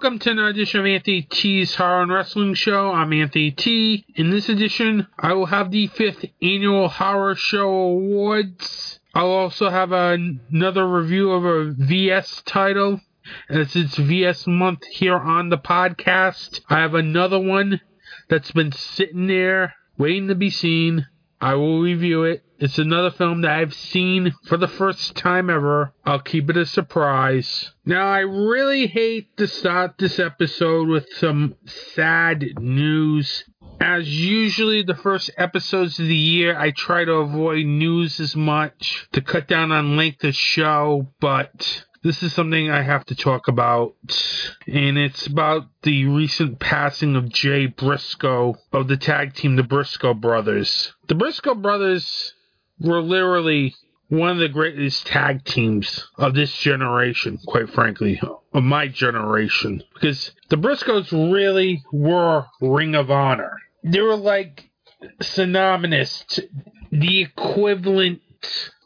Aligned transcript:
Welcome 0.00 0.18
to 0.20 0.30
another 0.30 0.48
edition 0.48 0.80
of 0.80 0.86
Anthony 0.86 1.20
T's 1.20 1.74
Horror 1.74 2.04
and 2.04 2.10
Wrestling 2.10 2.54
Show. 2.54 2.90
I'm 2.90 3.12
Anthony 3.12 3.50
T. 3.50 4.06
In 4.14 4.30
this 4.30 4.48
edition, 4.48 5.06
I 5.18 5.34
will 5.34 5.44
have 5.44 5.70
the 5.70 5.88
fifth 5.88 6.24
annual 6.40 6.88
Horror 6.88 7.34
Show 7.34 7.68
Awards. 7.68 8.98
I'll 9.14 9.28
also 9.28 9.68
have 9.68 9.92
another 9.92 10.88
review 10.88 11.32
of 11.32 11.44
a 11.44 11.72
VS 11.72 12.40
title. 12.46 13.02
As 13.50 13.76
it's 13.76 13.96
VS 13.98 14.46
month 14.46 14.86
here 14.86 15.18
on 15.18 15.50
the 15.50 15.58
podcast, 15.58 16.62
I 16.70 16.78
have 16.78 16.94
another 16.94 17.38
one 17.38 17.82
that's 18.30 18.52
been 18.52 18.72
sitting 18.72 19.26
there 19.26 19.74
waiting 19.98 20.28
to 20.28 20.34
be 20.34 20.48
seen. 20.48 21.08
I 21.42 21.56
will 21.56 21.82
review 21.82 22.24
it. 22.24 22.42
It's 22.60 22.78
another 22.78 23.10
film 23.10 23.40
that 23.40 23.52
I've 23.52 23.72
seen 23.72 24.34
for 24.44 24.58
the 24.58 24.68
first 24.68 25.16
time 25.16 25.48
ever. 25.48 25.94
I'll 26.04 26.20
keep 26.20 26.50
it 26.50 26.58
a 26.58 26.66
surprise. 26.66 27.70
Now, 27.86 28.06
I 28.06 28.18
really 28.18 28.86
hate 28.86 29.34
to 29.38 29.46
start 29.46 29.94
this 29.96 30.18
episode 30.18 30.86
with 30.86 31.06
some 31.16 31.56
sad 31.64 32.60
news. 32.60 33.44
As 33.80 34.06
usually, 34.06 34.82
the 34.82 34.94
first 34.94 35.30
episodes 35.38 35.98
of 35.98 36.06
the 36.06 36.14
year, 36.14 36.54
I 36.54 36.70
try 36.72 37.06
to 37.06 37.12
avoid 37.12 37.64
news 37.64 38.20
as 38.20 38.36
much 38.36 39.08
to 39.12 39.22
cut 39.22 39.48
down 39.48 39.72
on 39.72 39.96
length 39.96 40.22
of 40.24 40.34
show, 40.34 41.08
but 41.18 41.86
this 42.02 42.22
is 42.22 42.34
something 42.34 42.70
I 42.70 42.82
have 42.82 43.06
to 43.06 43.14
talk 43.14 43.48
about, 43.48 43.94
and 44.66 44.98
it's 44.98 45.26
about 45.26 45.66
the 45.82 46.04
recent 46.04 46.58
passing 46.58 47.16
of 47.16 47.30
Jay 47.30 47.64
Briscoe 47.64 48.56
of 48.70 48.88
the 48.88 48.98
tag 48.98 49.32
team, 49.32 49.56
the 49.56 49.62
Briscoe 49.62 50.12
Brothers. 50.12 50.92
The 51.08 51.14
Briscoe 51.14 51.54
Brothers 51.54 52.34
were 52.80 53.00
literally 53.00 53.74
one 54.08 54.30
of 54.30 54.38
the 54.38 54.48
greatest 54.48 55.06
tag 55.06 55.44
teams 55.44 56.08
of 56.16 56.34
this 56.34 56.52
generation, 56.56 57.38
quite 57.46 57.70
frankly, 57.70 58.20
of 58.52 58.64
my 58.64 58.88
generation, 58.88 59.82
because 59.94 60.32
the 60.48 60.56
Briscoes 60.56 61.12
really 61.32 61.84
were 61.92 62.46
Ring 62.60 62.96
of 62.96 63.10
Honor. 63.10 63.56
They 63.84 64.00
were 64.00 64.16
like 64.16 64.68
synonymous, 65.20 66.40
the 66.90 67.20
equivalent 67.22 68.20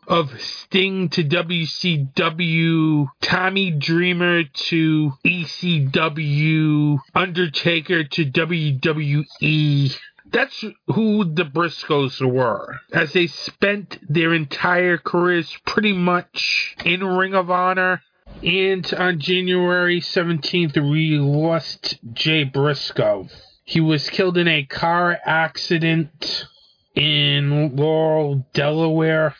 of 0.06 0.38
Sting 0.38 1.08
to 1.08 1.24
WCW, 1.24 3.06
Tommy 3.22 3.70
Dreamer 3.70 4.44
to 4.44 5.12
ECW, 5.24 6.98
Undertaker 7.14 8.04
to 8.04 8.26
WWE. 8.26 9.96
That's 10.34 10.64
who 10.88 11.24
the 11.24 11.44
Briscoes 11.44 12.20
were, 12.20 12.80
as 12.92 13.12
they 13.12 13.26
spent 13.28 13.98
their 14.08 14.34
entire 14.34 14.98
careers 14.98 15.56
pretty 15.64 15.92
much 15.92 16.76
in 16.84 17.04
Ring 17.04 17.34
of 17.34 17.50
Honor. 17.50 18.02
And 18.42 18.92
on 18.94 19.20
January 19.20 20.00
17th, 20.00 20.76
we 20.90 21.18
lost 21.18 21.98
Jay 22.12 22.44
Briscoe. 22.44 23.28
He 23.64 23.80
was 23.80 24.10
killed 24.10 24.36
in 24.36 24.48
a 24.48 24.64
car 24.64 25.18
accident 25.24 26.46
in 26.94 27.76
Laurel, 27.76 28.46
Delaware 28.52 29.34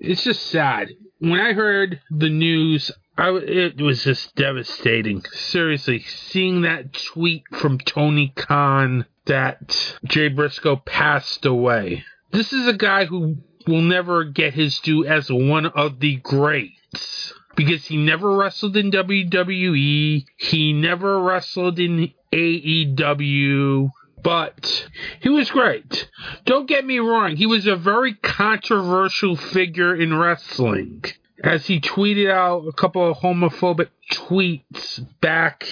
it's 0.00 0.24
just 0.24 0.46
sad. 0.46 0.90
When 1.18 1.38
I 1.38 1.52
heard 1.52 2.00
the 2.10 2.30
news, 2.30 2.90
I, 3.18 3.30
it 3.32 3.80
was 3.80 4.02
just 4.02 4.34
devastating. 4.34 5.22
Seriously, 5.30 6.00
seeing 6.00 6.62
that 6.62 6.94
tweet 6.94 7.44
from 7.52 7.78
Tony 7.78 8.32
Khan 8.34 9.04
that 9.30 9.96
Jay 10.04 10.26
Briscoe 10.26 10.74
passed 10.74 11.46
away. 11.46 12.02
This 12.32 12.52
is 12.52 12.66
a 12.66 12.72
guy 12.72 13.04
who 13.04 13.36
will 13.64 13.80
never 13.80 14.24
get 14.24 14.54
his 14.54 14.80
due 14.80 15.06
as 15.06 15.30
one 15.30 15.66
of 15.66 16.00
the 16.00 16.16
greats 16.16 17.32
because 17.54 17.86
he 17.86 17.96
never 17.96 18.36
wrestled 18.36 18.76
in 18.76 18.90
WWE, 18.90 20.24
he 20.36 20.72
never 20.72 21.20
wrestled 21.20 21.78
in 21.78 22.12
AEW, 22.32 23.90
but 24.20 24.88
he 25.20 25.28
was 25.28 25.48
great. 25.48 26.10
Don't 26.44 26.68
get 26.68 26.84
me 26.84 26.98
wrong, 26.98 27.36
he 27.36 27.46
was 27.46 27.68
a 27.68 27.76
very 27.76 28.14
controversial 28.14 29.36
figure 29.36 29.94
in 29.94 30.16
wrestling. 30.16 31.04
As 31.44 31.66
he 31.66 31.78
tweeted 31.80 32.28
out 32.28 32.66
a 32.66 32.72
couple 32.72 33.08
of 33.08 33.18
homophobic 33.18 33.90
tweets 34.12 35.06
back 35.20 35.68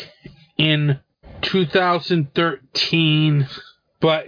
in 0.56 1.00
2013, 1.42 3.48
but 4.00 4.26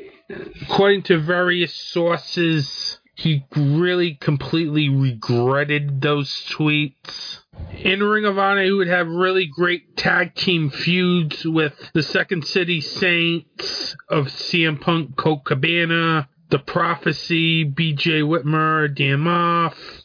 according 0.62 1.02
to 1.04 1.18
various 1.18 1.74
sources, 1.74 2.98
he 3.14 3.44
really 3.54 4.14
completely 4.14 4.88
regretted 4.88 6.00
those 6.00 6.30
tweets. 6.50 7.40
In 7.82 8.02
Ring 8.02 8.24
of 8.24 8.38
Honor, 8.38 8.64
he 8.64 8.72
would 8.72 8.88
have 8.88 9.08
really 9.08 9.46
great 9.46 9.96
tag 9.96 10.34
team 10.34 10.70
feuds 10.70 11.44
with 11.44 11.74
the 11.92 12.02
Second 12.02 12.46
City 12.46 12.80
Saints 12.80 13.94
of 14.08 14.28
CM 14.28 14.80
Punk, 14.80 15.16
Colt 15.16 15.44
Cabana, 15.44 16.28
The 16.48 16.58
Prophecy, 16.58 17.64
BJ 17.64 18.22
Whitmer, 18.22 18.94
Dan 18.94 19.18
Maff, 19.18 19.99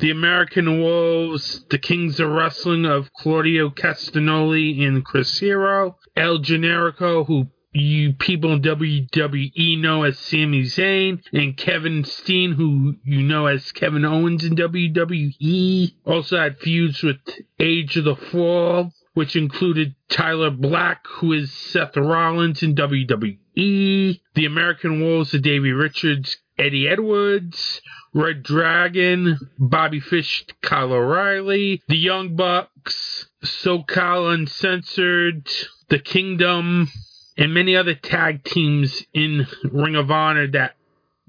The 0.00 0.10
American 0.10 0.80
Wolves, 0.80 1.64
The 1.70 1.78
Kings 1.78 2.20
of 2.20 2.28
Wrestling 2.28 2.84
of 2.84 3.12
Claudio 3.12 3.70
Castagnoli 3.70 4.86
and 4.86 5.04
Chris 5.04 5.38
Hero, 5.38 5.96
El 6.16 6.38
Generico, 6.40 7.24
who 7.26 7.46
you 7.72 8.12
people 8.12 8.52
in 8.52 8.62
WWE 8.62 9.80
know 9.80 10.02
as 10.02 10.18
Sami 10.18 10.62
Zayn, 10.62 11.22
and 11.32 11.56
Kevin 11.56 12.04
Steen, 12.04 12.52
who 12.52 12.96
you 13.04 13.22
know 13.22 13.46
as 13.46 13.72
Kevin 13.72 14.04
Owens 14.04 14.44
in 14.44 14.56
WWE. 14.56 15.94
Also 16.04 16.38
had 16.38 16.58
feuds 16.58 17.02
with 17.02 17.18
Age 17.58 17.96
of 17.96 18.04
the 18.04 18.16
Fall, 18.16 18.92
which 19.14 19.36
included 19.36 19.94
Tyler 20.08 20.50
Black, 20.50 21.06
who 21.06 21.32
is 21.32 21.52
Seth 21.52 21.96
Rollins 21.96 22.62
in 22.62 22.74
WWE. 22.74 23.38
The 23.54 24.46
American 24.46 25.00
Wolves 25.00 25.34
of 25.34 25.42
Davey 25.42 25.72
Richards, 25.72 26.36
Eddie 26.58 26.88
Edwards. 26.88 27.80
Red 28.14 28.44
Dragon, 28.44 29.38
Bobby 29.58 29.98
Fish, 29.98 30.46
Kyle 30.62 30.92
O'Reilly, 30.92 31.82
The 31.88 31.96
Young 31.96 32.36
Bucks, 32.36 33.26
SoCal 33.44 34.32
Uncensored, 34.32 35.50
The 35.88 35.98
Kingdom, 35.98 36.88
and 37.36 37.52
many 37.52 37.76
other 37.76 37.94
tag 37.94 38.44
teams 38.44 39.04
in 39.12 39.48
Ring 39.64 39.96
of 39.96 40.12
Honor 40.12 40.46
that 40.52 40.76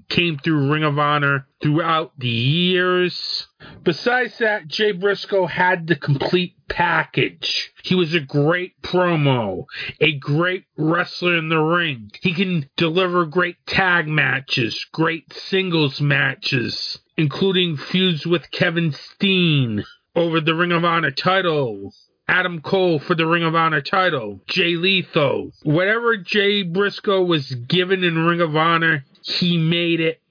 came 0.09 0.37
through 0.37 0.71
Ring 0.71 0.83
of 0.83 0.99
Honor 0.99 1.47
throughout 1.61 2.11
the 2.17 2.27
years. 2.27 3.47
Besides 3.83 4.37
that, 4.39 4.67
Jay 4.67 4.91
Briscoe 4.91 5.45
had 5.45 5.87
the 5.87 5.95
complete 5.95 6.55
package. 6.67 7.71
He 7.83 7.95
was 7.95 8.13
a 8.13 8.19
great 8.19 8.81
promo, 8.81 9.65
a 9.99 10.13
great 10.13 10.65
wrestler 10.77 11.37
in 11.37 11.49
the 11.49 11.59
ring. 11.59 12.11
He 12.21 12.33
can 12.33 12.69
deliver 12.77 13.25
great 13.25 13.57
tag 13.65 14.07
matches, 14.07 14.85
great 14.91 15.31
singles 15.33 16.01
matches, 16.01 16.99
including 17.17 17.77
feuds 17.77 18.25
with 18.25 18.51
Kevin 18.51 18.91
Steen 18.91 19.85
over 20.15 20.39
the 20.39 20.55
Ring 20.55 20.71
of 20.71 20.85
Honor 20.85 21.11
title, 21.11 21.93
Adam 22.27 22.61
Cole 22.61 22.99
for 22.99 23.15
the 23.15 23.27
Ring 23.27 23.43
of 23.43 23.53
Honor 23.53 23.81
title, 23.81 24.41
Jay 24.47 24.75
Lethal. 24.75 25.51
Whatever 25.63 26.17
Jay 26.17 26.63
Briscoe 26.63 27.23
was 27.23 27.53
given 27.53 28.03
in 28.03 28.25
Ring 28.25 28.41
of 28.41 28.55
Honor, 28.55 29.05
he 29.25 29.57
made 29.57 29.99
it 29.99 30.21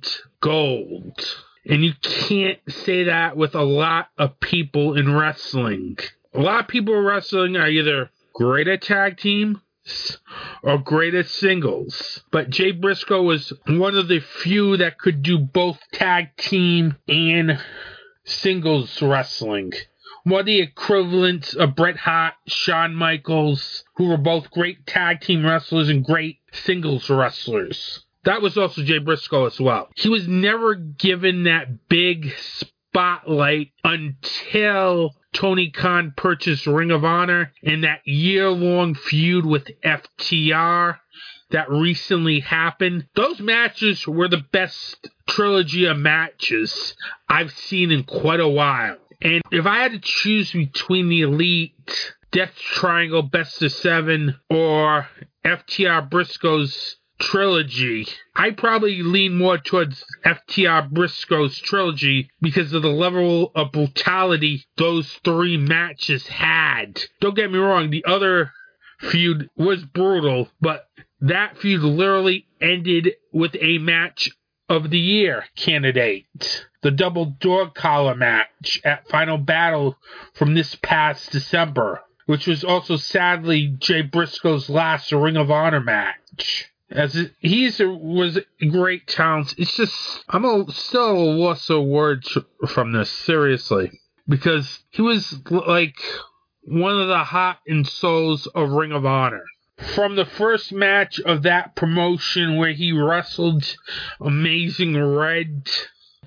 gold. 0.41 1.19
And 1.67 1.85
you 1.85 1.95
can't 2.01 2.59
say 2.69 3.05
that 3.05 3.37
with 3.37 3.55
a 3.55 3.63
lot 3.63 4.09
of 4.19 4.39
people 4.39 4.97
in 4.97 5.15
wrestling. 5.15 5.99
A 6.33 6.41
lot 6.41 6.61
of 6.61 6.69
people 6.69 6.95
in 6.95 7.05
wrestling 7.05 7.57
are 7.57 7.69
either 7.69 8.11
great 8.35 8.69
at 8.69 8.83
tag 8.83 9.17
team 9.19 9.61
or 10.63 10.79
great 10.79 11.15
at 11.15 11.27
singles. 11.27 12.23
But 12.31 12.51
Jay 12.51 12.71
Briscoe 12.71 13.23
was 13.23 13.53
one 13.67 13.97
of 13.97 14.09
the 14.09 14.21
few 14.21 14.77
that 14.77 14.99
could 14.99 15.23
do 15.23 15.39
both 15.39 15.79
tag 15.93 16.37
team 16.37 16.97
and 17.09 17.59
singles 18.25 19.03
wrestling 19.03 19.73
of 20.33 20.47
the 20.47 20.61
equivalents 20.61 21.55
of 21.55 21.75
Bret 21.75 21.97
Hart, 21.97 22.35
Shawn 22.47 22.95
Michaels, 22.95 23.85
who 23.97 24.09
were 24.09 24.17
both 24.17 24.51
great 24.51 24.87
tag 24.87 25.21
team 25.21 25.45
wrestlers 25.45 25.89
and 25.89 26.05
great 26.05 26.39
singles 26.53 27.11
wrestlers. 27.11 28.04
That 28.25 28.43
was 28.43 28.57
also 28.57 28.83
Jay 28.83 28.99
Briscoe 28.99 29.47
as 29.47 29.61
well. 29.61 29.89
He 29.95 30.09
was 30.09 30.27
never 30.27 30.75
given 30.75 31.45
that 31.45 31.89
big 31.89 32.33
spotlight 32.95 33.73
until 33.83 35.15
Tony 35.33 35.71
Khan 35.71 36.15
purchased 36.17 36.67
Ring 36.67 36.91
of 36.91 37.05
Honor 37.05 37.53
and 37.63 37.85
that 37.85 38.07
year 38.07 38.49
long 38.51 38.95
feud 38.95 39.45
with 39.45 39.69
FTR 39.85 40.99
that 41.51 41.71
recently 41.71 42.41
happened. 42.41 43.07
Those 43.15 43.41
matches 43.41 44.07
were 44.07 44.29
the 44.29 44.45
best 44.53 45.09
trilogy 45.29 45.85
of 45.87 45.99
matches 45.99 46.95
I've 47.29 47.53
seen 47.53 47.91
in 47.91 48.05
quite 48.05 48.41
a 48.41 48.49
while. 48.49 48.97
And 49.21 49.43
if 49.51 49.67
I 49.67 49.79
had 49.79 49.93
to 49.93 50.01
choose 50.01 50.53
between 50.53 51.09
the 51.09 51.23
Elite, 51.23 52.15
Death 52.31 52.55
Triangle 52.57 53.23
Best 53.23 53.63
of 53.63 53.73
Seven, 53.73 54.37
or 54.51 55.09
FTR 55.45 56.09
Briscoe's 56.11 56.97
trilogy, 57.19 58.07
I 58.35 58.51
probably 58.51 59.03
lean 59.03 59.37
more 59.37 59.59
towards 59.59 60.05
FTR 60.25 60.91
Briscoe's 60.91 61.59
trilogy 61.59 62.31
because 62.41 62.73
of 62.73 62.83
the 62.83 62.89
level 62.89 63.53
of 63.55 63.73
brutality 63.73 64.65
those 64.77 65.11
three 65.25 65.57
matches 65.57 66.27
had. 66.27 67.03
Don't 67.21 67.37
get 67.37 67.51
me 67.51 67.59
wrong, 67.59 67.91
the 67.91 68.05
other 68.05 68.53
feud 68.99 69.49
was 69.57 69.85
brutal, 69.85 70.49
but 70.61 70.89
that 71.21 71.59
feud 71.59 71.83
literally 71.83 72.47
ended 72.61 73.13
with 73.33 73.57
a 73.61 73.79
match 73.79 74.31
of 74.69 74.91
the 74.91 74.99
year 74.99 75.45
candidate. 75.57 76.67
The 76.83 76.91
double 76.91 77.37
dog 77.41 77.75
collar 77.75 78.15
match 78.15 78.81
at 78.85 79.09
Final 79.09 79.39
Battle 79.39 79.97
from 80.35 80.55
this 80.55 80.75
past 80.77 81.31
December, 81.31 82.03
which 82.27 82.47
was 82.47 82.65
also 82.65 82.97
sadly 82.97 83.69
Jay 83.79 84.03
Briscoe's 84.03 84.69
last 84.69 85.13
Ring 85.13 85.37
of 85.37 85.51
Honor 85.51 85.81
match. 85.81 86.71
As 86.91 87.17
it, 87.17 87.33
he's 87.39 87.81
a, 87.81 87.89
was 87.89 88.39
a 88.61 88.67
great 88.67 89.07
talent. 89.07 89.55
It's 89.57 89.77
just 89.77 90.25
I'm 90.29 90.45
a, 90.45 90.71
still 90.71 91.11
a 91.11 91.17
loss 91.17 91.71
of 91.71 91.85
words 91.85 92.37
from 92.69 92.93
this 92.93 93.11
seriously 93.11 93.91
because 94.29 94.81
he 94.91 95.03
was 95.03 95.41
like 95.51 95.97
one 96.63 96.99
of 96.99 97.09
the 97.09 97.25
hot 97.25 97.59
and 97.67 97.87
souls 97.87 98.47
of 98.49 98.71
Ring 98.71 98.93
of 98.93 99.05
Honor. 99.05 99.45
From 99.95 100.15
the 100.17 100.25
first 100.25 100.73
match 100.73 101.19
of 101.21 101.43
that 101.43 101.75
promotion 101.75 102.57
where 102.57 102.73
he 102.73 102.93
wrestled 102.93 103.77
Amazing 104.21 104.97
Red 104.97 105.69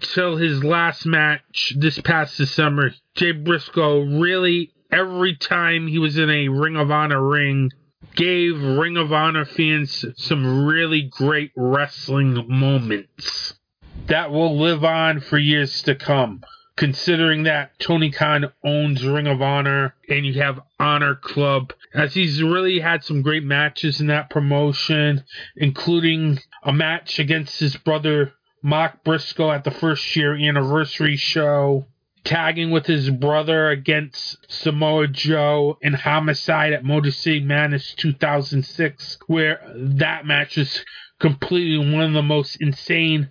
till 0.01 0.35
his 0.35 0.63
last 0.63 1.05
match 1.05 1.73
this 1.77 1.99
past 2.01 2.37
December, 2.37 2.93
Jay 3.15 3.31
Briscoe 3.31 4.01
really, 4.01 4.73
every 4.91 5.35
time 5.35 5.87
he 5.87 5.97
was 5.97 6.17
in 6.17 6.29
a 6.29 6.49
Ring 6.49 6.75
of 6.75 6.91
Honor 6.91 7.23
ring, 7.23 7.71
gave 8.17 8.59
Ring 8.61 8.97
of 8.97 9.13
Honor 9.13 9.45
fans 9.45 10.03
some 10.17 10.65
really 10.65 11.03
great 11.03 11.51
wrestling 11.55 12.45
moments 12.49 13.53
that 14.07 14.31
will 14.31 14.57
live 14.59 14.83
on 14.83 15.21
for 15.21 15.37
years 15.37 15.83
to 15.83 15.95
come. 15.95 16.41
Considering 16.75 17.43
that 17.43 17.77
Tony 17.79 18.11
Khan 18.11 18.51
owns 18.63 19.03
Ring 19.05 19.27
of 19.27 19.41
Honor 19.41 19.95
and 20.09 20.25
you 20.25 20.33
have 20.41 20.59
Honor 20.79 21.15
Club, 21.15 21.73
as 21.93 22.13
he's 22.13 22.41
really 22.41 22.79
had 22.79 23.03
some 23.03 23.21
great 23.21 23.43
matches 23.43 24.01
in 24.01 24.07
that 24.07 24.29
promotion, 24.29 25.23
including 25.55 26.39
a 26.63 26.73
match 26.73 27.19
against 27.19 27.59
his 27.59 27.75
brother 27.77 28.33
Mark 28.61 29.03
Briscoe 29.03 29.51
at 29.51 29.63
the 29.63 29.71
first 29.71 30.15
year 30.15 30.35
anniversary 30.35 31.17
show, 31.17 31.87
tagging 32.27 32.71
with 32.71 32.85
his 32.85 33.09
brother 33.09 33.69
against 33.69 34.35
Samoa 34.51 35.07
Joe 35.07 35.77
in 35.81 35.93
Homicide 35.93 36.73
at 36.73 36.83
Motor 36.83 37.11
City 37.11 37.39
Madness 37.39 37.93
2006, 37.95 39.17
where 39.27 39.61
that 39.73 40.25
match 40.25 40.57
is 40.57 40.83
completely 41.19 41.77
one 41.77 42.03
of 42.03 42.11
the 42.11 42.21
most 42.21 42.57
insane 42.57 43.29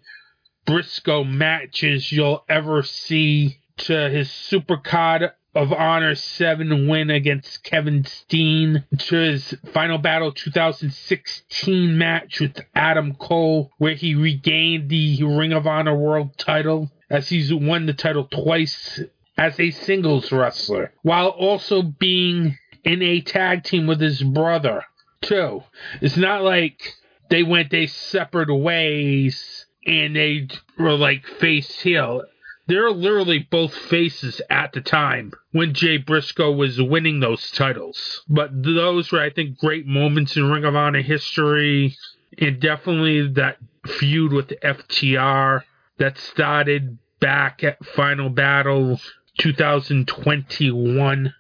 Briscoe 0.65 1.25
matches 1.25 2.11
you'll 2.11 2.43
ever 2.49 2.83
see 2.83 3.59
to 3.77 4.09
his 4.09 4.31
Supercard 4.31 5.31
of 5.55 5.75
Honor 5.75 6.15
7 6.15 6.89
win 6.89 7.11
against 7.11 7.65
Kevin 7.65 8.03
Steen, 8.07 8.85
to 8.99 9.17
his 9.17 9.55
Final 9.75 9.99
Battle 9.99 10.33
2016 10.33 11.99
match 11.99 12.41
with 12.41 12.61
Adam 12.75 13.15
Cole, 13.15 13.73
where 13.77 13.95
he 13.95 14.15
regained 14.15 14.89
the 14.89 15.23
Ring 15.23 15.53
of 15.53 15.67
Honor 15.67 15.95
World 15.95 16.39
title, 16.39 16.91
as 17.11 17.29
he's 17.29 17.53
won 17.53 17.87
the 17.87 17.93
title 17.93 18.25
twice 18.25 19.01
as 19.39 19.61
a 19.61 19.71
singles 19.71 20.33
wrestler, 20.33 20.93
while 21.03 21.29
also 21.29 21.83
being 21.83 22.57
in 22.85 23.03
a 23.03 23.21
tag 23.21 23.65
team 23.65 23.87
with 23.87 24.01
his 24.01 24.23
brother, 24.23 24.85
too. 25.21 25.63
It's 26.01 26.17
not 26.17 26.43
like 26.43 26.95
they 27.29 27.43
went 27.43 27.71
their 27.71 27.87
separate 27.87 28.55
ways 28.55 29.67
and 29.85 30.17
they 30.17 30.49
were 30.79 30.97
like 30.97 31.27
face 31.27 31.81
heel. 31.81 32.23
They're 32.69 32.91
literally 32.91 33.47
both 33.49 33.73
faces 33.73 34.41
at 34.51 34.73
the 34.73 34.81
time 34.81 35.33
when 35.53 35.73
Jay 35.73 35.99
Briscoe 35.99 36.51
was 36.51 36.83
winning 36.83 37.21
those 37.21 37.51
titles. 37.53 38.23
But 38.29 38.51
those 38.63 39.13
were, 39.13 39.21
I 39.21 39.31
think, 39.31 39.59
great 39.59 39.87
moments 39.87 40.37
in 40.37 40.51
Ring 40.51 40.65
of 40.65 40.75
Honor 40.75 41.03
history. 41.03 41.97
And 42.39 42.61
definitely 42.61 43.29
that 43.35 43.59
feud 43.87 44.33
with 44.33 44.49
FTR 44.49 45.63
that 45.99 46.19
started 46.19 46.99
back 47.21 47.65
at 47.65 47.85
Final 47.85 48.29
Battle 48.29 49.01
2021. 49.39 51.35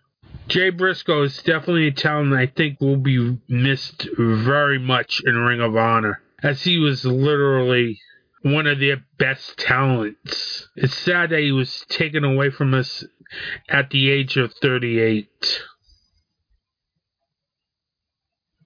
Jay 0.48 0.70
Briscoe 0.70 1.24
is 1.24 1.42
definitely 1.42 1.88
a 1.88 1.92
talent 1.92 2.32
I 2.32 2.46
think 2.46 2.80
will 2.80 2.96
be 2.96 3.38
missed 3.48 4.08
very 4.16 4.78
much 4.78 5.20
in 5.24 5.36
Ring 5.36 5.60
of 5.60 5.76
Honor, 5.76 6.22
as 6.42 6.62
he 6.62 6.78
was 6.78 7.04
literally 7.04 8.00
one 8.42 8.66
of 8.66 8.78
their 8.78 9.04
best 9.18 9.58
talents. 9.58 10.68
It's 10.76 10.96
sad 10.96 11.30
that 11.30 11.40
he 11.40 11.50
was 11.50 11.84
taken 11.88 12.22
away 12.22 12.50
from 12.50 12.74
us 12.74 13.04
at 13.68 13.90
the 13.90 14.10
age 14.10 14.36
of 14.36 14.54
38. 14.62 15.28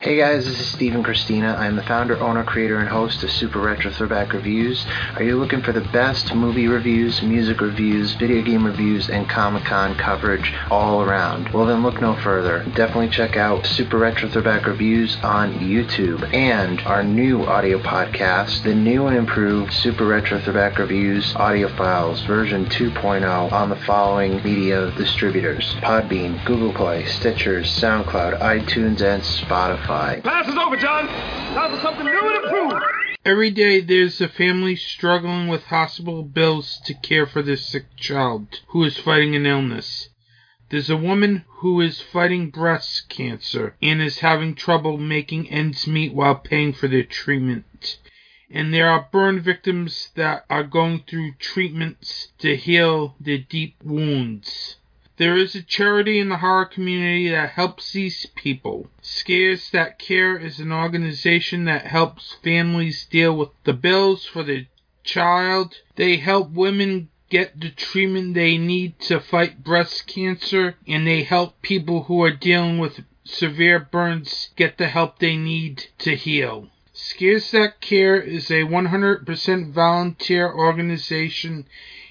Hey 0.03 0.17
guys, 0.17 0.47
this 0.47 0.59
is 0.59 0.67
Stephen 0.67 1.03
Christina. 1.03 1.55
I 1.59 1.67
am 1.67 1.77
the 1.77 1.83
founder, 1.83 2.19
owner, 2.21 2.43
creator, 2.43 2.79
and 2.79 2.89
host 2.89 3.23
of 3.23 3.31
Super 3.31 3.61
Retro 3.61 3.91
Throwback 3.91 4.33
Reviews. 4.33 4.87
Are 5.17 5.23
you 5.23 5.39
looking 5.39 5.61
for 5.61 5.73
the 5.73 5.87
best 5.93 6.35
movie 6.35 6.69
reviews, 6.69 7.21
music 7.21 7.61
reviews, 7.61 8.15
video 8.15 8.41
game 8.41 8.65
reviews, 8.65 9.11
and 9.11 9.29
Comic 9.29 9.65
Con 9.65 9.95
coverage 9.97 10.55
all 10.71 11.03
around? 11.03 11.51
Well, 11.51 11.67
then 11.67 11.83
look 11.83 12.01
no 12.01 12.15
further. 12.15 12.65
Definitely 12.75 13.11
check 13.11 13.37
out 13.37 13.67
Super 13.67 13.99
Retro 13.99 14.31
Throwback 14.31 14.67
Reviews 14.67 15.19
on 15.23 15.59
YouTube 15.59 16.33
and 16.33 16.81
our 16.87 17.03
new 17.03 17.45
audio 17.45 17.79
podcast, 17.79 18.63
the 18.63 18.75
new 18.75 19.07
and 19.07 19.15
improved 19.15 19.71
Super 19.71 20.07
Retro 20.07 20.41
Throwback 20.41 20.79
Reviews 20.79 21.37
audio 21.37 21.69
files 21.77 22.23
version 22.23 22.65
2.0 22.65 23.53
on 23.53 23.69
the 23.69 23.77
following 23.77 24.43
media 24.43 24.91
distributors 24.93 25.75
Podbean, 25.83 26.43
Google 26.47 26.73
Play, 26.73 27.03
Stitchers, 27.03 27.67
SoundCloud, 27.67 28.41
iTunes, 28.41 29.03
and 29.03 29.23
Spotify. 29.23 29.90
Class 29.91 30.47
is 30.47 30.55
over, 30.55 30.77
John. 30.77 31.09
Time 31.09 31.75
for 31.75 31.83
something 31.83 32.07
new 32.07 32.29
and 32.29 32.45
improved. 32.45 32.85
Every 33.25 33.51
day 33.51 33.81
there's 33.81 34.21
a 34.21 34.29
family 34.29 34.77
struggling 34.77 35.49
with 35.49 35.65
hospital 35.65 36.23
bills 36.23 36.81
to 36.85 36.95
care 36.95 37.27
for 37.27 37.43
their 37.43 37.57
sick 37.57 37.97
child 37.97 38.61
who 38.69 38.85
is 38.85 38.99
fighting 38.99 39.35
an 39.35 39.47
illness. 39.47 40.11
There's 40.69 40.91
a 40.91 40.97
woman 40.97 41.45
who 41.57 41.81
is 41.81 42.01
fighting 42.01 42.51
breast 42.51 43.09
cancer 43.09 43.75
and 43.83 44.01
is 44.01 44.21
having 44.21 44.55
trouble 44.55 44.97
making 44.97 45.51
ends 45.51 45.89
meet 45.89 46.15
while 46.15 46.37
paying 46.37 46.73
for 46.73 46.87
their 46.87 47.03
treatment. 47.03 47.99
And 48.49 48.73
there 48.73 48.89
are 48.89 49.09
burn 49.11 49.41
victims 49.41 50.11
that 50.15 50.45
are 50.49 50.63
going 50.63 51.03
through 51.09 51.33
treatments 51.41 52.29
to 52.39 52.55
heal 52.55 53.17
their 53.19 53.39
deep 53.39 53.75
wounds. 53.83 54.77
There 55.21 55.37
is 55.37 55.55
a 55.55 55.63
charity 55.63 56.19
in 56.19 56.31
the 56.31 56.39
horror 56.39 56.65
community 56.65 57.29
that 57.29 57.51
helps 57.51 57.93
these 57.93 58.25
people. 58.35 58.89
Scares 59.03 59.69
That 59.69 59.99
Care 59.99 60.39
is 60.39 60.61
an 60.61 60.73
organization 60.73 61.67
that 61.67 61.85
helps 61.85 62.37
families 62.43 63.05
deal 63.05 63.37
with 63.37 63.51
the 63.65 63.75
bills 63.75 64.25
for 64.25 64.43
their 64.43 64.65
child. 65.05 65.77
They 65.97 66.17
help 66.17 66.53
women 66.53 67.11
get 67.29 67.61
the 67.61 67.69
treatment 67.69 68.33
they 68.33 68.57
need 68.57 68.99
to 69.01 69.21
fight 69.21 69.63
breast 69.63 70.07
cancer, 70.07 70.77
and 70.89 71.07
they 71.07 71.23
help 71.23 71.61
people 71.61 72.05
who 72.05 72.23
are 72.23 72.31
dealing 72.31 72.79
with 72.79 73.05
severe 73.23 73.79
burns 73.79 74.49
get 74.57 74.79
the 74.79 74.89
help 74.89 75.19
they 75.19 75.37
need 75.37 75.89
to 75.99 76.17
heal. 76.17 76.71
Scares 76.95 77.51
That 77.51 77.83
Care 77.83 78.19
is 78.19 78.51
a 78.51 78.63
100% 78.63 79.73
volunteer 79.73 80.51
organization 80.51 81.67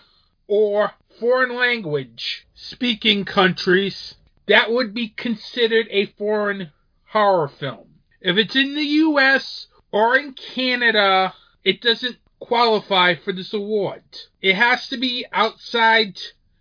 or 0.49 0.91
foreign 1.19 1.57
language 1.57 2.47
speaking 2.55 3.25
countries, 3.25 4.15
that 4.47 4.71
would 4.71 4.95
be 4.95 5.09
considered 5.09 5.87
a 5.91 6.07
foreign 6.07 6.71
horror 7.09 7.49
film. 7.49 7.89
If 8.21 8.37
it's 8.37 8.57
in 8.57 8.75
the 8.75 8.83
US 8.83 9.67
or 9.91 10.17
in 10.17 10.33
Canada, 10.33 11.35
it 11.65 11.81
doesn't 11.81 12.17
qualify 12.39 13.15
for 13.15 13.33
this 13.33 13.53
award. 13.53 14.03
It 14.41 14.55
has 14.57 14.89
to 14.89 14.97
be 14.97 15.25
outside 15.33 16.19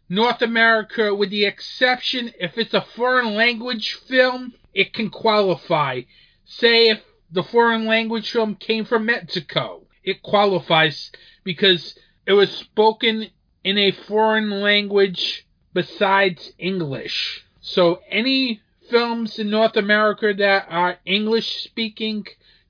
North 0.10 0.41
America, 0.41 1.15
with 1.15 1.29
the 1.29 1.46
exception 1.46 2.34
if 2.39 2.58
it's 2.58 2.74
a 2.74 2.81
foreign 2.81 3.34
language 3.34 3.93
film, 3.93 4.53
it 4.74 4.93
can 4.93 5.10
qualify. 5.10 6.01
Say 6.46 6.89
if 6.89 7.01
the 7.31 7.43
foreign 7.43 7.86
language 7.86 8.29
film 8.29 8.55
came 8.55 8.86
from 8.86 9.05
Mexico, 9.05 9.88
it 10.03 10.22
qualifies 10.22 11.12
because 11.43 11.98
it 12.25 12.34
was 12.34 12.51
spoken 12.51 13.29
in 13.63 13.77
a 13.77 13.91
foreign 13.91 14.49
language 14.49 15.45
besides 15.73 16.53
English. 16.57 17.45
So 17.61 18.01
any 18.09 18.61
films 18.89 19.39
in 19.39 19.49
North 19.49 19.77
America 19.77 20.33
that 20.33 20.65
are 20.69 20.99
English 21.05 21.63
speaking 21.63 22.25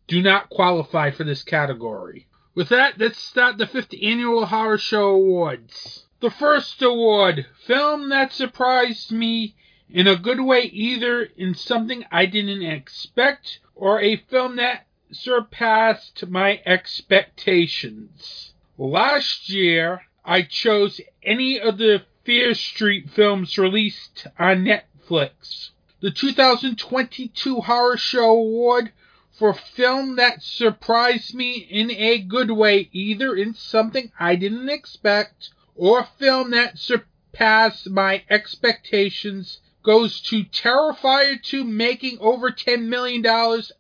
do 0.08 0.22
not 0.22 0.50
qualify 0.50 1.12
for 1.12 1.24
this 1.24 1.44
category. 1.44 2.28
With 2.54 2.70
that, 2.70 3.00
let's 3.00 3.18
start 3.18 3.58
the 3.58 3.66
fifth 3.66 3.94
annual 4.02 4.46
Horror 4.46 4.78
Show 4.78 5.10
Awards. 5.12 6.06
The 6.20 6.30
first 6.30 6.82
award, 6.82 7.48
film 7.66 8.10
that 8.10 8.34
surprised 8.34 9.12
me 9.12 9.56
in 9.90 10.08
a 10.08 10.18
good 10.18 10.42
way, 10.42 10.64
either 10.64 11.24
in 11.24 11.56
something 11.56 12.06
I 12.12 12.26
didn't 12.26 12.62
expect 12.62 13.60
or 13.74 14.00
a 14.02 14.18
film 14.18 14.58
that 14.58 14.86
surpassed 15.12 16.28
my 16.28 16.62
expectations. 16.66 18.54
Last 18.78 19.50
year, 19.50 20.02
I 20.24 20.44
chose 20.44 21.02
any 21.24 21.60
of 21.60 21.80
the 21.80 22.04
Fear 22.24 22.54
Street 22.54 23.10
films 23.10 23.58
released 23.58 24.28
on 24.38 24.64
Netflix. 24.64 25.72
The 26.00 26.12
2022 26.12 27.62
Horror 27.62 27.98
Show 27.98 28.30
Award 28.30 28.92
for 29.32 29.54
film 29.54 30.18
that 30.18 30.44
surprised 30.44 31.34
me 31.34 31.54
in 31.54 31.90
a 31.90 32.20
good 32.20 32.52
way, 32.52 32.90
either 32.92 33.36
in 33.36 33.56
something 33.56 34.12
I 34.20 34.36
didn't 34.36 34.70
expect 34.70 35.50
or 35.76 36.02
a 36.02 36.10
film 36.20 36.52
that 36.52 36.78
surpassed 36.78 37.90
my 37.90 38.24
expectations, 38.30 39.60
goes 39.82 40.22
to 40.22 40.44
Terrifier 40.44 41.42
2 41.42 41.64
making 41.64 42.20
over 42.20 42.52
$10 42.52 42.84
million 42.84 43.26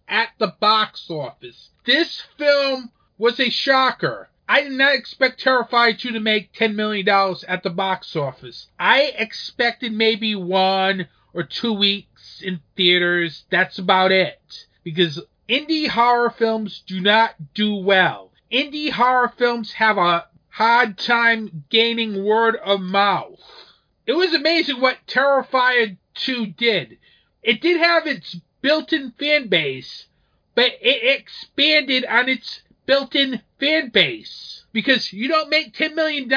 at 0.07 0.29
the 0.39 0.55
box 0.59 1.11
office. 1.11 1.69
This 1.85 2.23
film 2.37 2.91
was 3.19 3.39
a 3.39 3.51
shocker. 3.51 4.30
I 4.51 4.63
did 4.63 4.73
not 4.73 4.95
expect 4.95 5.41
Terrifier 5.41 5.97
2 5.97 6.11
to 6.11 6.19
make 6.19 6.51
$10 6.51 6.75
million 6.75 7.07
at 7.47 7.63
the 7.63 7.69
box 7.69 8.17
office. 8.17 8.67
I 8.77 9.03
expected 9.17 9.93
maybe 9.93 10.35
one 10.35 11.07
or 11.33 11.43
two 11.43 11.71
weeks 11.71 12.41
in 12.43 12.59
theaters. 12.75 13.45
That's 13.49 13.79
about 13.79 14.11
it. 14.11 14.65
Because 14.83 15.21
indie 15.47 15.87
horror 15.87 16.29
films 16.29 16.83
do 16.85 16.99
not 16.99 17.53
do 17.53 17.75
well. 17.75 18.33
Indie 18.51 18.91
horror 18.91 19.31
films 19.37 19.71
have 19.71 19.97
a 19.97 20.27
hard 20.49 20.97
time 20.97 21.63
gaining 21.69 22.25
word 22.25 22.57
of 22.57 22.81
mouth. 22.81 23.39
It 24.05 24.17
was 24.17 24.33
amazing 24.33 24.81
what 24.81 25.07
Terrifier 25.07 25.95
2 26.15 26.47
did. 26.47 26.97
It 27.41 27.61
did 27.61 27.79
have 27.79 28.05
its 28.05 28.35
built-in 28.61 29.11
fan 29.17 29.47
base, 29.47 30.07
but 30.55 30.73
it 30.81 31.19
expanded 31.19 32.03
on 32.03 32.27
its 32.27 32.63
built-in 32.85 33.41
fan 33.59 33.89
base. 33.89 34.63
Because 34.73 35.11
you 35.11 35.27
don't 35.27 35.49
make 35.49 35.73
$10 35.73 35.95
million 35.95 36.29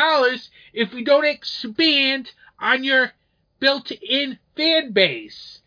if 0.73 0.93
you 0.93 1.05
don't 1.05 1.25
expand 1.25 2.33
on 2.59 2.85
your 2.85 3.13
built-in 3.61 4.39
fan 4.57 4.93
base. 4.93 5.61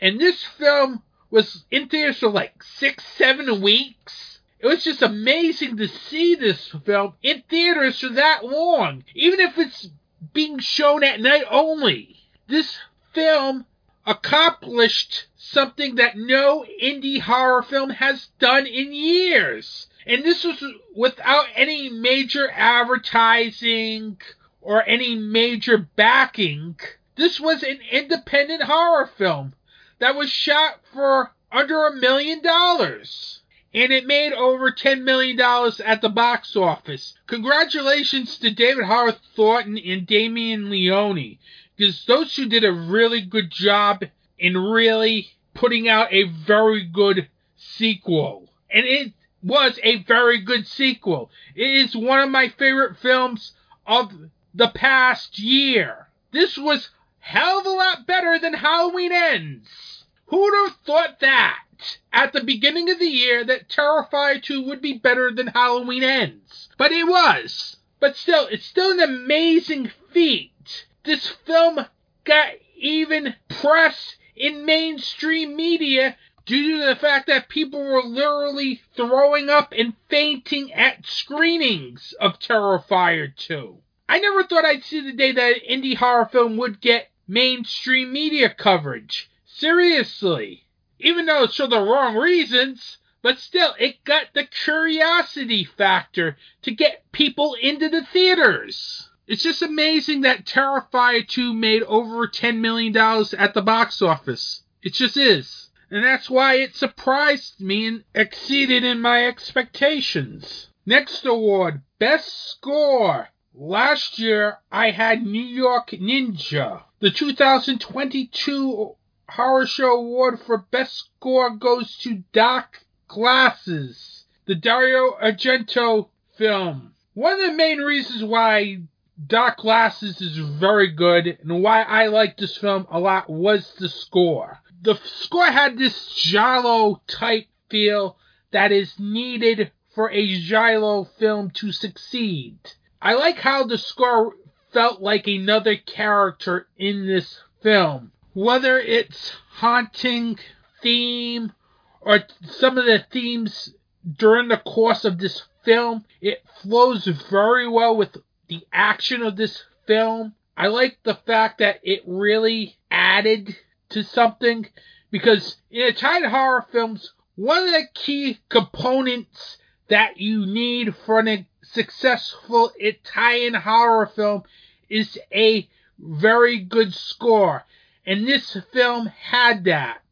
And 0.00 0.20
this 0.20 0.42
film 0.44 1.02
was 1.30 1.64
in 1.70 1.88
theaters 1.88 2.18
for 2.18 2.30
like 2.30 2.62
six, 2.62 3.04
seven 3.16 3.60
weeks. 3.60 4.40
It 4.60 4.66
was 4.66 4.84
just 4.84 5.02
amazing 5.02 5.76
to 5.76 5.88
see 5.88 6.34
this 6.34 6.74
film 6.84 7.14
in 7.22 7.42
theaters 7.50 8.00
for 8.00 8.08
that 8.10 8.44
long, 8.44 9.04
even 9.14 9.40
if 9.40 9.58
it's 9.58 9.88
being 10.32 10.58
shown 10.58 11.04
at 11.04 11.20
night 11.20 11.44
only. 11.50 12.16
This 12.46 12.78
film 13.12 13.66
accomplished 14.06 15.26
something 15.50 15.96
that 15.96 16.16
no 16.16 16.64
indie 16.82 17.20
horror 17.20 17.62
film 17.62 17.90
has 17.90 18.28
done 18.38 18.66
in 18.66 18.92
years. 18.92 19.86
And 20.06 20.24
this 20.24 20.44
was 20.44 20.62
without 20.94 21.46
any 21.54 21.90
major 21.90 22.50
advertising 22.50 24.18
or 24.60 24.82
any 24.86 25.14
major 25.14 25.78
backing. 25.78 26.76
This 27.16 27.38
was 27.38 27.62
an 27.62 27.78
independent 27.90 28.62
horror 28.62 29.06
film 29.06 29.54
that 29.98 30.14
was 30.14 30.30
shot 30.30 30.80
for 30.92 31.32
under 31.52 31.86
a 31.86 31.94
million 31.94 32.42
dollars. 32.42 33.40
And 33.72 33.92
it 33.92 34.06
made 34.06 34.32
over 34.32 34.70
$10 34.70 35.02
million 35.02 35.38
at 35.84 36.00
the 36.00 36.08
box 36.08 36.54
office. 36.54 37.14
Congratulations 37.26 38.38
to 38.38 38.50
David 38.50 38.84
Howard 38.84 39.16
Thornton 39.34 39.76
and 39.78 40.06
Damien 40.06 40.70
Leone, 40.70 41.38
because 41.76 42.04
those 42.06 42.32
two 42.34 42.48
did 42.48 42.64
a 42.64 42.72
really 42.72 43.20
good 43.20 43.50
job 43.50 44.04
in 44.38 44.56
really 44.56 45.30
putting 45.54 45.88
out 45.88 46.12
a 46.12 46.24
very 46.24 46.84
good 46.84 47.28
sequel. 47.56 48.48
And 48.70 48.84
it 48.84 49.12
was 49.42 49.78
a 49.82 50.02
very 50.04 50.40
good 50.40 50.66
sequel. 50.66 51.30
It 51.54 51.68
is 51.68 51.96
one 51.96 52.20
of 52.20 52.30
my 52.30 52.48
favorite 52.48 52.98
films 52.98 53.52
of 53.86 54.12
the 54.54 54.68
past 54.68 55.38
year. 55.38 56.08
This 56.32 56.56
was 56.58 56.90
hell 57.20 57.60
of 57.60 57.66
a 57.66 57.70
lot 57.70 58.06
better 58.06 58.38
than 58.38 58.54
Halloween 58.54 59.12
Ends. 59.12 60.04
Who 60.26 60.40
would 60.40 60.68
have 60.68 60.78
thought 60.84 61.20
that 61.20 61.98
at 62.12 62.32
the 62.32 62.42
beginning 62.42 62.90
of 62.90 62.98
the 62.98 63.06
year 63.06 63.44
that 63.44 63.68
Terrifier 63.68 64.42
2 64.42 64.62
would 64.62 64.80
be 64.80 64.94
better 64.94 65.30
than 65.30 65.48
Halloween 65.48 66.02
Ends? 66.02 66.68
But 66.78 66.92
it 66.92 67.06
was. 67.06 67.76
But 68.00 68.16
still, 68.16 68.46
it's 68.46 68.66
still 68.66 68.92
an 68.92 69.00
amazing 69.00 69.90
feat. 70.12 70.86
This 71.04 71.28
film 71.28 71.86
got 72.24 72.48
even 72.76 73.34
press 73.48 74.16
in 74.36 74.64
mainstream 74.64 75.56
media 75.56 76.16
due 76.46 76.78
to 76.78 76.86
the 76.86 76.96
fact 76.96 77.26
that 77.26 77.48
people 77.48 77.82
were 77.82 78.02
literally 78.02 78.82
throwing 78.94 79.48
up 79.48 79.72
and 79.76 79.94
fainting 80.08 80.72
at 80.72 81.06
screenings 81.06 82.12
of 82.20 82.38
Terrifier 82.38 83.34
2. 83.34 83.78
I 84.08 84.18
never 84.18 84.44
thought 84.44 84.64
I'd 84.64 84.84
see 84.84 85.00
the 85.00 85.12
day 85.12 85.32
that 85.32 85.56
an 85.56 85.82
indie 85.82 85.96
horror 85.96 86.26
film 86.26 86.56
would 86.58 86.80
get 86.80 87.10
mainstream 87.26 88.12
media 88.12 88.50
coverage. 88.50 89.30
Seriously. 89.46 90.64
Even 90.98 91.26
though 91.26 91.44
it's 91.44 91.56
for 91.56 91.66
the 91.66 91.80
wrong 91.80 92.16
reasons, 92.16 92.98
but 93.22 93.38
still, 93.38 93.74
it 93.78 94.04
got 94.04 94.34
the 94.34 94.44
curiosity 94.44 95.64
factor 95.64 96.36
to 96.62 96.70
get 96.70 97.10
people 97.12 97.54
into 97.54 97.88
the 97.88 98.04
theaters. 98.04 99.08
It's 99.26 99.42
just 99.42 99.62
amazing 99.62 100.20
that 100.22 100.44
Terrifier 100.44 101.26
2 101.26 101.54
made 101.54 101.82
over 101.84 102.28
$10 102.28 102.58
million 102.58 102.94
at 103.38 103.54
the 103.54 103.62
box 103.62 104.02
office. 104.02 104.62
It 104.82 104.92
just 104.92 105.16
is. 105.16 105.70
And 105.90 106.04
that's 106.04 106.28
why 106.28 106.56
it 106.56 106.74
surprised 106.74 107.60
me 107.60 107.86
and 107.86 108.04
exceeded 108.14 108.84
in 108.84 109.00
my 109.00 109.26
expectations. 109.26 110.68
Next 110.84 111.24
award, 111.24 111.82
Best 111.98 112.50
Score. 112.50 113.28
Last 113.54 114.18
year, 114.18 114.58
I 114.70 114.90
had 114.90 115.24
New 115.24 115.40
York 115.40 115.90
Ninja. 115.90 116.82
The 116.98 117.10
2022 117.10 118.96
Horror 119.28 119.66
Show 119.66 119.92
Award 119.92 120.40
for 120.40 120.58
Best 120.58 121.06
Score 121.16 121.50
goes 121.56 121.96
to 121.98 122.24
Dark 122.32 122.84
Glasses, 123.08 124.24
the 124.46 124.54
Dario 124.54 125.16
Argento 125.22 126.08
film. 126.36 126.94
One 127.14 127.40
of 127.40 127.46
the 127.46 127.56
main 127.56 127.78
reasons 127.78 128.24
why 128.24 128.80
Dark 129.26 129.58
Glasses 129.58 130.20
is 130.20 130.38
very 130.38 130.88
good 130.88 131.38
and 131.40 131.62
why 131.62 131.82
I 131.82 132.08
like 132.08 132.36
this 132.36 132.56
film 132.56 132.86
a 132.90 132.98
lot 132.98 133.30
was 133.30 133.72
the 133.78 133.88
score. 133.88 134.60
The 134.82 134.96
score 135.04 135.46
had 135.46 135.78
this 135.78 136.12
giallo 136.14 137.00
type 137.06 137.46
feel 137.70 138.18
that 138.50 138.72
is 138.72 138.98
needed 138.98 139.70
for 139.94 140.10
a 140.10 140.40
giallo 140.40 141.04
film 141.04 141.50
to 141.52 141.70
succeed. 141.70 142.58
I 143.00 143.14
like 143.14 143.38
how 143.38 143.64
the 143.64 143.78
score 143.78 144.34
felt 144.72 145.00
like 145.00 145.28
another 145.28 145.76
character 145.76 146.66
in 146.76 147.06
this 147.06 147.40
film. 147.62 148.10
Whether 148.32 148.80
it's 148.80 149.30
haunting 149.48 150.38
theme 150.82 151.52
or 152.00 152.24
some 152.42 152.78
of 152.78 152.84
the 152.84 153.04
themes 153.12 153.72
during 154.18 154.48
the 154.48 154.58
course 154.58 155.04
of 155.04 155.18
this 155.18 155.44
film, 155.64 156.04
it 156.20 156.42
flows 156.62 157.06
very 157.06 157.68
well 157.68 157.96
with 157.96 158.16
the 158.48 158.66
action 158.72 159.22
of 159.22 159.36
this 159.36 159.64
film. 159.86 160.34
I 160.56 160.68
like 160.68 160.98
the 161.02 161.14
fact 161.14 161.58
that 161.58 161.80
it 161.82 162.02
really 162.06 162.76
added 162.90 163.56
to 163.90 164.02
something 164.02 164.66
because 165.10 165.56
in 165.70 165.82
Italian 165.82 166.30
horror 166.30 166.66
films, 166.70 167.12
one 167.36 167.64
of 167.64 167.72
the 167.72 167.86
key 167.94 168.38
components 168.48 169.58
that 169.88 170.18
you 170.18 170.46
need 170.46 170.94
for 171.04 171.26
a 171.26 171.46
successful 171.62 172.72
Italian 172.78 173.54
horror 173.54 174.06
film 174.06 174.42
is 174.88 175.18
a 175.32 175.68
very 175.98 176.58
good 176.58 176.92
score. 176.94 177.64
And 178.06 178.26
this 178.26 178.56
film 178.72 179.06
had 179.06 179.64
that. 179.64 180.02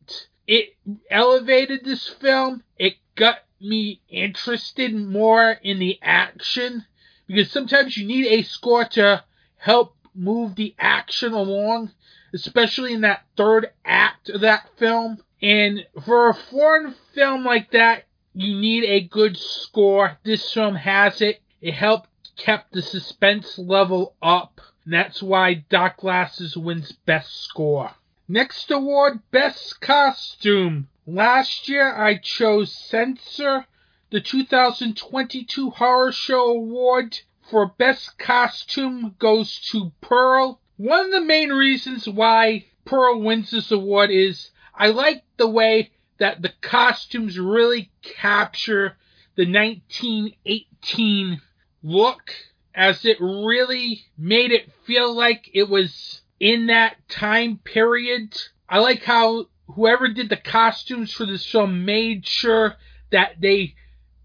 It 0.47 0.77
elevated 1.11 1.85
this 1.85 2.09
film. 2.09 2.63
It 2.79 2.95
got 3.15 3.39
me 3.61 4.01
interested 4.09 4.95
more 4.95 5.53
in 5.63 5.79
the 5.79 5.99
action 6.03 6.85
because 7.27 7.51
sometimes 7.51 7.97
you 7.97 8.07
need 8.07 8.27
a 8.27 8.43
score 8.43 8.85
to 8.85 9.25
help 9.57 9.97
move 10.15 10.55
the 10.57 10.75
action 10.79 11.33
along, 11.33 11.91
especially 12.35 12.93
in 12.93 13.03
that 13.03 13.25
third 13.37 13.71
act 13.85 14.29
of 14.29 14.43
that 14.43 14.69
film. 14.79 15.19
And 15.41 15.87
for 16.05 16.29
a 16.29 16.35
foreign 16.35 16.95
film 17.15 17.45
like 17.45 17.73
that, 17.73 18.05
you 18.35 18.59
need 18.59 18.85
a 18.85 19.09
good 19.09 19.37
score. 19.37 20.19
This 20.25 20.53
film 20.53 20.75
has 20.75 21.21
it. 21.21 21.41
It 21.61 21.75
helped 21.75 22.09
kept 22.37 22.73
the 22.73 22.83
suspense 22.83 23.59
level 23.59 24.15
up. 24.23 24.61
And 24.85 24.95
that's 24.95 25.23
why 25.23 25.65
Dark 25.69 25.99
Glasses 25.99 26.57
wins 26.57 26.93
Best 26.93 27.45
Score. 27.45 27.93
Next 28.29 28.71
award, 28.71 29.21
Best 29.31 29.81
Costume. 29.81 30.89
Last 31.07 31.69
year 31.69 31.95
I 31.95 32.17
chose 32.17 32.73
Censor, 32.75 33.67
the 34.13 34.21
2022 34.21 35.71
Horror 35.71 36.13
Show 36.13 36.51
Award 36.51 37.19
for 37.51 37.73
Best 37.79 38.19
Costume 38.19 39.17
goes 39.19 39.59
to 39.71 39.91
Pearl. 40.03 40.61
One 40.77 41.07
of 41.07 41.13
the 41.13 41.23
main 41.23 41.49
reasons 41.49 42.07
why 42.07 42.67
Pearl 42.85 43.23
wins 43.23 43.51
this 43.51 43.71
award 43.71 44.11
is 44.11 44.51
I 44.75 44.89
like 44.89 45.25
the 45.39 45.49
way 45.49 45.93
that 46.19 46.43
the 46.43 46.53
costumes 46.61 47.39
really 47.39 47.91
capture 48.03 48.99
the 49.35 49.51
1918 49.51 51.41
look 51.83 52.35
as 52.75 53.07
it 53.07 53.17
really 53.19 54.05
made 54.19 54.53
it 54.53 54.71
feel 54.85 55.15
like 55.15 55.49
it 55.55 55.71
was 55.71 56.21
in 56.39 56.67
that 56.67 56.97
time 57.09 57.61
period. 57.65 58.37
I 58.69 58.81
like 58.81 59.05
how 59.05 59.47
whoever 59.69 60.09
did 60.09 60.29
the 60.29 60.37
costumes 60.37 61.13
for 61.13 61.25
this 61.25 61.47
film 61.47 61.87
made 61.87 62.27
sure 62.27 62.77
that 63.11 63.41
they 63.41 63.75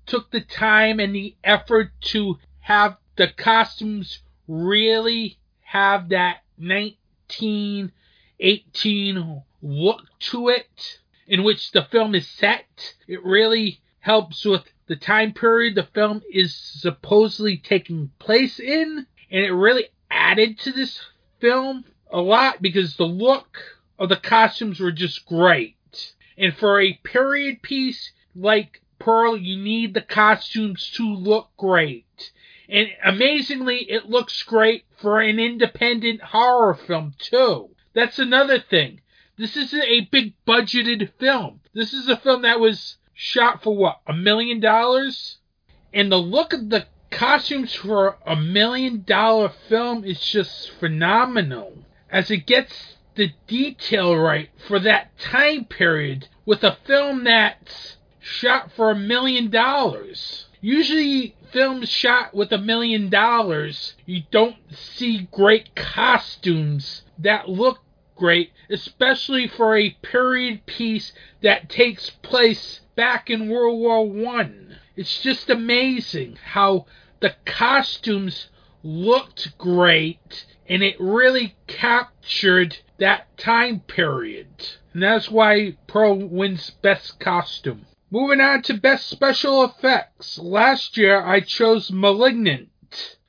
took 0.08 0.32
the 0.32 0.42
time 0.42 1.00
and 1.00 1.14
the 1.14 1.36
effort 1.44 1.92
to 2.02 2.40
have 2.62 2.98
the 3.18 3.28
costumes 3.28 4.22
really 4.48 5.38
have 5.62 6.10
that 6.10 6.38
1918 6.58 9.44
look 9.62 10.02
to 10.20 10.50
it 10.50 11.00
in 11.28 11.44
which 11.44 11.72
the 11.72 11.84
film 11.84 12.16
is 12.16 12.28
set. 12.28 12.96
It 13.08 13.24
really 13.24 13.80
helps 14.00 14.44
with 14.46 14.64
the 14.88 14.96
time 14.96 15.34
period 15.34 15.76
the 15.76 15.84
film 15.84 16.24
is 16.32 16.56
supposedly 16.56 17.58
taking 17.58 18.10
place 18.20 18.60
in, 18.60 19.06
and 19.30 19.44
it 19.44 19.52
really 19.52 19.90
added 20.10 20.58
to 20.60 20.72
this 20.72 21.02
film 21.40 21.84
a 22.10 22.22
lot 22.22 22.62
because 22.62 22.96
the 22.96 23.06
look 23.06 23.58
of 24.00 24.08
the 24.10 24.16
costumes 24.16 24.80
were 24.80 24.92
just 24.92 25.26
great. 25.26 26.14
And 26.38 26.56
for 26.56 26.80
a 26.80 26.94
period 27.04 27.62
piece 27.62 28.14
like 28.34 28.82
Pearl, 29.08 29.38
you 29.38 29.56
need 29.56 29.94
the 29.94 30.02
costumes 30.02 30.92
to 30.96 31.04
look 31.04 31.52
great. 31.56 32.34
And 32.68 32.90
amazingly, 33.06 33.90
it 33.90 34.10
looks 34.10 34.44
great 34.44 34.84
for 34.98 35.22
an 35.22 35.40
independent 35.40 36.22
horror 36.22 36.74
film, 36.74 37.14
too. 37.18 37.70
That's 37.94 38.20
another 38.20 38.60
thing. 38.60 39.00
This 39.38 39.56
isn't 39.56 39.82
a 39.82 40.02
big 40.12 40.34
budgeted 40.46 41.14
film. 41.20 41.62
This 41.74 41.94
is 41.94 42.10
a 42.10 42.18
film 42.18 42.42
that 42.42 42.60
was 42.60 42.98
shot 43.14 43.64
for 43.64 43.74
what, 43.74 44.02
a 44.06 44.14
million 44.14 44.60
dollars? 44.60 45.38
And 45.94 46.12
the 46.12 46.18
look 46.18 46.52
of 46.52 46.70
the 46.70 46.88
costumes 47.10 47.74
for 47.74 48.18
a 48.26 48.36
million 48.36 49.06
dollar 49.08 49.54
film 49.70 50.04
is 50.04 50.20
just 50.20 50.70
phenomenal. 50.82 51.78
As 52.12 52.30
it 52.30 52.46
gets 52.46 52.98
the 53.16 53.32
detail 53.48 54.18
right 54.18 54.50
for 54.68 54.80
that 54.82 55.18
time 55.18 55.64
period 55.64 56.28
with 56.46 56.62
a 56.66 56.78
film 56.86 57.24
that's 57.24 57.97
shot 58.28 58.72
for 58.74 58.92
a 58.92 58.96
million 58.96 59.50
dollars. 59.50 60.48
Usually, 60.60 61.36
films 61.52 61.90
shot 61.90 62.34
with 62.34 62.52
a 62.52 62.58
million 62.58 63.10
dollars, 63.10 63.94
you 64.06 64.24
don't 64.32 64.58
see 64.72 65.30
great 65.32 65.74
costumes 65.76 67.04
that 67.18 67.48
look 67.48 67.80
great, 68.16 68.52
especially 68.70 69.48
for 69.48 69.78
a 69.78 69.92
period 70.02 70.66
piece 70.66 71.14
that 71.42 71.70
takes 71.70 72.10
place 72.10 72.82
back 72.96 73.30
in 73.30 73.50
World 73.50 73.80
War 73.80 74.08
One. 74.08 74.78
It's 74.98 75.22
just 75.22 75.50
amazing 75.50 76.38
how 76.44 76.86
the 77.22 77.36
costumes 77.46 78.50
looked 78.84 79.58
great 79.58 80.46
and 80.68 80.84
it 80.84 81.00
really 81.00 81.56
captured 81.68 82.78
that 82.98 83.38
time 83.38 83.80
period. 83.82 84.48
And 84.94 85.04
that's 85.04 85.32
why 85.32 85.78
Pearl 85.88 86.18
wins 86.18 86.72
Best 86.82 87.20
Costume. 87.20 87.86
Moving 88.10 88.40
on 88.40 88.62
to 88.62 88.74
Best 88.74 89.10
Special 89.10 89.66
Effects. 89.66 90.40
Last 90.40 90.96
year 90.96 91.22
I 91.22 91.42
chose 91.42 91.92
Malignant. 91.92 92.70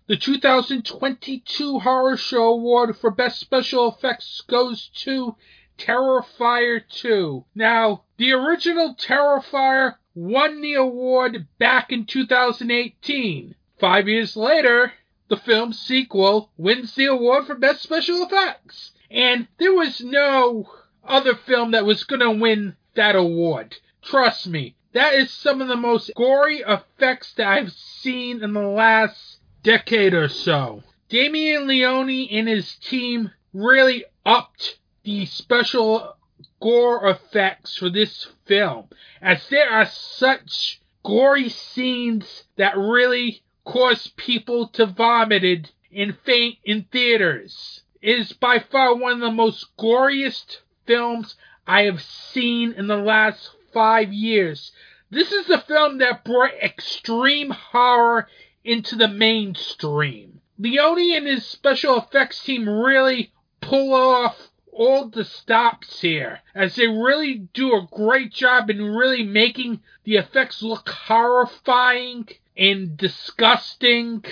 The 0.07 0.17
2022 0.17 1.81
Horror 1.81 2.17
Show 2.17 2.45
Award 2.51 2.97
for 2.97 3.11
Best 3.11 3.41
Special 3.41 3.89
Effects 3.89 4.41
goes 4.43 4.89
to 5.03 5.35
Terrifier 5.79 6.81
2. 6.89 7.45
Now, 7.57 8.05
the 8.19 8.31
original 8.31 8.95
Terrifier 8.95 9.97
won 10.15 10.61
the 10.61 10.75
award 10.75 11.49
back 11.59 11.91
in 11.91 12.07
2018. 12.07 13.57
Five 13.81 14.07
years 14.07 14.37
later, 14.37 14.93
the 15.27 15.37
film's 15.37 15.81
sequel 15.81 16.53
wins 16.57 16.95
the 16.95 17.07
award 17.07 17.49
for 17.49 17.57
Best 17.57 17.83
Special 17.83 18.23
Effects. 18.23 18.93
And 19.11 19.49
there 19.59 19.75
was 19.75 20.01
no 20.01 20.71
other 21.03 21.35
film 21.35 21.73
that 21.73 21.85
was 21.85 22.05
going 22.05 22.21
to 22.21 22.31
win 22.31 22.77
that 22.95 23.17
award. 23.17 23.77
Trust 24.03 24.47
me, 24.47 24.75
that 24.93 25.15
is 25.15 25.31
some 25.31 25.61
of 25.61 25.69
the 25.69 25.77
most 25.77 26.11
gory 26.15 26.61
effects 26.61 27.35
that 27.35 27.47
I've 27.47 27.73
seen 27.73 28.43
in 28.43 28.53
the 28.53 28.61
last 28.61 29.39
decade 29.63 30.15
or 30.15 30.29
so. 30.29 30.83
Damien 31.09 31.67
Leone 31.67 32.29
and 32.31 32.49
his 32.49 32.77
team 32.77 33.31
really 33.53 34.05
upped 34.25 34.79
the 35.05 35.27
special 35.27 36.17
gore 36.61 37.09
effects 37.09 37.77
for 37.77 37.91
this 37.91 38.27
film, 38.47 38.89
as 39.21 39.49
there 39.49 39.71
are 39.71 39.87
such 39.87 40.81
gory 41.05 41.49
scenes 41.49 42.45
that 42.57 42.77
really 42.77 43.43
cause 43.65 44.09
people 44.17 44.69
to 44.69 44.87
vomit 44.87 45.71
and 45.95 46.19
faint 46.25 46.59
in 46.65 46.85
theaters. 46.85 47.83
It 48.01 48.19
is 48.19 48.33
by 48.33 48.59
far 48.59 48.95
one 48.95 49.13
of 49.13 49.21
the 49.21 49.31
most 49.31 49.77
goriest 49.79 50.59
films 50.87 51.37
I 51.67 51.83
have 51.83 52.01
seen 52.01 52.73
in 52.73 52.87
the 52.87 52.97
last 52.97 53.51
five 53.73 54.13
years. 54.13 54.73
This 55.11 55.33
is 55.33 55.47
the 55.47 55.59
film 55.59 55.99
that 55.99 56.25
brought 56.25 56.55
extreme 56.63 57.51
horror 57.51 58.29
into 58.65 58.97
the 58.97 59.09
mainstream. 59.09 60.41
Leone 60.59 61.17
and 61.17 61.27
his 61.27 61.47
special 61.47 61.97
effects 61.99 62.43
team 62.43 62.69
really 62.69 63.33
pull 63.61 63.95
off 63.95 64.51
all 64.73 65.09
the 65.09 65.25
stops 65.25 66.01
here, 66.01 66.41
as 66.55 66.77
they 66.77 66.87
really 66.87 67.49
do 67.53 67.75
a 67.75 67.89
great 67.91 68.33
job 68.33 68.71
in 68.71 68.83
really 68.83 69.25
making 69.25 69.81
the 70.05 70.17
effects 70.17 70.63
look 70.63 70.89
horrifying 70.89 72.29
and 72.57 72.97
disgusting. 72.97 74.25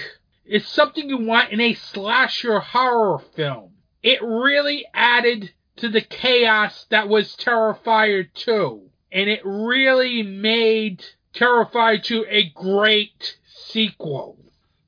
It's 0.44 0.68
something 0.68 1.09
you 1.09 1.18
want 1.18 1.53
in 1.53 1.61
a 1.61 1.75
slasher 1.75 2.61
horror 2.61 3.18
film. 3.18 3.72
It 4.03 4.22
really 4.22 4.87
added 4.94 5.53
to 5.77 5.88
the 5.88 6.01
chaos 6.01 6.87
that 6.90 7.09
was 7.09 7.37
Terrifier 7.37 8.33
2. 8.35 8.90
And 9.12 9.31
it 9.31 9.40
really 9.45 10.23
made 10.23 11.05
Terrifier 11.35 12.03
2 12.03 12.27
a 12.29 12.51
great 12.51 13.37
sequel. 13.47 14.38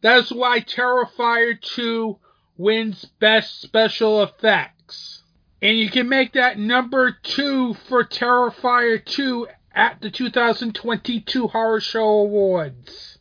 That's 0.00 0.31
why 0.31 0.61
Terrifier 0.61 1.61
2 1.61 2.18
wins 2.57 3.04
Best 3.20 3.61
Special 3.61 4.22
Effects. 4.22 5.22
And 5.61 5.76
you 5.76 5.90
can 5.90 6.09
make 6.09 6.33
that 6.35 6.59
number 6.59 7.16
two 7.22 7.74
for 7.74 8.04
Terrifier 8.04 9.04
2 9.04 9.48
at 9.72 10.00
the 10.00 10.11
2022 10.11 11.48
Horror 11.48 11.81
Show 11.81 12.09
Awards. 12.09 13.18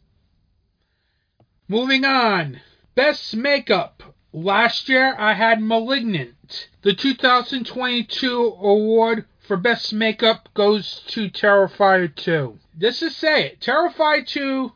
Moving 1.67 2.05
on. 2.05 2.61
Best 2.95 3.35
Makeup. 3.35 4.03
Last 4.31 4.87
year 4.87 5.15
I 5.17 5.33
had 5.33 5.61
Malignant. 5.61 6.69
The 6.83 6.93
2022 6.93 8.57
award 8.61 9.25
for 9.47 9.55
Best 9.57 9.93
Makeup 9.93 10.49
goes 10.53 11.03
to 11.07 11.29
Terrifier 11.29 12.13
2. 12.13 12.59
This 12.77 13.01
is 13.01 13.15
say 13.15 13.45
it. 13.45 13.61
Terrifier 13.61 14.27
2, 14.27 14.73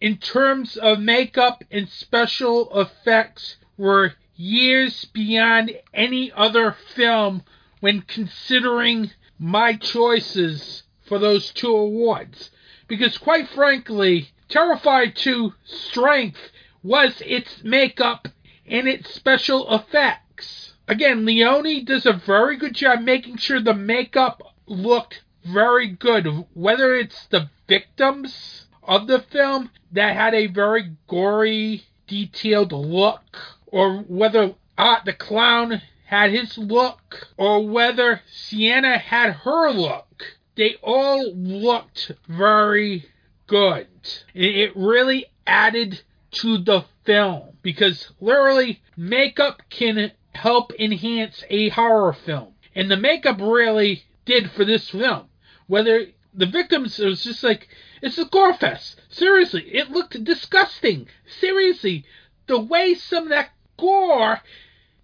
in 0.00 0.16
terms 0.16 0.76
of 0.78 0.98
makeup 0.98 1.62
and 1.70 1.88
special 1.88 2.70
effects, 2.80 3.56
were 3.76 4.14
years 4.34 5.04
beyond 5.04 5.72
any 5.92 6.32
other 6.32 6.74
film 6.94 7.42
when 7.80 8.00
considering 8.02 9.10
my 9.38 9.74
choices 9.74 10.84
for 11.06 11.18
those 11.18 11.52
two 11.52 11.74
awards. 11.76 12.50
Because 12.88 13.18
quite 13.18 13.48
frankly, 13.48 14.30
Terrifier 14.48 15.14
2 15.14 15.52
strength 15.64 16.50
was 16.82 17.22
its 17.26 17.62
makeup 17.62 18.28
and 18.66 18.88
its 18.88 19.12
special 19.14 19.74
effects. 19.74 20.73
Again, 20.86 21.24
Leone 21.24 21.84
does 21.84 22.04
a 22.04 22.12
very 22.12 22.56
good 22.58 22.74
job 22.74 23.00
making 23.00 23.38
sure 23.38 23.58
the 23.60 23.72
makeup 23.74 24.42
looked 24.66 25.22
very 25.44 25.88
good, 25.88 26.44
whether 26.52 26.94
it's 26.94 27.26
the 27.26 27.48
victims 27.66 28.66
of 28.82 29.06
the 29.06 29.20
film 29.20 29.70
that 29.92 30.14
had 30.14 30.34
a 30.34 30.46
very 30.46 30.96
gory, 31.06 31.84
detailed 32.06 32.72
look, 32.72 33.38
or 33.66 33.98
whether 34.00 34.54
Art 34.76 35.06
the 35.06 35.14
Clown 35.14 35.80
had 36.06 36.30
his 36.30 36.58
look, 36.58 37.28
or 37.38 37.66
whether 37.66 38.20
Sienna 38.30 38.98
had 38.98 39.32
her 39.32 39.70
look. 39.70 40.24
They 40.54 40.76
all 40.82 41.34
looked 41.34 42.12
very 42.28 43.06
good. 43.46 43.88
It 44.34 44.76
really 44.76 45.26
added 45.46 46.02
to 46.32 46.58
the 46.58 46.84
film 47.04 47.56
because 47.62 48.10
literally 48.20 48.82
makeup 48.96 49.62
can 49.70 50.12
help 50.34 50.72
enhance 50.78 51.44
a 51.50 51.68
horror 51.70 52.12
film. 52.12 52.54
And 52.74 52.90
the 52.90 52.96
makeup 52.96 53.40
really 53.40 54.04
did 54.24 54.50
for 54.50 54.64
this 54.64 54.90
film. 54.90 55.28
Whether 55.66 56.06
the 56.32 56.46
victims, 56.46 56.98
it 56.98 57.06
was 57.06 57.24
just 57.24 57.42
like, 57.42 57.68
it's 58.02 58.18
a 58.18 58.24
gore 58.24 58.54
fest. 58.54 59.00
Seriously, 59.08 59.62
it 59.74 59.90
looked 59.90 60.22
disgusting. 60.24 61.06
Seriously, 61.40 62.04
the 62.46 62.60
way 62.60 62.94
some 62.94 63.24
of 63.24 63.28
that 63.30 63.50
gore 63.78 64.40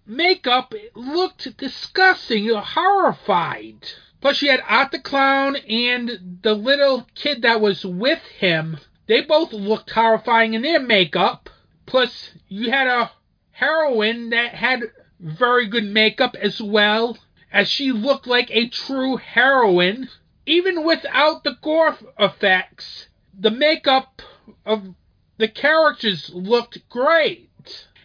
makeup 0.05 0.73
looked 0.93 1.57
disgusting. 1.57 2.43
You're 2.43 2.61
horrified. 2.61 3.87
Plus, 4.19 4.41
you 4.41 4.51
had 4.51 4.61
Art 4.67 4.91
the 4.91 4.99
Clown 4.99 5.55
and 5.55 6.39
the 6.43 6.53
little 6.53 7.07
kid 7.15 7.41
that 7.41 7.61
was 7.61 7.83
with 7.83 8.21
him. 8.37 8.77
They 9.07 9.21
both 9.21 9.51
looked 9.51 9.89
horrifying 9.91 10.53
in 10.53 10.61
their 10.61 10.79
makeup. 10.79 11.49
Plus, 11.85 12.31
you 12.47 12.69
had 12.69 12.87
a 12.87 13.11
heroine 13.51 14.29
that 14.29 14.53
had 14.53 14.83
very 15.21 15.67
good 15.67 15.85
makeup 15.85 16.35
as 16.35 16.61
well, 16.61 17.17
as 17.51 17.67
she 17.67 17.91
looked 17.91 18.27
like 18.27 18.49
a 18.51 18.69
true 18.69 19.17
heroine. 19.17 20.09
Even 20.45 20.83
without 20.83 21.43
the 21.43 21.57
gore 21.61 21.97
effects, 22.17 23.07
the 23.37 23.51
makeup 23.51 24.21
of 24.65 24.95
the 25.37 25.47
characters 25.47 26.31
looked 26.33 26.89
great. 26.89 27.49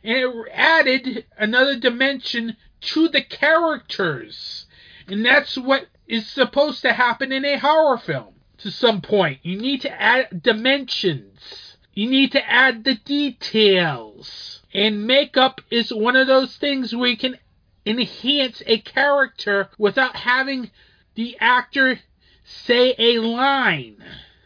And 0.04 0.18
it 0.18 0.34
added 0.52 1.24
another 1.36 1.78
dimension 1.78 2.56
to 2.80 3.08
the 3.08 3.22
characters. 3.22 4.66
And 5.08 5.24
that's 5.24 5.56
what 5.56 5.86
is 6.06 6.26
supposed 6.26 6.82
to 6.82 6.92
happen 6.92 7.32
in 7.32 7.44
a 7.44 7.58
horror 7.58 7.98
film 7.98 8.34
to 8.58 8.70
some 8.70 9.00
point. 9.00 9.40
You 9.42 9.58
need 9.58 9.82
to 9.82 9.90
add 9.90 10.42
dimensions. 10.42 11.76
You 11.94 12.08
need 12.08 12.32
to 12.32 12.48
add 12.48 12.84
the 12.84 12.94
details. 12.94 14.62
And 14.76 15.06
makeup 15.06 15.62
is 15.70 15.90
one 15.90 16.16
of 16.16 16.26
those 16.26 16.54
things 16.58 16.94
where 16.94 17.08
you 17.08 17.16
can 17.16 17.38
enhance 17.86 18.62
a 18.66 18.78
character 18.78 19.70
without 19.78 20.16
having 20.16 20.70
the 21.14 21.34
actor 21.40 22.00
say 22.44 22.94
a 22.98 23.18
line. 23.20 23.96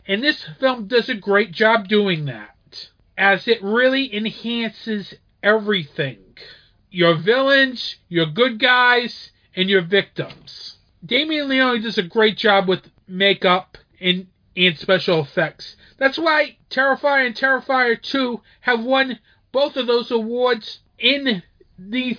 And 0.07 0.23
this 0.23 0.47
film 0.61 0.87
does 0.87 1.09
a 1.09 1.15
great 1.15 1.51
job 1.51 1.89
doing 1.89 2.27
that, 2.27 2.91
as 3.19 3.49
it 3.49 3.61
really 3.61 4.15
enhances 4.15 5.15
everything 5.43 6.19
your 6.93 7.17
villains, 7.17 7.97
your 8.09 8.27
good 8.27 8.61
guys, 8.61 9.33
and 9.57 9.69
your 9.69 9.83
victims. 9.83 10.77
Damien 11.05 11.49
Leone 11.49 11.83
does 11.83 11.99
a 11.99 12.05
great 12.05 12.37
job 12.37 12.69
with 12.69 12.89
makeup 13.09 13.79
and, 14.01 14.29
and 14.57 14.79
special 14.79 15.21
effects. 15.21 15.77
That's 15.99 16.19
why 16.19 16.57
Terrifier 16.71 17.27
and 17.27 17.35
Terrifier 17.35 18.01
2 18.01 18.41
have 18.61 18.83
won 18.83 19.19
both 19.53 19.77
of 19.77 19.87
those 19.87 20.11
awards 20.11 20.81
in 20.99 21.43
the 21.79 22.19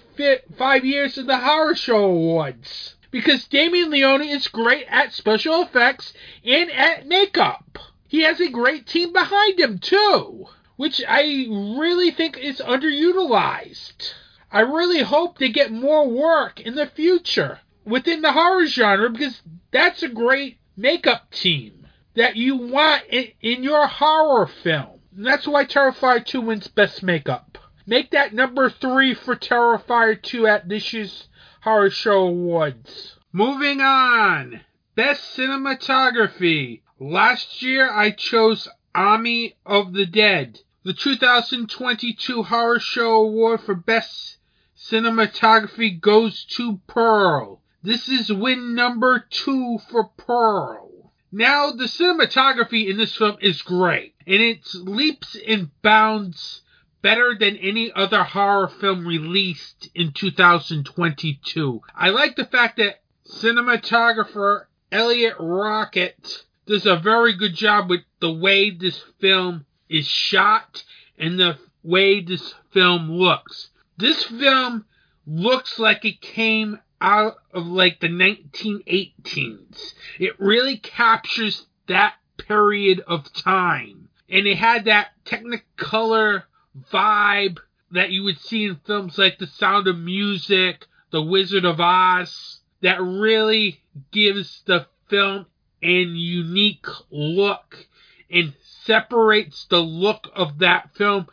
five 0.58 0.84
years 0.86 1.18
of 1.18 1.28
the 1.28 1.38
Horror 1.38 1.76
Show 1.76 2.06
Awards. 2.06 2.96
Because 3.12 3.48
Damien 3.48 3.92
Leone 3.92 4.22
is 4.22 4.48
great 4.48 4.86
at 4.90 5.14
special 5.14 5.62
effects 5.62 6.14
and 6.46 6.72
at 6.72 7.08
makeup. 7.08 7.78
He 8.08 8.22
has 8.24 8.40
a 8.40 8.50
great 8.50 8.88
team 8.88 9.14
behind 9.14 9.60
him, 9.60 9.80
too, 9.80 10.48
which 10.78 11.02
I 11.08 11.48
really 11.50 12.12
think 12.12 12.38
is 12.38 12.60
underutilized. 12.60 14.14
I 14.52 14.62
really 14.62 15.02
hope 15.02 15.38
they 15.38 15.50
get 15.50 15.72
more 15.72 16.10
work 16.10 16.60
in 16.60 16.76
the 16.76 16.88
future 16.88 17.60
within 17.86 18.22
the 18.22 18.34
horror 18.34 18.66
genre 18.66 19.10
because 19.10 19.42
that's 19.72 20.04
a 20.04 20.10
great 20.10 20.58
makeup 20.76 21.32
team 21.32 21.88
that 22.16 22.36
you 22.36 22.58
want 22.58 23.04
in, 23.10 23.30
in 23.42 23.64
your 23.64 23.88
horror 23.88 24.48
film. 24.48 24.91
That's 25.14 25.46
why 25.46 25.66
Terrifier 25.66 26.26
2 26.26 26.40
wins 26.42 26.68
Best 26.68 27.04
Makeup. 27.04 27.58
Make 27.86 28.12
that 28.12 28.34
number 28.34 28.70
three 28.70 29.14
for 29.14 29.36
Terrifier 29.36 30.22
2 30.22 30.48
at 30.48 30.70
this 30.70 30.94
year's 30.94 31.28
Horror 31.62 31.90
Show 31.90 32.28
Awards. 32.28 33.18
Moving 33.34 33.82
on. 33.82 34.62
Best 34.96 35.36
Cinematography. 35.38 36.82
Last 37.00 37.62
year 37.62 37.92
I 37.92 38.12
chose 38.12 38.70
Army 38.96 39.56
of 39.66 39.94
the 39.94 40.06
Dead. 40.06 40.60
The 40.84 40.94
2022 40.94 42.44
Horror 42.44 42.80
Show 42.80 43.16
Award 43.16 43.62
for 43.62 43.76
Best 43.76 44.38
Cinematography 44.78 46.00
goes 46.00 46.46
to 46.56 46.80
Pearl. 46.88 47.62
This 47.84 48.08
is 48.08 48.32
win 48.32 48.76
number 48.76 49.26
two 49.30 49.80
for 49.90 50.06
Pearl. 50.18 50.91
Now, 51.32 51.72
the 51.72 51.86
cinematography 51.86 52.90
in 52.90 52.98
this 52.98 53.16
film 53.16 53.38
is 53.40 53.62
great, 53.62 54.16
and 54.28 54.42
it 54.42 54.68
leaps 54.74 55.38
and 55.48 55.70
bounds 55.82 56.62
better 57.02 57.36
than 57.40 57.56
any 57.58 57.92
other 57.92 58.24
horror 58.24 58.68
film 58.68 59.08
released 59.08 59.90
in 59.96 60.12
2022. 60.12 61.82
I 61.96 62.10
like 62.10 62.36
the 62.36 62.46
fact 62.46 62.78
that 62.78 63.02
cinematographer 63.26 64.66
Eliot 64.92 65.38
Rockett 65.40 66.44
does 66.66 66.86
a 66.86 66.98
very 66.98 67.34
good 67.34 67.56
job 67.56 67.90
with 67.90 68.02
the 68.20 68.32
way 68.32 68.70
this 68.70 69.02
film 69.20 69.66
is 69.88 70.06
shot 70.06 70.84
and 71.18 71.40
the 71.40 71.58
way 71.82 72.22
this 72.22 72.54
film 72.72 73.10
looks. 73.10 73.70
This 73.98 74.24
film 74.26 74.86
looks 75.26 75.80
like 75.80 76.04
it 76.04 76.20
came 76.20 76.80
out 77.02 77.38
of 77.52 77.66
like 77.66 78.00
the 78.00 78.08
1918s. 78.08 79.94
It 80.20 80.40
really 80.40 80.78
captures 80.78 81.66
that 81.88 82.14
period 82.38 83.02
of 83.08 83.34
time. 83.34 84.10
And 84.30 84.48
it 84.48 84.58
had 84.58 84.86
that 84.86 85.10
technicolor 85.26 86.44
vibe 86.92 87.58
that 87.92 88.12
you 88.12 88.24
would 88.24 88.40
see 88.40 88.66
in 88.66 88.80
films 88.86 89.18
like 89.18 89.40
The 89.40 89.48
Sound 89.48 89.88
of 89.88 89.98
Music, 89.98 90.86
The 91.12 91.22
Wizard 91.22 91.66
of 91.66 91.82
Oz, 91.82 92.62
that 92.82 93.02
really 93.02 93.82
gives 94.12 94.62
the 94.66 94.88
film 95.10 95.48
an 95.82 96.16
unique 96.16 96.86
look 97.10 97.88
and 98.30 98.54
separates 98.86 99.66
the 99.66 99.80
look 99.80 100.30
of 100.34 100.60
that 100.60 100.96
film 100.96 101.28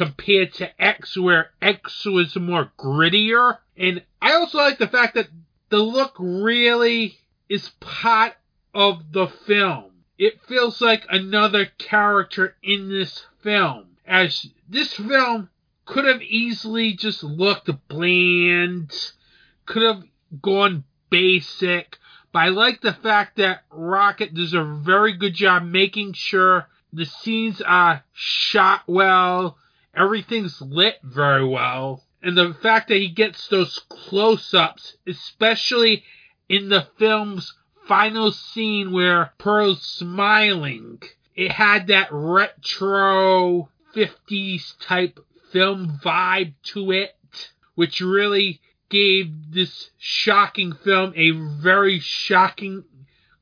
compared 0.00 0.50
to 0.54 0.82
X, 0.82 1.14
where 1.18 1.50
X 1.60 2.06
was 2.06 2.34
more 2.34 2.72
grittier. 2.78 3.58
And 3.76 4.02
I 4.22 4.32
also 4.32 4.56
like 4.56 4.78
the 4.78 4.88
fact 4.88 5.14
that 5.14 5.28
the 5.68 5.76
look 5.76 6.14
really 6.18 7.18
is 7.50 7.68
part 7.80 8.32
of 8.72 9.12
the 9.12 9.26
film. 9.26 9.90
It 10.16 10.40
feels 10.48 10.80
like 10.80 11.04
another 11.10 11.66
character 11.76 12.56
in 12.62 12.88
this 12.88 13.26
film. 13.42 13.88
As 14.06 14.46
this 14.66 14.94
film 14.94 15.50
could 15.84 16.06
have 16.06 16.22
easily 16.22 16.94
just 16.94 17.22
looked 17.22 17.68
bland, 17.88 18.94
could 19.66 19.82
have 19.82 20.02
gone 20.40 20.84
basic, 21.10 21.98
but 22.32 22.38
I 22.38 22.48
like 22.48 22.80
the 22.80 22.94
fact 22.94 23.36
that 23.36 23.64
Rockett 23.68 24.32
does 24.32 24.54
a 24.54 24.64
very 24.64 25.12
good 25.12 25.34
job 25.34 25.64
making 25.64 26.14
sure 26.14 26.68
the 26.90 27.04
scenes 27.04 27.60
are 27.60 28.02
shot 28.14 28.84
well, 28.86 29.58
everything's 29.94 30.60
lit 30.60 30.98
very 31.02 31.46
well, 31.46 32.04
and 32.22 32.36
the 32.36 32.54
fact 32.54 32.88
that 32.88 32.96
he 32.96 33.08
gets 33.08 33.48
those 33.48 33.78
close 33.88 34.54
ups, 34.54 34.96
especially 35.06 36.04
in 36.48 36.68
the 36.68 36.86
film's 36.98 37.54
final 37.86 38.30
scene 38.30 38.92
where 38.92 39.32
Pearl's 39.38 39.82
smiling, 39.82 41.02
it 41.34 41.52
had 41.52 41.88
that 41.88 42.08
retro 42.10 43.68
50s 43.94 44.78
type 44.80 45.18
film 45.50 45.98
vibe 46.04 46.54
to 46.62 46.92
it, 46.92 47.16
which 47.74 48.00
really 48.00 48.60
gave 48.90 49.52
this 49.52 49.90
shocking 49.98 50.72
film 50.72 51.12
a 51.16 51.30
very 51.30 51.98
shocking 52.00 52.84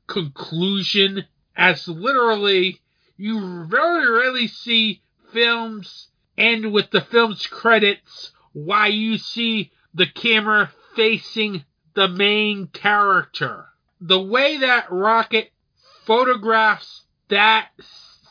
conclusion, 0.07 1.25
as 1.55 1.87
literally 1.87 2.79
you 3.17 3.65
very 3.65 4.09
rarely 4.09 4.47
see 4.47 5.01
films 5.33 6.08
end 6.39 6.71
with 6.71 6.89
the 6.91 7.01
film's 7.01 7.45
credits 7.45 8.31
why 8.53 8.87
you 8.87 9.17
see 9.17 9.71
the 9.93 10.07
camera 10.07 10.71
facing 10.95 11.63
the 11.93 12.07
main 12.07 12.67
character. 12.67 13.65
The 14.01 14.21
way 14.21 14.57
that 14.57 14.89
Rockett 14.89 15.49
photographs 16.05 17.03
that 17.27 17.69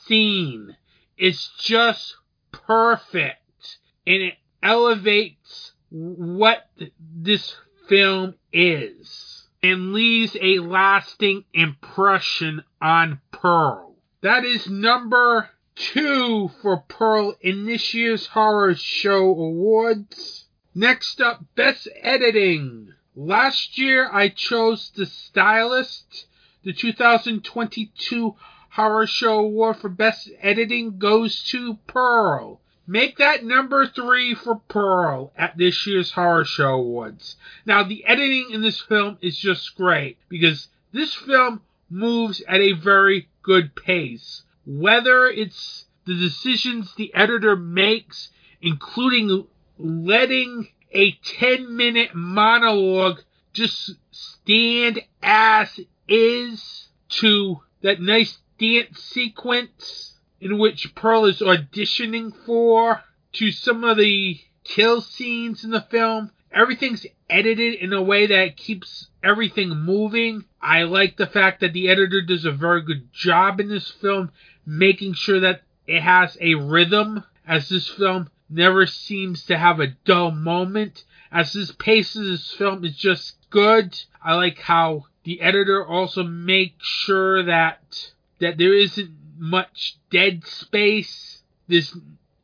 scene 0.07 0.77
is 1.17 1.51
just 1.59 2.17
perfect 2.51 3.79
and 4.07 4.23
it 4.23 4.35
elevates 4.63 5.73
what 5.91 6.69
this 7.01 7.55
film 7.89 8.35
is 8.53 9.47
and 9.63 9.93
leaves 9.93 10.37
a 10.41 10.59
lasting 10.61 11.45
impression 11.53 12.63
on 12.81 13.21
Pearl. 13.31 13.95
That 14.23 14.45
is 14.45 14.69
number 14.69 15.51
two 15.79 16.51
for 16.61 16.79
Pearl 16.89 17.37
in 17.41 17.65
this 17.65 17.95
year's 17.95 18.27
Horror 18.27 18.75
Show 18.75 19.31
Awards. 19.31 20.47
Next 20.75 21.21
up, 21.21 21.45
Best 21.55 21.87
Editing. 22.03 22.93
Last 23.15 23.79
year 23.79 24.09
I 24.13 24.29
chose 24.29 24.91
The 24.91 25.07
Stylist. 25.07 26.27
The 26.65 26.73
2022 26.73 28.35
Horror 28.71 29.07
Show 29.07 29.39
Award 29.39 29.77
for 29.77 29.89
Best 29.89 30.29
Editing 30.41 30.99
goes 30.99 31.45
to 31.51 31.79
Pearl. 31.87 32.61
Make 32.87 33.19
that 33.19 33.45
number 33.45 33.87
three 33.87 34.35
for 34.35 34.57
Pearl 34.69 35.33
at 35.37 35.57
this 35.59 35.87
year's 35.87 36.13
Horror 36.13 36.45
Show 36.45 36.75
Awards. 36.75 37.37
Now, 37.65 37.85
the 37.85 38.05
editing 38.05 38.51
in 38.53 38.63
this 38.63 38.81
film 38.81 39.19
is 39.21 39.37
just 39.37 39.77
great 39.77 40.19
because 40.29 40.69
this 40.93 41.15
film 41.15 41.61
moves 41.89 42.41
at 42.49 42.61
a 42.61 42.73
very 42.73 43.29
good 43.43 43.77
pace. 43.77 44.43
Whether 44.71 45.29
it's 45.29 45.87
the 46.05 46.15
decisions 46.15 46.95
the 46.95 47.13
editor 47.15 47.57
makes, 47.57 48.29
including 48.61 49.47
letting 49.79 50.69
a 50.93 51.13
10 51.13 51.75
minute 51.75 52.15
monologue 52.15 53.21
just 53.55 53.93
stand 54.11 55.01
as 55.23 55.81
is 56.07 56.89
to 57.09 57.63
that 57.83 58.01
nice 58.01 58.39
dance 58.59 59.03
sequence 59.03 60.19
in 60.41 60.59
which 60.59 60.95
Pearl 60.95 61.25
is 61.25 61.41
auditioning 61.41 62.33
for, 62.45 63.03
to 63.33 63.51
some 63.51 63.85
of 63.85 63.97
the 63.97 64.39
kill 64.65 65.01
scenes 65.01 65.65
in 65.65 65.71
the 65.71 65.81
film. 65.81 66.31
Everything's 66.53 67.07
edited 67.29 67.75
in 67.75 67.93
a 67.93 68.03
way 68.03 68.27
that 68.27 68.57
keeps 68.57 69.09
everything 69.23 69.71
moving. 69.71 70.45
I 70.61 70.85
like 70.85 71.17
the 71.17 71.27
fact 71.27 71.61
that 71.61 71.73
the 71.73 71.89
editor 71.89 72.23
does 72.23 72.45
a 72.45 72.53
very 72.53 72.83
good 72.83 73.13
job 73.13 73.61
in 73.61 73.69
this 73.69 73.91
film, 73.91 74.31
making 74.69 75.15
sure 75.15 75.41
that 75.41 75.63
it 75.87 76.03
has 76.03 76.37
a 76.43 76.55
rhythm, 76.55 77.25
as 77.47 77.71
this 77.71 77.89
film 77.89 78.29
never 78.51 78.87
seems 78.87 79.47
to 79.47 79.57
have 79.57 79.81
a 79.81 79.95
dull 80.05 80.31
moment. 80.31 81.05
As 81.33 81.55
this 81.55 81.73
pace 81.73 82.15
of 82.15 82.25
this 82.25 82.53
film 82.53 82.85
is 82.85 82.95
just 82.95 83.37
good. 83.49 83.99
I 84.23 84.35
like 84.35 84.59
how 84.59 85.07
the 85.25 85.41
editor 85.41 85.85
also 85.85 86.23
makes 86.23 86.87
sure 86.87 87.43
that 87.45 88.13
that 88.41 88.59
there 88.59 88.75
isn't 88.75 89.11
much 89.39 89.97
dead 90.11 90.47
space. 90.47 91.43
This 91.67 91.97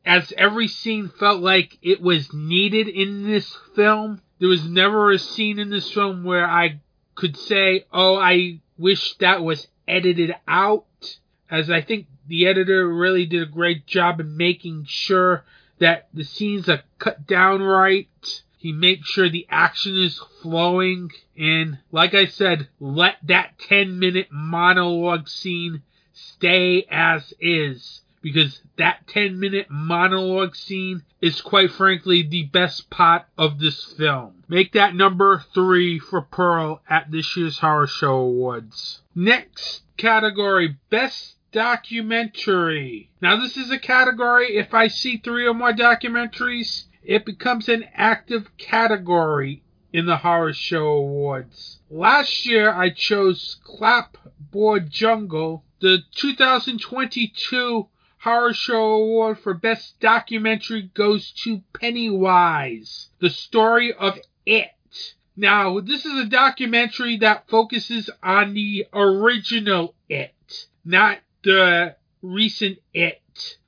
as 0.05 0.33
every 0.37 0.67
scene 0.67 1.09
felt 1.09 1.41
like 1.41 1.77
it 1.81 2.01
was 2.01 2.33
needed 2.33 2.87
in 2.87 3.23
this 3.23 3.55
film. 3.75 4.21
There 4.39 4.49
was 4.49 4.67
never 4.67 5.11
a 5.11 5.19
scene 5.19 5.59
in 5.59 5.69
this 5.69 5.91
film 5.91 6.23
where 6.23 6.47
I 6.47 6.79
could 7.13 7.37
say, 7.37 7.85
"Oh, 7.91 8.17
I 8.17 8.61
wish 8.77 9.15
that 9.17 9.43
was 9.43 9.67
edited 9.87 10.35
out." 10.47 10.85
As 11.49 11.69
I 11.69 11.81
think 11.81 12.07
the 12.27 12.47
editor 12.47 12.87
really 12.87 13.25
did 13.25 13.41
a 13.41 13.51
great 13.51 13.85
job 13.85 14.19
in 14.19 14.37
making 14.37 14.85
sure 14.85 15.43
that 15.79 16.07
the 16.13 16.23
scenes 16.23 16.69
are 16.69 16.83
cut 16.99 17.27
down 17.27 17.61
right. 17.61 18.07
He 18.57 18.71
makes 18.71 19.07
sure 19.07 19.29
the 19.29 19.47
action 19.49 19.97
is 19.97 20.19
flowing. 20.41 21.11
And 21.37 21.77
like 21.91 22.13
I 22.13 22.25
said, 22.25 22.67
let 22.79 23.17
that 23.23 23.59
10 23.59 23.99
minute 23.99 24.29
monologue 24.31 25.27
scene 25.27 25.83
stay 26.13 26.85
as 26.89 27.33
is. 27.39 28.01
Because 28.21 28.61
that 28.77 29.05
10 29.07 29.39
minute 29.39 29.67
monologue 29.69 30.55
scene 30.55 31.03
is 31.21 31.41
quite 31.41 31.69
frankly 31.69 32.23
the 32.23 32.43
best 32.43 32.89
part 32.89 33.25
of 33.37 33.59
this 33.59 33.83
film. 33.83 34.43
Make 34.47 34.71
that 34.71 34.95
number 34.95 35.43
three 35.53 35.99
for 35.99 36.21
Pearl 36.21 36.81
at 36.89 37.11
this 37.11 37.37
year's 37.37 37.59
Horror 37.59 37.85
Show 37.85 38.15
Awards. 38.15 39.01
Next 39.13 39.83
category 39.97 40.77
Best 40.89 41.34
Documentary. 41.55 43.09
Now, 43.21 43.37
this 43.37 43.55
is 43.55 43.71
a 43.71 43.79
category, 43.79 44.57
if 44.57 44.73
I 44.73 44.89
see 44.89 45.15
three 45.15 45.47
or 45.47 45.53
more 45.53 45.71
documentaries, 45.71 46.83
it 47.01 47.25
becomes 47.25 47.69
an 47.69 47.85
active 47.93 48.57
category 48.57 49.63
in 49.93 50.05
the 50.05 50.17
Horror 50.17 50.51
Show 50.51 50.85
Awards. 50.85 51.79
Last 51.89 52.45
year 52.45 52.73
I 52.73 52.89
chose 52.89 53.55
Clapboard 53.63 54.89
Jungle, 54.89 55.63
the 55.79 55.99
2022 56.15 57.87
Horror 58.17 58.53
Show 58.53 58.91
Award 58.91 59.39
for 59.39 59.53
Best 59.53 59.97
Documentary 60.01 60.91
goes 60.93 61.31
to 61.45 61.61
Pennywise, 61.71 63.11
the 63.19 63.29
story 63.29 63.93
of 63.93 64.19
it. 64.45 65.15
Now, 65.37 65.79
this 65.79 66.05
is 66.05 66.19
a 66.19 66.25
documentary 66.25 67.15
that 67.19 67.47
focuses 67.47 68.09
on 68.21 68.53
the 68.53 68.87
original 68.91 69.95
It, 70.09 70.67
not 70.83 71.19
the 71.45 71.95
recent 72.23 72.79
It. 72.93 73.21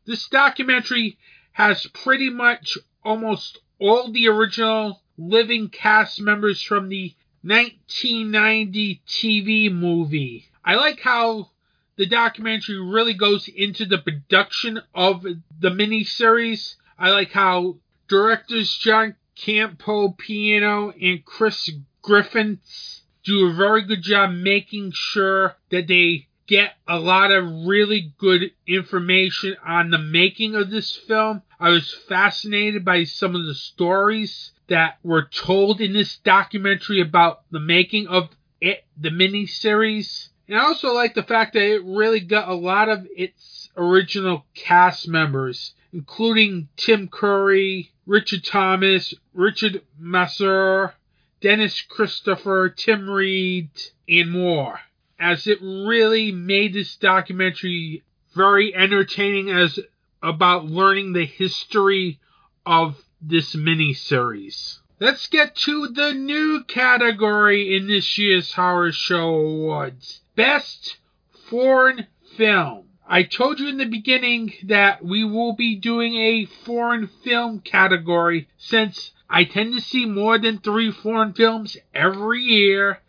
This 0.05 0.27
documentary 0.27 1.17
has 1.53 1.85
pretty 1.87 2.29
much 2.29 2.77
almost 3.05 3.59
all 3.79 4.11
the 4.11 4.27
original 4.27 5.01
living 5.17 5.69
cast 5.69 6.19
members 6.19 6.61
from 6.61 6.89
the 6.89 7.13
1990 7.43 9.01
TV 9.07 9.71
movie. 9.71 10.49
I 10.65 10.75
like 10.75 10.99
how 10.99 11.51
the 11.97 12.07
documentary 12.07 12.79
really 12.79 13.13
goes 13.13 13.47
into 13.47 13.85
the 13.85 13.99
production 13.99 14.81
of 14.93 15.21
the 15.23 15.69
miniseries. 15.69 16.75
I 16.97 17.11
like 17.11 17.31
how 17.31 17.77
directors 18.07 18.75
John 18.75 19.15
Campopiano 19.37 20.93
and 20.99 21.23
Chris 21.23 21.69
Griffiths 22.01 23.03
do 23.23 23.47
a 23.47 23.53
very 23.53 23.83
good 23.83 24.01
job 24.01 24.31
making 24.31 24.93
sure 24.93 25.55
that 25.69 25.87
they 25.87 26.26
get 26.47 26.71
a 26.87 26.97
lot 26.97 27.31
of 27.31 27.65
really 27.65 28.13
good 28.17 28.51
information 28.65 29.55
on 29.65 29.89
the 29.89 29.97
making 29.97 30.55
of 30.55 30.69
this 30.69 30.95
film. 30.95 31.41
I 31.59 31.69
was 31.69 31.93
fascinated 32.07 32.85
by 32.85 33.03
some 33.03 33.35
of 33.35 33.45
the 33.45 33.53
stories 33.53 34.51
that 34.67 34.97
were 35.03 35.23
told 35.23 35.81
in 35.81 35.93
this 35.93 36.17
documentary 36.17 37.01
about 37.01 37.41
the 37.51 37.59
making 37.59 38.07
of 38.07 38.29
it, 38.61 38.85
the 38.97 39.09
miniseries. 39.09 40.29
And 40.47 40.57
I 40.57 40.63
also 40.63 40.93
like 40.93 41.13
the 41.13 41.23
fact 41.23 41.53
that 41.53 41.63
it 41.63 41.83
really 41.83 42.21
got 42.21 42.47
a 42.47 42.53
lot 42.53 42.89
of 42.89 43.05
its 43.15 43.69
original 43.75 44.45
cast 44.55 45.07
members, 45.07 45.73
including 45.91 46.69
Tim 46.77 47.09
Curry, 47.09 47.91
Richard 48.05 48.45
Thomas, 48.45 49.13
Richard 49.33 49.81
Masur, 50.01 50.93
Dennis 51.41 51.81
Christopher, 51.81 52.69
Tim 52.69 53.09
Reid, 53.09 53.69
and 54.07 54.31
more. 54.31 54.79
As 55.19 55.47
it 55.47 55.59
really 55.61 56.31
made 56.31 56.73
this 56.73 56.95
documentary 56.95 58.03
very 58.35 58.75
entertaining 58.75 59.49
as 59.49 59.79
about 60.21 60.65
learning 60.65 61.13
the 61.13 61.25
history 61.25 62.19
of 62.65 63.03
this 63.21 63.55
miniseries. 63.55 64.79
Let's 64.99 65.27
get 65.27 65.55
to 65.57 65.87
the 65.87 66.13
new 66.13 66.63
category 66.63 67.75
in 67.75 67.87
this 67.87 68.17
year's 68.17 68.53
Horror 68.53 68.91
Show 68.91 69.35
Awards 69.35 70.21
Best 70.35 70.97
Foreign 71.49 72.07
Film. 72.35 72.85
I 73.07 73.23
told 73.23 73.59
you 73.59 73.69
in 73.69 73.77
the 73.77 73.85
beginning 73.85 74.53
that 74.63 75.03
we 75.03 75.23
will 75.23 75.53
be 75.53 75.75
doing 75.75 76.15
a 76.15 76.45
foreign 76.45 77.07
film 77.07 77.61
category 77.61 78.47
since 78.57 79.11
I 79.29 79.45
tend 79.45 79.73
to 79.73 79.81
see 79.81 80.05
more 80.05 80.37
than 80.37 80.59
three 80.59 80.91
foreign 80.91 81.33
films 81.33 81.77
every 81.93 82.41
year, 82.41 82.99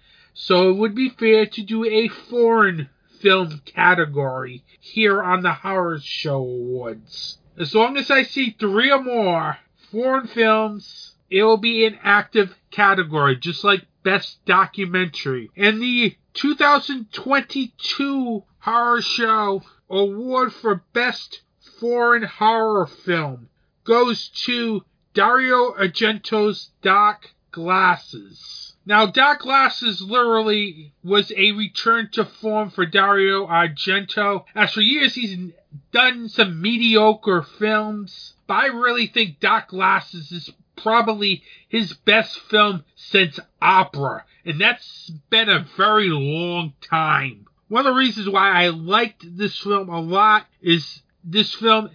so 0.41 0.71
it 0.71 0.75
would 0.75 0.95
be 0.95 1.09
fair 1.09 1.47
to 1.47 1.65
do 1.65 1.85
a 1.85 2.07
foreign 2.07 2.89
film 3.21 3.61
category 3.67 4.63
here 4.79 5.21
on 5.21 5.43
the 5.43 5.53
Horror 5.53 5.99
Show 6.01 6.37
Awards. 6.37 7.39
As 7.59 7.75
long 7.75 7.97
as 7.97 8.09
I 8.09 8.23
see 8.23 8.55
three 8.57 8.93
or 8.93 9.03
more 9.03 9.59
foreign 9.91 10.29
films 10.29 11.17
it 11.29 11.43
will 11.43 11.57
be 11.57 11.85
an 11.85 11.99
active 12.05 12.55
category, 12.71 13.37
just 13.37 13.65
like 13.65 13.85
Best 14.05 14.39
Documentary. 14.47 15.51
And 15.57 15.83
the 15.83 16.17
2022 16.35 18.45
Horror 18.61 19.03
Show 19.03 19.65
Award 19.91 20.53
for 20.53 20.85
Best 20.93 21.43
Foreign 21.81 22.23
Horror 22.23 22.87
Film 22.87 23.49
goes 23.83 24.29
to 24.47 24.85
Dario 25.15 25.73
Argento's 25.73 26.71
Dark 26.81 27.33
Glasses. 27.51 28.68
Now, 28.89 29.05
Dark 29.05 29.41
Glasses 29.41 30.01
literally 30.01 30.95
was 31.05 31.31
a 31.37 31.53
return 31.53 32.09
to 32.13 32.25
form 32.25 32.71
for 32.71 32.87
Dario 32.87 33.47
Argento. 33.47 34.47
As 34.55 34.73
for 34.73 34.81
years, 34.81 35.15
he's 35.15 35.37
done 35.93 36.31
some 36.31 36.63
mediocre 36.63 37.43
films, 37.43 38.33
but 38.47 38.55
I 38.55 38.67
really 38.69 39.07
think 39.07 39.41
Dark 39.41 39.69
Glasses 39.69 40.33
is 40.33 40.51
probably 40.75 41.43
his 41.69 41.93
best 41.93 42.41
film 42.49 42.83
since 42.97 43.39
Opera, 43.61 44.25
and 44.47 44.59
that's 44.59 45.11
been 45.29 45.51
a 45.51 45.67
very 45.77 46.09
long 46.09 46.73
time. 46.81 47.45
One 47.69 47.87
of 47.87 47.93
the 47.93 47.99
reasons 47.99 48.31
why 48.31 48.53
I 48.53 48.69
liked 48.69 49.37
this 49.37 49.59
film 49.59 49.91
a 49.91 50.01
lot 50.01 50.47
is 50.63 51.03
this 51.23 51.53
film 51.53 51.91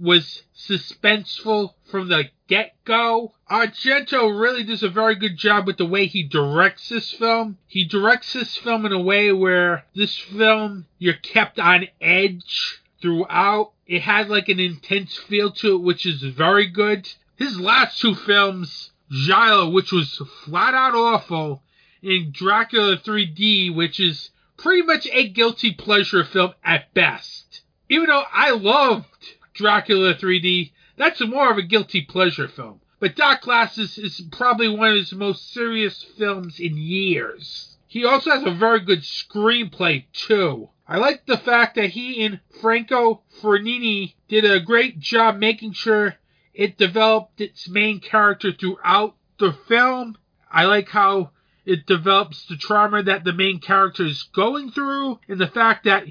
was 0.00 0.44
suspenseful 0.56 1.72
from 1.90 2.06
the 2.06 2.30
get 2.48 2.74
go. 2.84 3.32
Argento 3.50 4.38
really 4.38 4.64
does 4.64 4.82
a 4.82 4.88
very 4.88 5.14
good 5.14 5.36
job 5.36 5.66
with 5.66 5.76
the 5.76 5.86
way 5.86 6.06
he 6.06 6.22
directs 6.22 6.88
this 6.88 7.12
film. 7.12 7.58
He 7.66 7.84
directs 7.84 8.32
this 8.32 8.56
film 8.56 8.86
in 8.86 8.92
a 8.92 9.00
way 9.00 9.32
where 9.32 9.84
this 9.94 10.16
film, 10.16 10.86
you're 10.98 11.14
kept 11.14 11.58
on 11.58 11.88
edge 12.00 12.80
throughout. 13.00 13.72
It 13.86 14.02
has 14.02 14.28
like 14.28 14.48
an 14.48 14.60
intense 14.60 15.16
feel 15.16 15.50
to 15.52 15.74
it, 15.74 15.82
which 15.82 16.06
is 16.06 16.22
very 16.22 16.66
good. 16.66 17.08
His 17.36 17.60
last 17.60 18.00
two 18.00 18.14
films, 18.14 18.90
Giallo, 19.10 19.70
which 19.70 19.92
was 19.92 20.20
flat 20.44 20.74
out 20.74 20.94
awful, 20.94 21.62
and 22.02 22.32
Dracula 22.32 22.96
3D, 22.96 23.74
which 23.74 24.00
is 24.00 24.30
pretty 24.56 24.82
much 24.82 25.06
a 25.12 25.28
guilty 25.28 25.72
pleasure 25.72 26.24
film 26.24 26.54
at 26.64 26.92
best. 26.94 27.62
Even 27.88 28.06
though 28.06 28.24
I 28.32 28.50
loved 28.50 29.06
Dracula 29.54 30.14
3D, 30.14 30.72
that's 30.96 31.20
more 31.20 31.50
of 31.50 31.58
a 31.58 31.62
guilty 31.62 32.02
pleasure 32.02 32.48
film. 32.48 32.80
But 32.98 33.16
Dark 33.16 33.42
Glasses 33.42 33.98
is 33.98 34.22
probably 34.32 34.68
one 34.68 34.90
of 34.90 34.96
his 34.96 35.12
most 35.12 35.52
serious 35.52 36.02
films 36.16 36.58
in 36.58 36.76
years. 36.76 37.76
He 37.86 38.04
also 38.04 38.30
has 38.30 38.44
a 38.44 38.50
very 38.50 38.80
good 38.80 39.00
screenplay, 39.00 40.04
too. 40.12 40.70
I 40.88 40.98
like 40.98 41.26
the 41.26 41.36
fact 41.36 41.74
that 41.76 41.90
he 41.90 42.24
and 42.24 42.40
Franco 42.60 43.22
Ferrini 43.40 44.14
did 44.28 44.44
a 44.44 44.60
great 44.60 44.98
job 44.98 45.36
making 45.36 45.72
sure 45.72 46.16
it 46.54 46.78
developed 46.78 47.40
its 47.40 47.68
main 47.68 48.00
character 48.00 48.52
throughout 48.52 49.16
the 49.38 49.52
film. 49.52 50.16
I 50.50 50.64
like 50.64 50.88
how 50.88 51.30
it 51.64 51.86
develops 51.86 52.46
the 52.46 52.56
trauma 52.56 53.02
that 53.02 53.24
the 53.24 53.32
main 53.32 53.58
character 53.58 54.04
is 54.04 54.22
going 54.22 54.70
through 54.70 55.18
and 55.28 55.38
the 55.38 55.48
fact 55.48 55.84
that 55.84 56.04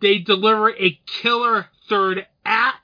they 0.00 0.18
deliver 0.18 0.70
a 0.70 1.00
killer 1.06 1.66
third 1.88 2.26
act, 2.44 2.79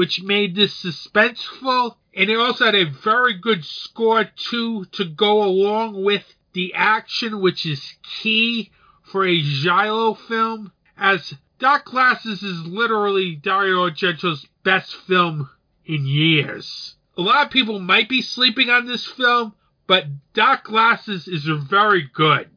which 0.00 0.22
made 0.22 0.54
this 0.54 0.82
suspenseful. 0.82 1.94
And 2.14 2.30
it 2.30 2.38
also 2.38 2.64
had 2.64 2.74
a 2.74 2.88
very 2.88 3.34
good 3.34 3.62
score 3.66 4.24
too 4.24 4.86
to 4.92 5.04
go 5.04 5.42
along 5.42 6.02
with 6.02 6.24
the 6.54 6.72
action, 6.72 7.42
which 7.42 7.66
is 7.66 7.96
key 8.22 8.70
for 9.02 9.26
a 9.26 9.42
Giallo 9.42 10.14
film. 10.14 10.72
As 10.96 11.34
Dark 11.58 11.84
Glasses 11.84 12.42
is 12.42 12.64
literally 12.64 13.34
Dario 13.34 13.90
Argento's 13.90 14.46
best 14.64 14.96
film 15.06 15.50
in 15.84 16.06
years. 16.06 16.94
A 17.18 17.20
lot 17.20 17.44
of 17.44 17.52
people 17.52 17.78
might 17.78 18.08
be 18.08 18.22
sleeping 18.22 18.70
on 18.70 18.86
this 18.86 19.06
film, 19.06 19.52
but 19.86 20.06
Dark 20.32 20.64
Glasses 20.64 21.28
is 21.28 21.44
very 21.44 22.08
good. 22.10 22.48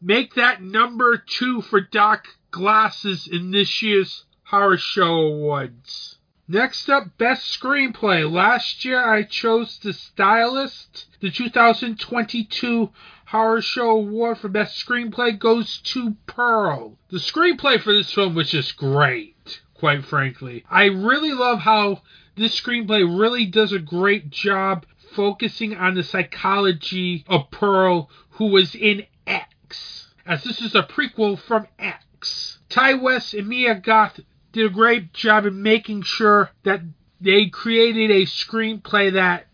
Make 0.00 0.34
that 0.34 0.62
number 0.62 1.16
two 1.16 1.60
for 1.60 1.80
Dark 1.80 2.28
Glasses 2.52 3.26
in 3.26 3.50
this 3.50 3.82
year's 3.82 4.26
Horror 4.44 4.76
Show 4.76 5.12
Awards. 5.12 6.13
Next 6.46 6.90
up, 6.90 7.16
Best 7.16 7.58
Screenplay. 7.58 8.30
Last 8.30 8.84
year 8.84 9.02
I 9.02 9.22
chose 9.22 9.78
The 9.78 9.94
Stylist. 9.94 11.06
The 11.20 11.30
2022 11.30 12.90
Horror 13.28 13.62
Show 13.62 13.92
Award 13.92 14.38
for 14.38 14.48
Best 14.48 14.84
Screenplay 14.84 15.38
goes 15.38 15.78
to 15.78 16.16
Pearl. 16.26 16.98
The 17.08 17.16
screenplay 17.16 17.80
for 17.80 17.94
this 17.94 18.12
film 18.12 18.34
was 18.34 18.50
just 18.50 18.76
great, 18.76 19.62
quite 19.72 20.04
frankly. 20.04 20.66
I 20.70 20.84
really 20.84 21.32
love 21.32 21.60
how 21.60 22.02
this 22.36 22.60
screenplay 22.60 23.00
really 23.18 23.46
does 23.46 23.72
a 23.72 23.78
great 23.78 24.28
job 24.28 24.84
focusing 25.14 25.74
on 25.74 25.94
the 25.94 26.02
psychology 26.02 27.24
of 27.26 27.50
Pearl, 27.50 28.10
who 28.32 28.48
was 28.48 28.74
in 28.74 29.06
X, 29.26 30.08
as 30.26 30.44
this 30.44 30.60
is 30.60 30.74
a 30.74 30.82
prequel 30.82 31.38
from 31.38 31.68
X. 31.78 32.58
Ti 32.68 32.94
West 32.94 33.32
and 33.32 33.48
Mia 33.48 33.76
Goth 33.76 34.20
did 34.54 34.66
a 34.66 34.70
great 34.70 35.12
job 35.12 35.44
in 35.44 35.62
making 35.62 36.02
sure 36.02 36.50
that 36.62 36.80
they 37.20 37.46
created 37.46 38.10
a 38.10 38.22
screenplay 38.22 39.12
that 39.12 39.46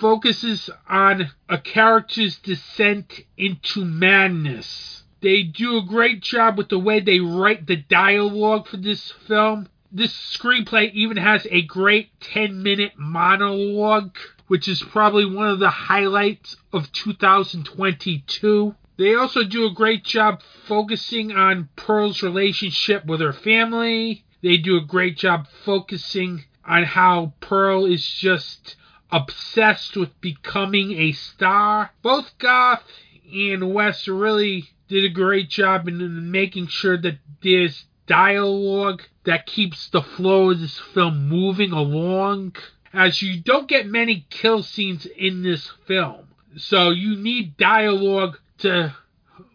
focuses 0.00 0.68
on 0.88 1.30
a 1.48 1.58
character's 1.58 2.36
descent 2.38 3.20
into 3.38 3.84
madness. 3.84 5.04
They 5.22 5.44
do 5.44 5.78
a 5.78 5.86
great 5.86 6.20
job 6.20 6.58
with 6.58 6.68
the 6.68 6.78
way 6.78 7.00
they 7.00 7.20
write 7.20 7.66
the 7.66 7.76
dialogue 7.76 8.66
for 8.66 8.76
this 8.76 9.12
film 9.28 9.68
this 9.96 10.12
screenplay 10.12 10.92
even 10.92 11.16
has 11.16 11.46
a 11.50 11.62
great 11.62 12.20
10 12.20 12.62
minute 12.62 12.92
monologue, 12.98 14.14
which 14.46 14.68
is 14.68 14.82
probably 14.82 15.24
one 15.24 15.48
of 15.48 15.58
the 15.58 15.70
highlights 15.70 16.56
of 16.70 16.92
2022. 16.92 18.74
They 18.98 19.14
also 19.14 19.42
do 19.42 19.64
a 19.66 19.72
great 19.72 20.04
job 20.04 20.42
focusing 20.66 21.32
on 21.32 21.70
Pearl's 21.76 22.22
relationship 22.22 23.06
with 23.06 23.20
her 23.20 23.32
family. 23.32 24.25
They 24.42 24.56
do 24.56 24.76
a 24.76 24.84
great 24.84 25.16
job 25.16 25.46
focusing 25.64 26.44
on 26.64 26.84
how 26.84 27.32
Pearl 27.40 27.84
is 27.84 28.06
just 28.06 28.76
obsessed 29.10 29.96
with 29.96 30.20
becoming 30.20 30.92
a 30.92 31.12
star. 31.12 31.90
Both 32.02 32.36
Goth 32.38 32.84
and 33.32 33.72
West 33.72 34.08
really 34.08 34.68
did 34.88 35.04
a 35.04 35.14
great 35.14 35.48
job 35.48 35.88
in 35.88 36.30
making 36.30 36.68
sure 36.68 36.96
that 36.98 37.18
there's 37.42 37.84
dialogue 38.06 39.02
that 39.24 39.46
keeps 39.46 39.88
the 39.88 40.02
flow 40.02 40.50
of 40.50 40.60
this 40.60 40.78
film 40.78 41.28
moving 41.28 41.72
along. 41.72 42.54
As 42.92 43.20
you 43.20 43.40
don't 43.40 43.68
get 43.68 43.86
many 43.86 44.26
kill 44.30 44.62
scenes 44.62 45.06
in 45.06 45.42
this 45.42 45.70
film, 45.86 46.28
so 46.56 46.90
you 46.90 47.16
need 47.16 47.56
dialogue 47.56 48.38
to 48.58 48.94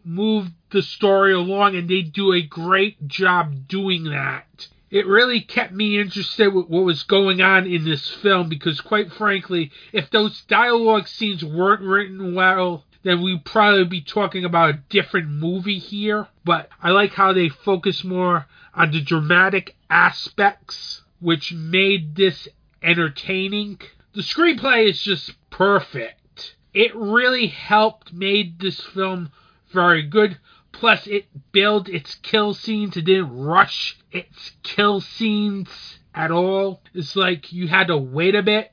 move 0.06 0.48
the 0.72 0.82
story 0.82 1.34
along, 1.34 1.76
and 1.76 1.90
they 1.90 2.02
do 2.02 2.34
a 2.34 2.42
great 2.42 3.08
job 3.08 3.68
doing 3.68 4.06
that. 4.06 4.68
It 4.90 5.08
really 5.08 5.40
kept 5.40 5.72
me 5.72 6.00
interested 6.00 6.54
with 6.54 6.68
what 6.68 6.84
was 6.84 7.04
going 7.04 7.42
on 7.42 7.66
in 7.66 7.86
this 7.86 8.10
film 8.10 8.50
because, 8.50 8.82
quite 8.82 9.12
frankly, 9.14 9.72
if 9.94 10.10
those 10.10 10.42
dialogue 10.44 11.08
scenes 11.08 11.46
weren't 11.46 11.82
written 11.82 12.36
well, 12.36 12.84
then 13.04 13.22
we'd 13.22 13.46
probably 13.46 13.86
be 13.86 14.02
talking 14.02 14.44
about 14.44 14.70
a 14.70 14.84
different 14.90 15.30
movie 15.30 15.80
here. 15.80 16.28
But 16.44 16.70
I 16.82 16.90
like 16.90 17.14
how 17.14 17.32
they 17.34 17.50
focus 17.50 18.04
more 18.04 18.48
on 18.74 18.92
the 18.92 19.02
dramatic 19.02 19.76
aspects, 19.90 21.02
which 21.20 21.54
made 21.54 22.16
this 22.16 22.48
entertaining. 22.84 23.80
The 24.14 24.22
screenplay 24.22 24.90
is 24.90 25.02
just 25.02 25.32
perfect. 25.50 26.56
It 26.74 26.96
really 26.96 27.48
helped 27.48 28.14
made 28.14 28.60
this 28.60 28.80
film 28.80 29.32
very 29.72 30.04
good. 30.04 30.38
Plus, 30.72 31.06
it 31.08 31.26
built 31.52 31.90
its 31.90 32.16
kill 32.16 32.54
scenes. 32.54 32.96
It 32.96 33.06
didn't 33.06 33.38
rush 33.38 33.98
its 34.12 34.52
kill 34.64 35.02
scenes 35.02 35.70
at 36.14 36.32
all. 36.32 36.82
It's 36.94 37.16
like 37.16 37.52
you 37.52 37.68
had 37.68 37.88
to 37.88 37.98
wait 37.98 38.36
a 38.36 38.44
bit 38.44 38.72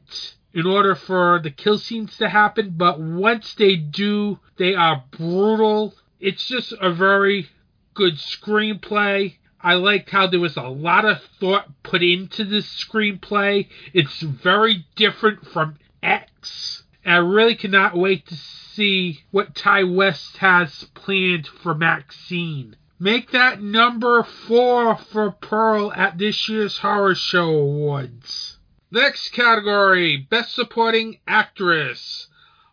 in 0.55 0.67
order 0.67 0.95
for 0.95 1.41
the 1.43 1.51
kill 1.51 1.79
scenes 1.79 2.17
to 2.19 2.29
happen, 2.29 2.75
but 2.77 3.01
once 3.01 3.55
they 3.55 3.77
do, 3.77 4.39
they 4.57 4.75
are 4.75 5.05
brutal. 5.11 5.95
It's 6.21 6.47
just 6.49 6.73
a 6.81 6.93
very 6.93 7.49
good 7.95 8.15
screenplay. 8.15 9.35
I 9.61 9.75
like 9.75 10.09
how 10.09 10.27
there 10.27 10.41
was 10.41 10.57
a 10.57 10.63
lot 10.63 11.05
of 11.05 11.23
thought 11.41 11.69
put 11.83 12.03
into 12.03 12.45
this 12.45 12.67
screenplay. 12.67 13.69
It's 13.93 14.21
very 14.21 14.87
different 14.97 15.47
from 15.47 15.79
X. 16.03 16.85
And 17.09 17.15
I 17.15 17.21
really 17.21 17.55
cannot 17.55 17.97
wait 17.97 18.27
to 18.27 18.37
see 18.37 19.25
what 19.31 19.55
Ti 19.55 19.83
West 19.85 20.37
has 20.37 20.85
planned 20.93 21.47
for 21.47 21.75
Maxine. 21.75 22.77
Make 23.01 23.31
that 23.31 23.63
number 23.63 24.23
four 24.23 24.95
for 24.95 25.31
Pearl 25.31 25.91
at 25.95 26.19
this 26.19 26.51
year's 26.51 26.77
Horror 26.77 27.15
Show 27.15 27.49
Awards. 27.49 28.59
Next 28.91 29.31
category 29.31 30.19
Best 30.19 30.55
Supporting 30.55 31.19
Actress. 31.27 32.29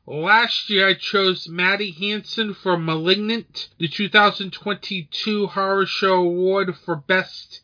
Last 0.05 0.69
year 0.69 0.89
I 0.89 0.95
chose 0.95 1.47
Maddie 1.47 1.91
Hasson 1.91 2.55
for 2.55 2.77
Malignant, 2.77 3.69
the 3.77 3.87
2022 3.87 5.47
Horror 5.47 5.85
Show 5.85 6.15
Award 6.15 6.75
for 6.75 6.97
Best 6.97 7.61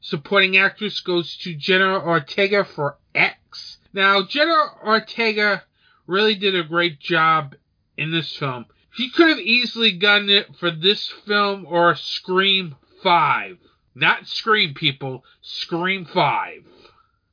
Supporting 0.00 0.56
Actress 0.56 1.00
goes 1.00 1.36
to 1.38 1.52
Jenna 1.52 1.98
Ortega 1.98 2.64
for 2.64 2.98
X. 3.12 3.78
Now, 3.92 4.22
Jenna 4.22 4.66
Ortega 4.84 5.64
really 6.12 6.34
did 6.34 6.54
a 6.54 6.62
great 6.62 7.00
job 7.00 7.54
in 7.96 8.12
this 8.12 8.36
film. 8.36 8.66
She 8.90 9.10
could 9.10 9.30
have 9.30 9.38
easily 9.38 9.92
gotten 9.92 10.28
it 10.28 10.54
for 10.56 10.70
this 10.70 11.08
film 11.26 11.66
or 11.66 11.94
Scream 11.94 12.76
5. 13.02 13.56
Not 13.94 14.26
Scream, 14.26 14.74
people. 14.74 15.24
Scream 15.40 16.04
5. 16.04 16.64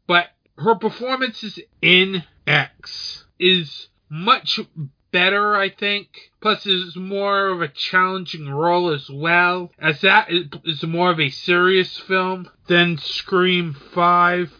But 0.07 0.27
her 0.57 0.75
performance 0.75 1.43
is 1.43 1.59
in 1.81 2.23
X 2.47 3.25
is 3.37 3.89
much 4.09 4.59
better, 5.11 5.55
I 5.55 5.69
think. 5.69 6.31
Plus, 6.41 6.65
it's 6.65 6.95
more 6.95 7.47
of 7.47 7.61
a 7.61 7.67
challenging 7.67 8.49
role 8.49 8.93
as 8.93 9.09
well, 9.09 9.71
as 9.77 10.01
that 10.01 10.29
is 10.31 10.83
more 10.83 11.11
of 11.11 11.19
a 11.19 11.29
serious 11.29 11.97
film 11.97 12.49
than 12.67 12.97
Scream 12.97 13.73
5. 13.73 14.53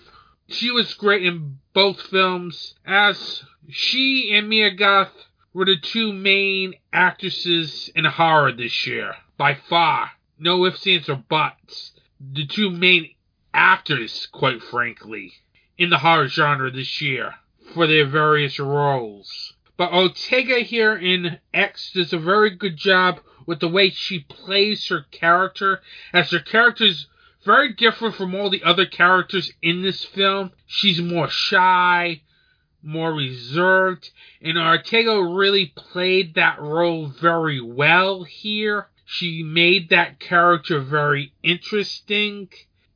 She 0.52 0.72
was 0.72 0.96
great 0.96 1.24
in 1.24 1.60
both 1.74 2.02
films, 2.02 2.74
as 2.84 3.44
she 3.70 4.34
and 4.34 4.50
Mia 4.50 4.72
Goth 4.72 5.28
were 5.54 5.66
the 5.66 5.78
two 5.78 6.12
main 6.12 6.74
actresses 6.92 7.90
in 7.96 8.06
horror 8.06 8.52
this 8.52 8.88
year, 8.88 9.16
by 9.38 9.54
far. 9.54 10.12
No 10.40 10.66
ifs, 10.66 10.88
ands, 10.88 11.08
or 11.08 11.18
buts. 11.18 11.92
The 12.20 12.48
two 12.48 12.72
main 12.72 13.14
actors, 13.54 14.26
quite 14.32 14.64
frankly, 14.64 15.34
in 15.78 15.92
the 15.92 16.00
horror 16.00 16.28
genre 16.28 16.72
this 16.72 17.00
year 17.00 17.36
for 17.74 17.86
their 17.86 18.08
various 18.08 18.58
roles. 18.58 19.54
But 19.78 19.94
Ortega 19.94 20.62
here 20.62 20.96
in 20.96 21.40
X 21.54 21.92
does 21.94 22.12
a 22.12 22.18
very 22.18 22.50
good 22.50 22.76
job 22.76 23.22
with 23.46 23.60
the 23.60 23.70
way 23.70 23.92
she 23.92 24.22
plays 24.22 24.88
her 24.88 25.06
character, 25.12 25.82
as 26.12 26.32
her 26.32 26.40
character 26.40 26.86
is 26.86 27.06
very 27.46 27.74
different 27.74 28.16
from 28.16 28.36
all 28.36 28.50
the 28.50 28.64
other 28.64 28.86
characters 28.86 29.52
in 29.62 29.82
this 29.82 30.04
film. 30.04 30.52
She's 30.68 31.02
more 31.02 31.30
shy, 31.30 32.22
more 32.84 33.14
reserved, 33.14 34.10
and 34.42 34.58
Ortega 34.58 35.24
really 35.24 35.68
played 35.68 36.36
that 36.36 36.60
role 36.60 37.08
very 37.08 37.62
well 37.62 38.24
here. 38.24 38.88
She 39.06 39.42
made 39.44 39.90
that 39.90 40.20
character 40.20 40.80
very 40.80 41.34
interesting 41.42 42.50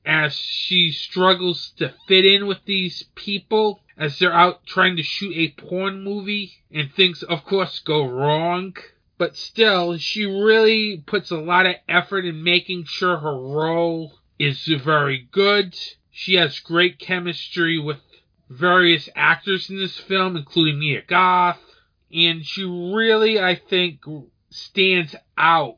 as 0.06 0.34
she 0.34 0.92
struggles 0.92 1.72
to 1.78 1.94
fit 2.08 2.26
in 2.26 2.46
with 2.46 2.64
these 2.66 3.04
people 3.16 3.80
as 3.98 4.20
they're 4.20 4.34
out 4.34 4.66
trying 4.66 4.98
to 4.98 5.04
shoot 5.04 5.34
a 5.36 5.62
porn 5.62 6.04
movie 6.04 6.52
and 6.72 6.92
things 6.92 7.24
of 7.24 7.46
course 7.46 7.80
go 7.80 8.06
wrong 8.06 8.76
but 9.18 9.38
still 9.38 9.98
she 9.98 10.26
really 10.26 11.02
puts 11.06 11.32
a 11.32 11.38
lot 11.38 11.66
of 11.66 11.76
effort 11.88 12.26
in 12.26 12.44
making 12.44 12.84
sure 12.84 13.18
her 13.18 13.38
role 13.38 14.14
is 14.44 14.66
very 14.82 15.28
good. 15.32 15.76
She 16.12 16.36
has 16.36 16.60
great 16.60 17.00
chemistry 17.00 17.80
with 17.80 17.98
various 18.50 19.10
actors 19.16 19.70
in 19.70 19.78
this 19.78 19.98
film 19.98 20.36
including 20.36 20.80
Mia 20.80 21.02
Goth. 21.02 21.60
And 22.14 22.46
she 22.46 22.64
really 22.64 23.40
I 23.40 23.56
think 23.56 24.02
stands 24.50 25.16
out 25.38 25.78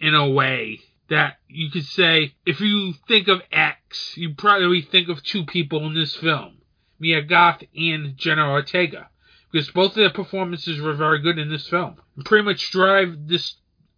in 0.00 0.14
a 0.14 0.28
way 0.28 0.80
that 1.08 1.38
you 1.48 1.70
could 1.70 1.84
say 1.84 2.34
if 2.44 2.60
you 2.60 2.94
think 3.06 3.28
of 3.28 3.42
X, 3.52 4.16
you 4.16 4.34
probably 4.34 4.82
think 4.82 5.08
of 5.08 5.22
two 5.22 5.44
people 5.44 5.86
in 5.86 5.94
this 5.94 6.16
film, 6.16 6.58
Mia 6.98 7.22
Goth 7.22 7.62
and 7.76 8.16
Jenna 8.16 8.50
Ortega, 8.50 9.08
because 9.50 9.70
both 9.70 9.90
of 9.90 9.96
their 9.96 10.10
performances 10.10 10.80
were 10.80 10.94
very 10.94 11.20
good 11.20 11.38
in 11.38 11.50
this 11.50 11.68
film. 11.68 11.96
Pretty 12.24 12.44
much 12.44 12.70
drive 12.70 13.28
this 13.28 13.56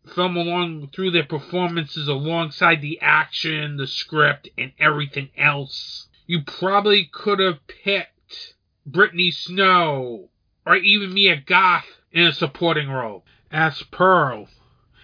film 0.09 0.36
along 0.36 0.88
through 0.88 1.12
their 1.12 1.24
performances 1.24 2.09
alongside 2.09 2.80
the 2.80 3.00
action, 3.00 3.76
the 3.76 3.86
script, 3.86 4.48
and 4.59 4.72
everything 4.78 5.30
else. 5.36 6.09
You 6.26 6.42
probably 6.42 7.09
could 7.12 7.38
have 7.38 7.66
picked 7.66 8.54
Brittany 8.86 9.30
Snow 9.30 10.30
or 10.66 10.76
even 10.76 11.14
Mia 11.14 11.36
Goth 11.36 11.86
in 12.12 12.26
a 12.26 12.32
supporting 12.32 12.88
role 12.88 13.24
as 13.50 13.82
Pearl 13.84 14.48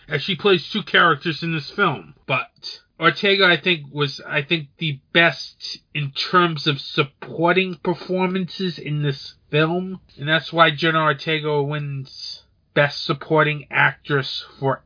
as 0.09 0.23
she 0.23 0.35
plays 0.35 0.69
two 0.69 0.83
characters 0.83 1.43
in 1.43 1.55
this 1.55 1.71
film. 1.71 2.15
But 2.27 2.81
Ortega, 3.01 3.47
I 3.47 3.57
think, 3.57 3.87
was 3.93 4.21
I 4.27 4.43
think 4.43 4.69
the 4.79 5.01
best 5.13 5.79
in 5.95 6.13
terms 6.13 6.67
of 6.67 6.81
supporting 6.81 7.77
performances 7.77 8.79
in 8.79 9.03
this 9.03 9.35
film, 9.51 10.01
and 10.19 10.29
that's 10.29 10.53
why 10.53 10.71
Jenna 10.71 11.01
Ortega 11.01 11.63
wins 11.63 12.45
Best 12.75 13.05
Supporting 13.05 13.67
Actress 13.71 14.45
for 14.59 14.85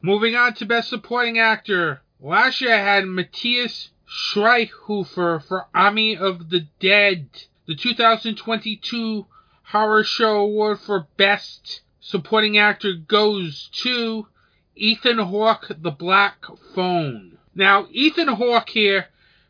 Moving 0.00 0.36
on 0.36 0.54
to 0.54 0.66
Best 0.66 0.88
Supporting 0.88 1.38
Actor. 1.38 2.02
Last 2.20 2.60
year 2.60 2.74
I 2.74 2.78
had 2.78 3.06
Matthias 3.06 3.90
Schweighöfer 4.08 5.42
for 5.42 5.66
Army 5.74 6.16
of 6.16 6.50
the 6.50 6.66
Dead, 6.78 7.28
the 7.66 7.74
2022 7.74 9.26
Horror 9.64 10.04
Show 10.04 10.36
Award 10.36 10.80
for 10.80 11.08
Best 11.16 11.80
supporting 12.00 12.58
actor 12.58 12.92
goes 12.92 13.70
to 13.82 14.28
Ethan 14.76 15.18
Hawke, 15.18 15.72
The 15.80 15.90
Black 15.90 16.44
Phone. 16.74 17.38
Now, 17.54 17.86
Ethan 17.90 18.28
Hawke 18.28 18.68
here 18.68 19.08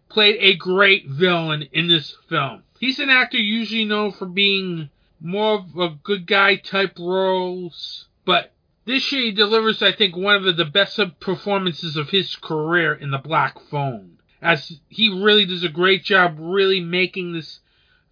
played 0.09 0.36
a 0.38 0.55
great 0.55 1.09
villain 1.09 1.68
in 1.72 1.88
this 1.88 2.16
film. 2.28 2.62
He's 2.78 3.01
an 3.01 3.11
actor 3.11 3.38
usually 3.38 3.84
known 3.84 4.12
for 4.12 4.26
being 4.26 4.88
more 5.20 5.59
of 5.59 5.76
a 5.76 5.99
good 6.03 6.26
guy 6.26 6.57
type 6.57 6.99
roles, 6.99 8.07
but 8.24 8.53
this 8.87 9.11
year 9.12 9.22
he 9.22 9.32
delivers, 9.32 9.82
I 9.82 9.93
think, 9.93 10.16
one 10.16 10.47
of 10.47 10.57
the 10.57 10.64
best 10.64 11.01
performances 11.20 11.97
of 11.97 12.11
his 12.11 12.37
career 12.37 12.93
in 12.93 13.11
The 13.11 13.18
Black 13.18 13.59
Phone. 13.70 14.18
As 14.43 14.78
he 14.89 15.09
really 15.09 15.47
does 15.47 15.64
a 15.64 15.68
great 15.68 16.05
job 16.05 16.37
really 16.39 16.80
making 16.80 17.32
this 17.32 17.61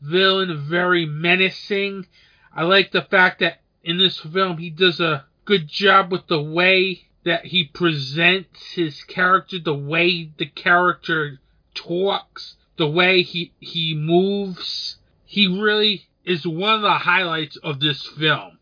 villain 0.00 0.66
very 0.68 1.06
menacing. 1.06 2.06
I 2.54 2.64
like 2.64 2.90
the 2.90 3.02
fact 3.02 3.40
that 3.40 3.60
in 3.84 3.98
this 3.98 4.18
film, 4.18 4.58
he 4.58 4.70
does 4.70 5.00
a 5.00 5.26
good 5.44 5.68
job 5.68 6.10
with 6.10 6.26
the 6.26 6.42
way 6.42 7.02
that 7.24 7.46
he 7.46 7.64
presents 7.64 8.72
his 8.72 9.04
character, 9.04 9.58
the 9.58 9.74
way 9.74 10.30
the 10.36 10.46
character 10.46 11.40
talks, 11.74 12.56
the 12.76 12.88
way 12.88 13.22
he, 13.22 13.52
he 13.60 13.94
moves. 13.94 14.96
He 15.24 15.46
really 15.46 16.06
is 16.24 16.46
one 16.46 16.74
of 16.74 16.82
the 16.82 16.90
highlights 16.92 17.56
of 17.56 17.80
this 17.80 18.06
film. 18.06 18.58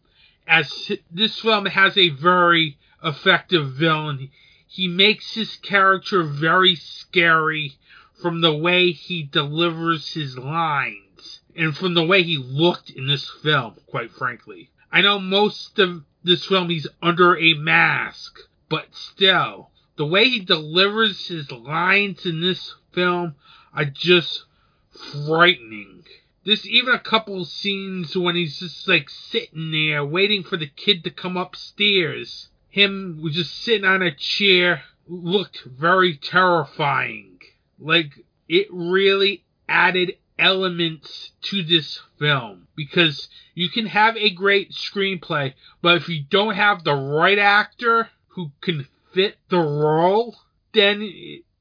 As 0.53 0.91
this 1.13 1.39
film 1.39 1.67
has 1.67 1.97
a 1.97 2.09
very 2.09 2.77
effective 3.05 3.71
villain, 3.75 4.33
he 4.67 4.89
makes 4.89 5.35
his 5.35 5.55
character 5.59 6.25
very 6.25 6.75
scary 6.75 7.75
from 8.21 8.41
the 8.41 8.53
way 8.53 8.91
he 8.91 9.23
delivers 9.23 10.13
his 10.13 10.37
lines 10.37 11.41
and 11.55 11.77
from 11.77 11.95
the 11.95 12.05
way 12.05 12.25
he 12.25 12.37
looked 12.37 12.91
in 12.91 13.07
this 13.07 13.31
film, 13.31 13.77
quite 13.87 14.11
frankly. 14.11 14.71
I 14.91 15.03
know 15.03 15.21
most 15.21 15.79
of 15.79 16.03
this 16.25 16.47
film 16.47 16.69
he's 16.69 16.89
under 17.01 17.39
a 17.39 17.55
mask, 17.55 18.41
but 18.69 18.93
still, 18.93 19.71
the 19.95 20.07
way 20.07 20.29
he 20.29 20.41
delivers 20.41 21.29
his 21.29 21.53
lines 21.53 22.27
in 22.27 22.41
this 22.41 22.75
film 22.91 23.37
are 23.73 23.85
just 23.85 24.47
frightening. 24.91 26.03
There's 26.45 26.67
even 26.67 26.95
a 26.95 26.99
couple 26.99 27.45
scenes 27.45 28.17
when 28.17 28.35
he's 28.35 28.59
just 28.61 28.89
like 28.89 29.11
sitting 29.11 29.71
there 29.73 30.05
waiting 30.05 30.43
for 30.43 30.57
the 30.57 30.69
kid 30.69 31.05
to 31.05 31.11
come 31.11 31.37
upstairs. 31.37 32.49
Him 32.71 33.21
was 33.23 33.35
just 33.35 33.63
sitting 33.63 33.85
on 33.85 34.03
a 34.03 34.15
chair 34.15 34.83
looked 35.07 35.65
very 35.65 36.17
terrifying. 36.17 37.41
Like 37.79 38.25
it 38.49 38.69
really 38.71 39.45
added 39.69 40.17
elements 40.39 41.33
to 41.43 41.63
this 41.63 42.01
film 42.19 42.67
because 42.75 43.29
you 43.55 43.69
can 43.69 43.87
have 43.87 44.17
a 44.17 44.31
great 44.31 44.73
screenplay, 44.73 45.53
but 45.83 45.97
if 45.97 46.09
you 46.09 46.25
don't 46.31 46.55
have 46.55 46.85
the 46.85 46.95
right 46.95 47.39
actor 47.39 48.09
who 48.29 48.51
can 48.61 48.87
fit 49.13 49.37
the 49.51 49.59
role, 49.59 50.37
then 50.73 51.03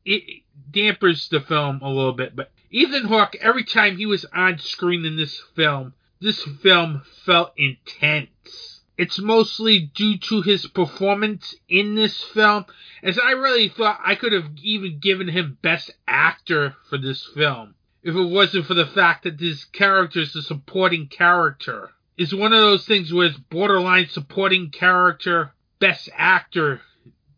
it, 0.06 0.44
dampers 0.72 1.28
the 1.30 1.42
film 1.42 1.82
a 1.82 1.90
little 1.90 2.14
bit. 2.14 2.36
But 2.36 2.52
Ethan 2.72 3.06
Hawke, 3.06 3.36
every 3.42 3.64
time 3.64 3.98
he 3.98 4.06
was 4.06 4.26
on 4.34 4.60
screen 4.60 5.06
in 5.06 5.16
this 5.16 5.42
film, 5.56 5.94
this 6.20 6.44
film 6.44 7.04
felt 7.26 7.54
intense. 7.58 8.82
it's 8.98 9.20
mostly 9.20 9.80
due 9.80 10.18
to 10.18 10.42
his 10.42 10.68
performance 10.68 11.56
in 11.68 11.96
this 11.96 12.22
film, 12.22 12.66
as 13.02 13.18
I 13.18 13.32
really 13.32 13.70
thought 13.70 14.02
I 14.06 14.16
could 14.16 14.34
have 14.34 14.52
even 14.62 15.00
given 15.00 15.30
him 15.30 15.58
Best 15.62 15.92
Actor 16.08 16.76
for 16.90 16.98
this 16.98 17.26
film 17.26 17.76
if 18.04 18.16
it 18.16 18.30
wasn't 18.30 18.66
for 18.66 18.74
the 18.74 18.86
fact 18.86 19.24
that 19.24 19.38
this 19.38 19.66
character 19.66 20.22
is 20.22 20.36
a 20.36 20.42
supporting 20.42 21.08
character. 21.08 21.92
It's 22.18 22.34
one 22.34 22.54
of 22.54 22.60
those 22.60 22.86
things 22.86 23.14
where 23.14 23.28
it's 23.28 23.38
borderline 23.38 24.08
supporting 24.08 24.70
character, 24.70 25.54
Best 25.80 26.10
Actor 26.16 26.82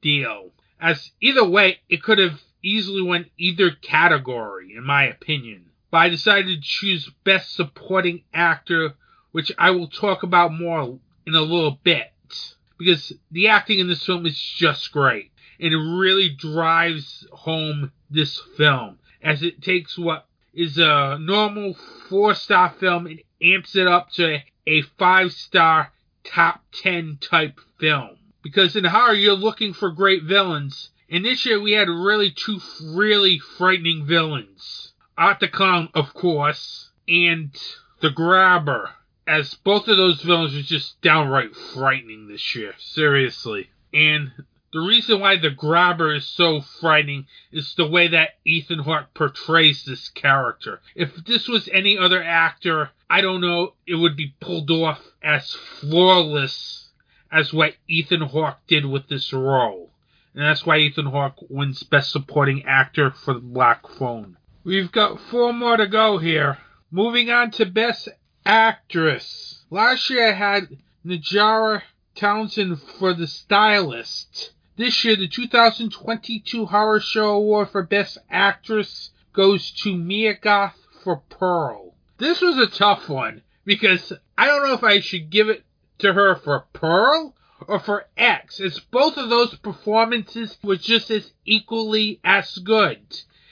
deal. 0.01 0.51
As 0.79 1.11
either 1.21 1.47
way, 1.47 1.79
it 1.89 2.03
could 2.03 2.17
have 2.17 2.41
easily 2.63 3.01
went 3.01 3.31
either 3.37 3.71
category, 3.71 4.75
in 4.75 4.83
my 4.83 5.05
opinion. 5.05 5.65
But 5.89 5.97
I 5.97 6.09
decided 6.09 6.47
to 6.47 6.61
choose 6.61 7.11
Best 7.23 7.53
Supporting 7.53 8.23
Actor, 8.33 8.93
which 9.31 9.51
I 9.57 9.71
will 9.71 9.87
talk 9.87 10.23
about 10.23 10.53
more 10.53 10.99
in 11.25 11.35
a 11.35 11.41
little 11.41 11.79
bit. 11.83 12.11
Because 12.77 13.13
the 13.29 13.49
acting 13.49 13.79
in 13.79 13.87
this 13.87 14.05
film 14.05 14.25
is 14.25 14.39
just 14.39 14.91
great. 14.91 15.31
And 15.59 15.73
it 15.73 15.77
really 15.77 16.29
drives 16.29 17.27
home 17.31 17.91
this 18.09 18.41
film. 18.57 18.97
As 19.21 19.43
it 19.43 19.61
takes 19.61 19.97
what 19.97 20.25
is 20.53 20.77
a 20.77 21.17
normal 21.19 21.75
four 22.09 22.33
star 22.33 22.73
film 22.79 23.05
and 23.05 23.21
amps 23.41 23.75
it 23.75 23.87
up 23.87 24.11
to 24.11 24.39
a 24.67 24.81
five 24.97 25.31
star 25.31 25.91
top 26.23 26.61
10 26.81 27.19
type 27.21 27.59
film. 27.79 28.17
Because 28.43 28.75
in 28.75 28.85
horror, 28.85 29.13
you're 29.13 29.33
looking 29.35 29.73
for 29.73 29.91
great 29.91 30.23
villains. 30.23 30.89
And 31.11 31.25
this 31.25 31.45
year 31.45 31.59
we 31.59 31.73
had 31.73 31.89
really 31.89 32.31
two 32.31 32.59
really 32.81 33.37
frightening 33.37 34.05
villains. 34.05 34.93
Clown, 35.51 35.89
of 35.93 36.13
course, 36.13 36.89
and 37.07 37.51
the 38.01 38.09
Grabber 38.09 38.91
as 39.27 39.53
both 39.53 39.87
of 39.87 39.97
those 39.97 40.21
villains 40.21 40.55
were 40.55 40.61
just 40.61 40.99
downright 41.01 41.55
frightening 41.73 42.27
this 42.27 42.55
year. 42.55 42.73
Seriously. 42.79 43.69
And 43.93 44.31
the 44.73 44.79
reason 44.79 45.19
why 45.19 45.37
the 45.37 45.49
grabber 45.49 46.15
is 46.15 46.25
so 46.25 46.61
frightening 46.61 47.27
is 47.51 47.75
the 47.75 47.87
way 47.87 48.07
that 48.07 48.35
Ethan 48.45 48.79
Hawke 48.79 49.13
portrays 49.13 49.83
this 49.83 50.09
character. 50.09 50.81
If 50.95 51.15
this 51.25 51.47
was 51.47 51.69
any 51.71 51.97
other 51.97 52.23
actor, 52.23 52.89
I 53.09 53.21
don't 53.21 53.41
know, 53.41 53.73
it 53.85 53.95
would 53.95 54.15
be 54.15 54.33
pulled 54.39 54.71
off 54.71 55.01
as 55.21 55.51
flawless 55.79 56.89
as 57.31 57.53
what 57.53 57.75
Ethan 57.87 58.21
Hawke 58.21 58.59
did 58.67 58.85
with 58.85 59.07
this 59.07 59.33
role. 59.33 59.90
And 60.33 60.45
that's 60.45 60.65
why 60.65 60.77
Ethan 60.77 61.07
Hawke 61.07 61.37
wins 61.49 61.83
Best 61.83 62.11
Supporting 62.11 62.63
Actor 62.65 63.11
for 63.11 63.33
The 63.33 63.41
Black 63.41 63.87
Phone. 63.87 64.37
We've 64.63 64.91
got 64.91 65.19
four 65.19 65.51
more 65.51 65.77
to 65.77 65.87
go 65.87 66.17
here. 66.17 66.57
Moving 66.89 67.29
on 67.29 67.51
to 67.51 67.65
Best 67.65 68.07
actress. 68.45 69.63
Last 69.69 70.09
year 70.09 70.29
I 70.29 70.31
had 70.31 70.77
Najarra 71.05 71.81
Townsend 72.15 72.81
for 72.81 73.13
The 73.13 73.27
Stylist. 73.27 74.51
This 74.77 75.03
year, 75.03 75.15
the 75.15 75.27
2022 75.27 76.65
Horror 76.65 76.99
Show 76.99 77.29
Award 77.31 77.69
for 77.69 77.83
Best 77.83 78.17
Actress 78.29 79.11
goes 79.33 79.71
to 79.83 79.95
Mia 79.95 80.33
Goth 80.33 80.77
for 81.03 81.17
Pearl. 81.29 81.93
This 82.17 82.41
was 82.41 82.57
a 82.57 82.67
tough 82.67 83.09
one 83.09 83.41
because 83.65 84.13
I 84.37 84.47
don't 84.47 84.63
know 84.63 84.73
if 84.73 84.83
I 84.83 84.99
should 84.99 85.29
give 85.29 85.49
it 85.49 85.63
to 85.99 86.13
her 86.13 86.35
for 86.35 86.65
Pearl 86.73 87.35
or 87.67 87.79
for 87.79 88.07
X, 88.17 88.59
as 88.59 88.79
both 88.79 89.17
of 89.17 89.29
those 89.29 89.55
performances 89.55 90.57
were 90.63 90.75
just 90.75 91.11
as 91.11 91.31
equally 91.45 92.19
as 92.23 92.57
good. 92.57 92.99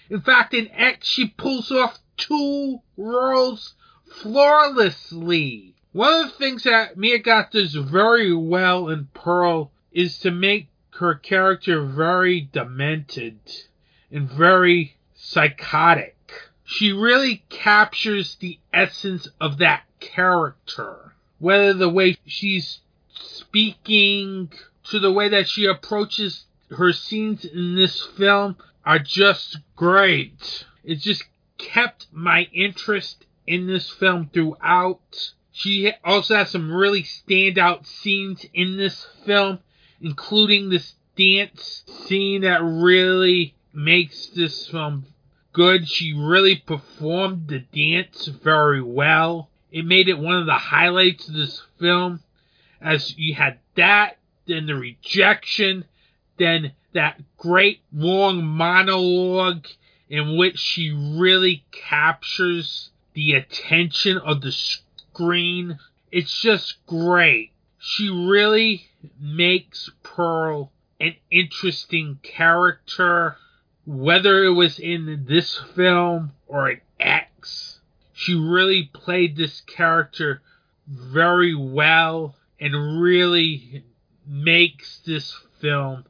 In 0.10 0.22
fact, 0.22 0.54
in 0.54 0.70
X, 0.70 1.08
she 1.08 1.28
pulls 1.28 1.72
off 1.72 2.00
two 2.18 2.82
roles 2.98 3.76
flawlessly. 4.06 5.76
One 5.92 6.24
of 6.24 6.32
the 6.32 6.38
things 6.38 6.64
that 6.64 6.98
Mia 6.98 7.20
Goth 7.20 7.52
does 7.52 7.74
very 7.74 8.34
well 8.34 8.90
in 8.90 9.08
Pearl 9.14 9.72
is 9.92 10.20
to 10.20 10.32
make 10.32 10.68
her 10.92 11.16
character 11.16 11.86
very 11.86 12.42
demented 12.42 13.40
and 14.12 14.30
very 14.30 14.98
psychotic. 15.16 16.16
She 16.64 16.92
really 16.92 17.44
captures 17.50 18.36
the 18.36 18.60
essence 18.74 19.28
of 19.40 19.58
that 19.60 19.84
character. 20.00 21.14
Whether 21.40 21.74
the 21.74 21.90
way 21.90 22.18
she's 22.26 22.82
speaking 23.22 24.52
to 24.86 25.00
the 25.00 25.12
way 25.12 25.30
that 25.30 25.48
she 25.48 25.66
approaches 25.66 26.46
her 26.72 26.94
scenes 26.94 27.46
in 27.46 27.76
this 27.76 28.02
film 28.18 28.58
are 28.86 29.00
just 29.00 29.58
great. 29.76 30.66
It 30.84 30.96
just 30.96 31.24
kept 31.58 32.08
my 32.12 32.48
interest 32.54 33.26
in 33.46 33.68
this 33.68 33.90
film 33.90 34.30
throughout. 34.34 35.34
She 35.52 35.92
also 36.04 36.36
has 36.36 36.52
some 36.52 36.72
really 36.72 37.04
standout 37.04 37.86
scenes 37.86 38.46
in 38.54 38.78
this 38.78 39.06
film, 39.26 39.60
including 40.02 40.70
this 40.70 40.94
dance 41.18 41.84
scene 42.06 42.42
that 42.42 42.64
really 42.64 43.56
makes 43.74 44.28
this 44.28 44.68
film 44.68 45.06
good. 45.52 45.88
She 45.88 46.14
really 46.14 46.56
performed 46.56 47.48
the 47.48 47.60
dance 47.60 48.26
very 48.28 48.82
well. 48.82 49.50
It 49.72 49.86
made 49.86 50.08
it 50.08 50.18
one 50.18 50.36
of 50.36 50.46
the 50.46 50.54
highlights 50.54 51.28
of 51.28 51.36
this 51.36 51.62
film, 51.80 52.22
as 52.82 53.18
you 53.18 53.36
had 53.36 53.60
that, 53.76 54.18
then 54.48 54.66
the 54.66 54.76
rejection, 54.76 55.86
then 56.38 56.74
that 56.94 57.22
great 57.38 57.82
long 57.94 58.44
monologue 58.44 59.66
in 60.10 60.38
which 60.38 60.58
she 60.58 60.92
really 60.92 61.64
captures 61.72 62.90
the 63.14 63.34
attention 63.34 64.18
of 64.18 64.42
the 64.42 64.52
screen. 64.52 65.78
It's 66.12 66.42
just 66.42 66.84
great. 66.88 67.52
She 67.78 68.10
really 68.10 68.90
makes 69.20 69.90
Pearl 70.04 70.72
an 71.00 71.16
interesting 71.30 72.20
character. 72.24 73.38
Whether 73.86 74.44
it 74.44 74.54
was 74.54 74.80
in 74.80 75.26
this 75.28 75.58
film 75.76 76.32
or 76.48 76.70
in 76.72 76.82
X, 77.00 77.80
she 78.14 78.36
really 78.36 78.90
played 78.94 79.36
this 79.36 79.62
character 79.62 80.42
very 80.88 81.56
well 81.56 82.36
and 82.60 83.02
really 83.02 83.84
makes 84.26 85.00
this 85.00 85.36
film 85.60 86.06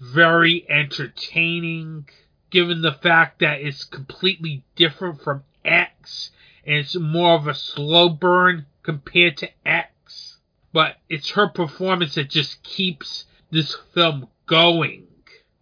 very 0.00 0.68
entertaining 0.68 2.06
given 2.50 2.82
the 2.82 2.92
fact 2.92 3.38
that 3.38 3.60
it's 3.60 3.84
completely 3.84 4.62
different 4.76 5.22
from 5.22 5.42
X 5.64 6.30
and 6.64 6.76
it's 6.76 6.96
more 6.96 7.34
of 7.34 7.46
a 7.46 7.54
slow 7.54 8.08
burn 8.08 8.66
compared 8.82 9.36
to 9.38 9.48
X. 9.66 10.38
But 10.72 10.96
it's 11.08 11.30
her 11.30 11.48
performance 11.48 12.14
that 12.14 12.30
just 12.30 12.62
keeps 12.62 13.24
this 13.50 13.76
film 13.94 14.28
going 14.46 15.06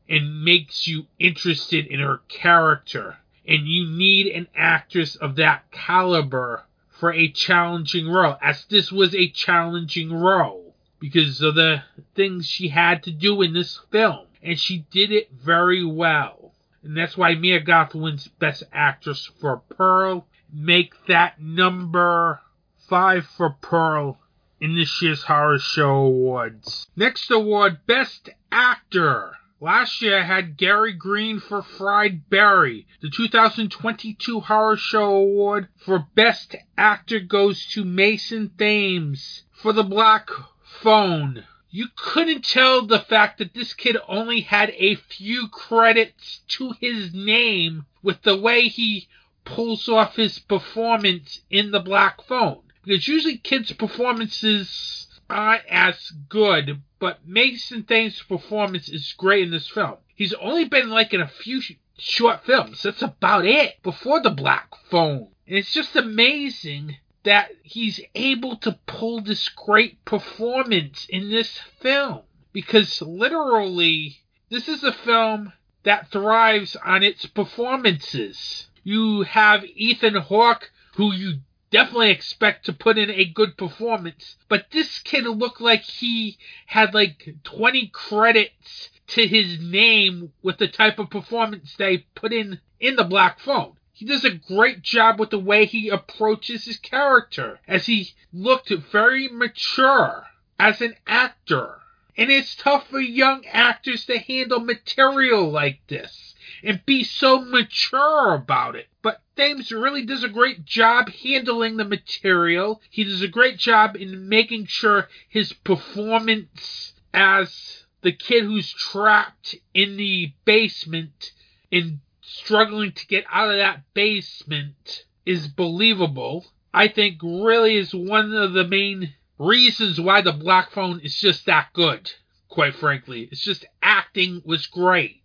and 0.08 0.44
makes 0.44 0.86
you 0.86 1.06
interested 1.18 1.86
in 1.86 2.00
her 2.00 2.20
character. 2.28 3.18
And 3.46 3.66
you 3.66 3.88
need 3.88 4.26
an 4.28 4.48
actress 4.54 5.16
of 5.16 5.36
that 5.36 5.70
caliber 5.70 6.64
for 7.00 7.12
a 7.12 7.32
challenging 7.32 8.08
role, 8.08 8.36
as 8.42 8.66
this 8.66 8.92
was 8.92 9.14
a 9.14 9.30
challenging 9.30 10.12
role 10.12 10.74
because 11.00 11.40
of 11.40 11.54
the 11.54 11.82
things 12.14 12.46
she 12.46 12.68
had 12.68 13.02
to 13.02 13.10
do 13.10 13.40
in 13.40 13.54
this 13.54 13.80
film. 13.90 14.26
And 14.42 14.58
she 14.58 14.84
did 14.90 15.10
it 15.10 15.30
very 15.32 15.84
well. 15.84 16.52
And 16.82 16.96
that's 16.96 17.16
why 17.16 17.34
Mia 17.34 17.60
Goth 17.60 17.94
wins 17.94 18.28
Best 18.28 18.62
Actress 18.72 19.30
for 19.40 19.62
Pearl 19.76 20.26
make 20.52 20.94
that 21.06 21.40
number 21.40 22.40
five 22.88 23.24
for 23.36 23.50
Pearl 23.50 24.18
in 24.60 24.74
this 24.76 25.00
year's 25.00 25.22
Horror 25.22 25.58
Show 25.58 25.90
Awards. 25.90 26.88
Next 26.96 27.30
award, 27.30 27.86
Best 27.86 28.30
Actor. 28.52 29.32
Last 29.62 30.00
year 30.00 30.24
had 30.24 30.56
Gary 30.56 30.94
Green 30.94 31.38
for 31.38 31.60
Fried 31.60 32.30
Barry. 32.30 32.86
The 33.02 33.10
2022 33.10 34.40
Horror 34.40 34.78
Show 34.78 35.16
Award 35.16 35.68
for 35.76 36.06
Best 36.14 36.56
Actor 36.78 37.20
goes 37.20 37.66
to 37.72 37.84
Mason 37.84 38.52
Thames 38.56 39.42
for 39.52 39.74
The 39.74 39.82
Black 39.82 40.30
Phone. 40.64 41.44
You 41.68 41.88
couldn't 41.94 42.42
tell 42.42 42.86
the 42.86 43.00
fact 43.00 43.36
that 43.36 43.52
this 43.52 43.74
kid 43.74 43.98
only 44.08 44.40
had 44.40 44.70
a 44.78 44.94
few 44.94 45.48
credits 45.48 46.40
to 46.56 46.72
his 46.80 47.12
name 47.12 47.84
with 48.02 48.22
the 48.22 48.38
way 48.38 48.68
he 48.68 49.08
pulls 49.44 49.90
off 49.90 50.16
his 50.16 50.38
performance 50.38 51.42
in 51.50 51.70
the 51.70 51.80
Black 51.80 52.22
Phone. 52.22 52.62
Because 52.82 53.06
usually 53.06 53.36
kids' 53.36 53.72
performances 53.72 54.99
aren't 55.30 55.66
as 55.68 56.10
good, 56.28 56.82
but 56.98 57.26
Mason 57.26 57.84
Thames' 57.84 58.22
performance 58.22 58.88
is 58.88 59.14
great 59.16 59.44
in 59.44 59.50
this 59.50 59.68
film. 59.68 59.96
He's 60.14 60.34
only 60.34 60.66
been 60.66 60.90
like 60.90 61.14
in 61.14 61.20
a 61.20 61.28
few 61.28 61.60
sh- 61.60 61.72
short 61.98 62.44
films. 62.44 62.82
That's 62.82 63.02
about 63.02 63.46
it 63.46 63.82
before 63.82 64.20
the 64.20 64.30
Black 64.30 64.68
Phone. 64.90 65.28
And 65.46 65.56
it's 65.56 65.72
just 65.72 65.96
amazing 65.96 66.96
that 67.22 67.50
he's 67.62 68.00
able 68.14 68.56
to 68.56 68.78
pull 68.86 69.20
this 69.20 69.48
great 69.48 70.04
performance 70.04 71.06
in 71.08 71.30
this 71.30 71.58
film. 71.80 72.20
Because 72.52 73.00
literally, 73.00 74.18
this 74.48 74.68
is 74.68 74.82
a 74.82 74.92
film 74.92 75.52
that 75.84 76.10
thrives 76.10 76.76
on 76.84 77.02
its 77.02 77.26
performances. 77.26 78.68
You 78.82 79.22
have 79.22 79.64
Ethan 79.64 80.16
Hawke, 80.16 80.70
who 80.96 81.12
you 81.12 81.40
definitely 81.70 82.10
expect 82.10 82.66
to 82.66 82.72
put 82.72 82.98
in 82.98 83.10
a 83.10 83.24
good 83.24 83.56
performance. 83.56 84.36
But 84.48 84.66
this 84.70 84.98
kid 84.98 85.24
looked 85.24 85.60
like 85.60 85.82
he 85.82 86.38
had 86.66 86.94
like 86.94 87.34
20 87.44 87.88
credits 87.88 88.90
to 89.08 89.26
his 89.26 89.60
name 89.60 90.32
with 90.42 90.58
the 90.58 90.68
type 90.68 90.98
of 90.98 91.10
performance 91.10 91.74
they 91.76 91.98
put 92.14 92.32
in 92.32 92.60
in 92.78 92.96
the 92.96 93.04
Black 93.04 93.40
Phone. 93.40 93.76
He 93.92 94.06
does 94.06 94.24
a 94.24 94.30
great 94.30 94.82
job 94.82 95.20
with 95.20 95.30
the 95.30 95.38
way 95.38 95.66
he 95.66 95.90
approaches 95.90 96.64
his 96.64 96.78
character, 96.78 97.60
as 97.68 97.84
he 97.84 98.12
looked 98.32 98.70
very 98.70 99.28
mature 99.28 100.26
as 100.58 100.80
an 100.80 100.94
actor. 101.06 101.79
And 102.16 102.30
it's 102.30 102.54
tough 102.54 102.88
for 102.88 103.00
young 103.00 103.46
actors 103.46 104.04
to 104.06 104.18
handle 104.18 104.60
material 104.60 105.50
like 105.50 105.80
this 105.88 106.34
and 106.62 106.84
be 106.84 107.04
so 107.04 107.40
mature 107.40 108.34
about 108.34 108.76
it. 108.76 108.88
But 109.02 109.22
Thames 109.36 109.70
really 109.72 110.04
does 110.04 110.22
a 110.22 110.28
great 110.28 110.64
job 110.64 111.08
handling 111.08 111.76
the 111.76 111.84
material. 111.84 112.82
He 112.90 113.04
does 113.04 113.22
a 113.22 113.28
great 113.28 113.58
job 113.58 113.96
in 113.96 114.28
making 114.28 114.66
sure 114.66 115.08
his 115.28 115.52
performance 115.52 116.92
as 117.14 117.84
the 118.02 118.12
kid 118.12 118.44
who's 118.44 118.72
trapped 118.72 119.54
in 119.74 119.96
the 119.96 120.32
basement 120.44 121.32
and 121.72 122.00
struggling 122.20 122.92
to 122.92 123.06
get 123.06 123.24
out 123.30 123.50
of 123.50 123.56
that 123.56 123.82
basement 123.94 125.04
is 125.24 125.48
believable. 125.48 126.46
I 126.72 126.88
think 126.88 127.20
really 127.22 127.76
is 127.76 127.94
one 127.94 128.32
of 128.34 128.52
the 128.52 128.66
main 128.66 129.14
reasons 129.40 129.98
why 129.98 130.20
the 130.20 130.32
Black 130.32 130.70
Phone 130.70 131.00
is 131.00 131.18
just 131.18 131.46
that 131.46 131.72
good, 131.72 132.12
quite 132.48 132.74
frankly. 132.74 133.28
It's 133.32 133.42
just 133.42 133.64
acting 133.82 134.42
was 134.44 134.66
great. 134.66 135.22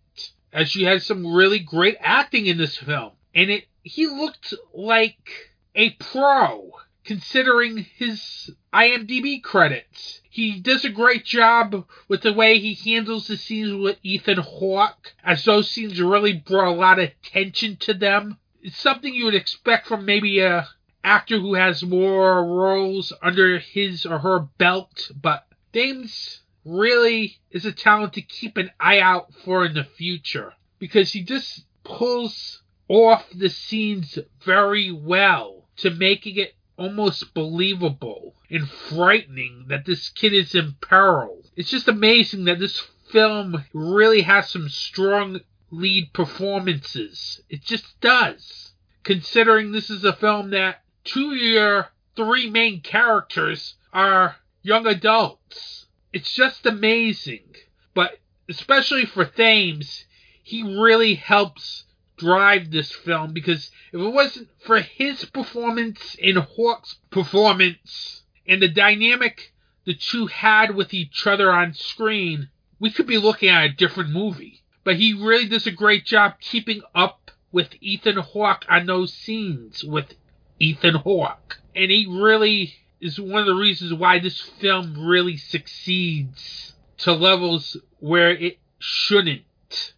As 0.52 0.70
she 0.70 0.84
had 0.84 1.02
some 1.02 1.34
really 1.34 1.58
great 1.58 1.96
acting 2.00 2.46
in 2.46 2.56
this 2.56 2.76
film. 2.76 3.12
And 3.34 3.50
it 3.50 3.66
he 3.82 4.06
looked 4.06 4.54
like 4.74 5.52
a 5.74 5.90
pro 5.90 6.72
considering 7.04 7.86
his 7.96 8.50
IMDb 8.72 9.40
credits. 9.40 10.22
He 10.28 10.58
does 10.58 10.84
a 10.84 10.90
great 10.90 11.24
job 11.24 11.86
with 12.08 12.22
the 12.22 12.32
way 12.32 12.58
he 12.58 12.74
handles 12.74 13.28
the 13.28 13.36
scenes 13.36 13.74
with 13.74 13.98
Ethan 14.02 14.38
Hawke, 14.38 15.14
as 15.22 15.44
those 15.44 15.70
scenes 15.70 16.00
really 16.00 16.32
brought 16.32 16.72
a 16.72 16.74
lot 16.74 16.98
of 16.98 17.10
tension 17.22 17.76
to 17.76 17.94
them. 17.94 18.38
It's 18.60 18.76
something 18.76 19.14
you 19.14 19.26
would 19.26 19.36
expect 19.36 19.86
from 19.86 20.04
maybe 20.04 20.40
a 20.40 20.66
actor 21.06 21.38
who 21.38 21.54
has 21.54 21.84
more 21.84 22.44
roles 22.44 23.12
under 23.22 23.60
his 23.60 24.04
or 24.04 24.18
her 24.18 24.40
belt, 24.58 25.10
but 25.14 25.46
Thames 25.72 26.40
really 26.64 27.38
is 27.50 27.64
a 27.64 27.72
talent 27.72 28.12
to 28.14 28.20
keep 28.20 28.56
an 28.56 28.70
eye 28.80 28.98
out 28.98 29.32
for 29.44 29.64
in 29.64 29.74
the 29.74 29.84
future 29.84 30.52
because 30.80 31.12
he 31.12 31.22
just 31.22 31.64
pulls 31.84 32.62
off 32.88 33.24
the 33.32 33.48
scenes 33.48 34.18
very 34.44 34.90
well 34.90 35.68
to 35.76 35.90
making 35.90 36.36
it 36.36 36.56
almost 36.76 37.32
believable 37.34 38.34
and 38.50 38.68
frightening 38.68 39.66
that 39.68 39.86
this 39.86 40.08
kid 40.08 40.32
is 40.32 40.54
in 40.54 40.74
peril. 40.80 41.42
It's 41.54 41.70
just 41.70 41.88
amazing 41.88 42.46
that 42.46 42.58
this 42.58 42.84
film 43.10 43.64
really 43.72 44.22
has 44.22 44.50
some 44.50 44.68
strong 44.68 45.40
lead 45.70 46.12
performances. 46.12 47.40
It 47.48 47.62
just 47.62 48.00
does. 48.00 48.72
Considering 49.04 49.70
this 49.70 49.88
is 49.88 50.02
a 50.02 50.12
film 50.12 50.50
that 50.50 50.82
two 51.06 51.30
of 51.30 51.38
your 51.38 51.88
three 52.16 52.50
main 52.50 52.80
characters 52.80 53.74
are 53.92 54.36
young 54.62 54.86
adults. 54.86 55.86
It's 56.12 56.34
just 56.34 56.66
amazing. 56.66 57.54
But 57.94 58.18
especially 58.48 59.06
for 59.06 59.24
Thames, 59.24 60.04
he 60.42 60.62
really 60.62 61.14
helps 61.14 61.84
drive 62.18 62.70
this 62.70 62.92
film 62.92 63.32
because 63.32 63.70
if 63.92 64.00
it 64.00 64.08
wasn't 64.08 64.48
for 64.58 64.80
his 64.80 65.24
performance 65.26 66.16
and 66.22 66.38
Hawke's 66.38 66.96
performance 67.10 68.22
and 68.46 68.60
the 68.62 68.68
dynamic 68.68 69.52
the 69.84 69.94
two 69.94 70.26
had 70.26 70.74
with 70.74 70.92
each 70.92 71.26
other 71.26 71.52
on 71.52 71.72
screen, 71.72 72.48
we 72.80 72.90
could 72.90 73.06
be 73.06 73.18
looking 73.18 73.48
at 73.48 73.64
a 73.64 73.72
different 73.72 74.10
movie. 74.10 74.62
But 74.82 74.96
he 74.96 75.12
really 75.12 75.46
does 75.46 75.66
a 75.66 75.70
great 75.70 76.04
job 76.04 76.40
keeping 76.40 76.82
up 76.94 77.30
with 77.52 77.68
Ethan 77.80 78.16
Hawke 78.16 78.64
on 78.68 78.86
those 78.86 79.12
scenes 79.12 79.84
with 79.84 80.14
Ethan 80.58 80.94
Hawke. 80.96 81.58
And 81.74 81.90
he 81.90 82.06
really 82.08 82.74
is 83.00 83.20
one 83.20 83.40
of 83.40 83.46
the 83.46 83.54
reasons 83.54 83.92
why 83.92 84.18
this 84.18 84.40
film 84.40 85.06
really 85.06 85.36
succeeds 85.36 86.74
to 86.98 87.12
levels 87.12 87.76
where 87.98 88.30
it 88.30 88.58
shouldn't. 88.78 89.42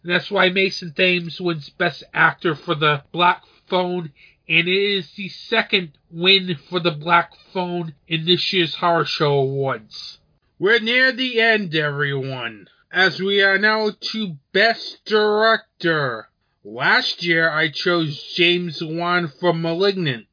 That's 0.03 0.31
why 0.31 0.49
Mason 0.49 0.93
Thames 0.93 1.39
wins 1.39 1.69
Best 1.69 2.03
Actor 2.13 2.55
for 2.55 2.75
the 2.75 3.03
Black 3.11 3.43
Phone, 3.67 4.11
and 4.47 4.67
it 4.67 4.97
is 4.97 5.11
the 5.11 5.29
second 5.29 5.91
win 6.11 6.57
for 6.69 6.79
the 6.79 6.91
Black 6.91 7.31
Phone 7.53 7.93
in 8.07 8.25
this 8.25 8.51
year's 8.51 8.75
Horror 8.75 9.05
Show 9.05 9.33
Awards. 9.33 10.19
We're 10.57 10.79
near 10.79 11.11
the 11.11 11.39
end, 11.39 11.75
everyone, 11.75 12.67
as 12.91 13.21
we 13.21 13.41
are 13.41 13.59
now 13.59 13.91
to 13.99 14.37
Best 14.51 15.05
Director. 15.05 16.29
Last 16.63 17.23
year, 17.23 17.49
I 17.49 17.69
chose 17.69 18.21
James 18.35 18.83
Wan 18.83 19.31
for 19.39 19.53
Malignant. 19.53 20.27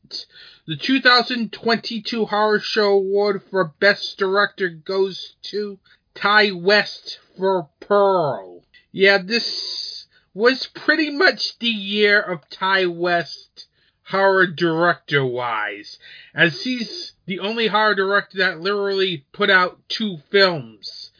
The 0.66 0.76
2022 0.76 2.26
Horror 2.26 2.60
Show 2.60 2.92
Award 2.92 3.42
for 3.50 3.64
Best 3.78 4.18
Director 4.18 4.68
goes 4.68 5.36
to 5.42 5.78
Ti 6.14 6.52
West 6.52 7.18
for 7.36 7.68
Pearl. 7.80 8.62
Yeah, 8.92 9.18
this 9.18 10.06
was 10.34 10.66
pretty 10.66 11.10
much 11.10 11.58
the 11.58 11.68
year 11.68 12.20
of 12.20 12.48
Ti 12.48 12.86
West 12.86 13.66
horror 14.08 14.46
director 14.46 15.24
wise, 15.24 15.98
as 16.34 16.62
he's 16.62 17.14
the 17.26 17.40
only 17.40 17.66
horror 17.66 17.94
director 17.94 18.38
that 18.38 18.60
literally 18.60 19.26
put 19.32 19.50
out 19.50 19.80
two 19.88 20.18
films. 20.30 21.10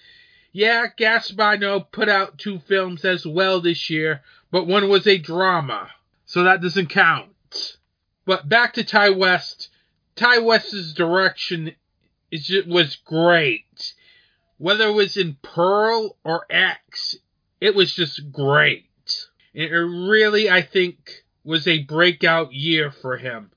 Yeah, 0.53 0.87
Gaspar 0.97 1.59
put 1.91 2.09
out 2.09 2.39
two 2.39 2.61
films 2.61 3.05
as 3.05 3.27
well 3.27 3.61
this 3.61 3.91
year, 3.91 4.23
but 4.51 4.67
one 4.67 4.89
was 4.89 5.07
a 5.07 5.19
drama, 5.19 5.91
so 6.25 6.45
that 6.45 6.63
doesn't 6.63 6.89
count. 6.89 7.36
But 8.27 8.49
back 8.49 8.75
to 8.75 8.85
Ti 8.85 9.11
West. 9.11 9.71
Ti 10.17 10.41
West's 10.41 10.93
direction 10.93 11.77
is, 12.31 12.51
was 12.67 12.97
great. 12.97 13.95
Whether 14.59 14.89
it 14.89 14.95
was 14.95 15.17
in 15.17 15.37
Pearl 15.43 16.17
or 16.25 16.45
X, 16.51 17.17
it 17.61 17.75
was 17.75 17.95
just 17.95 18.33
great. 18.33 18.91
And 19.55 19.65
It 19.65 19.71
really, 19.71 20.51
I 20.51 20.63
think, 20.63 21.25
was 21.45 21.69
a 21.69 21.85
breakout 21.85 22.53
year 22.53 22.91
for 22.91 23.17
him. 23.17 23.53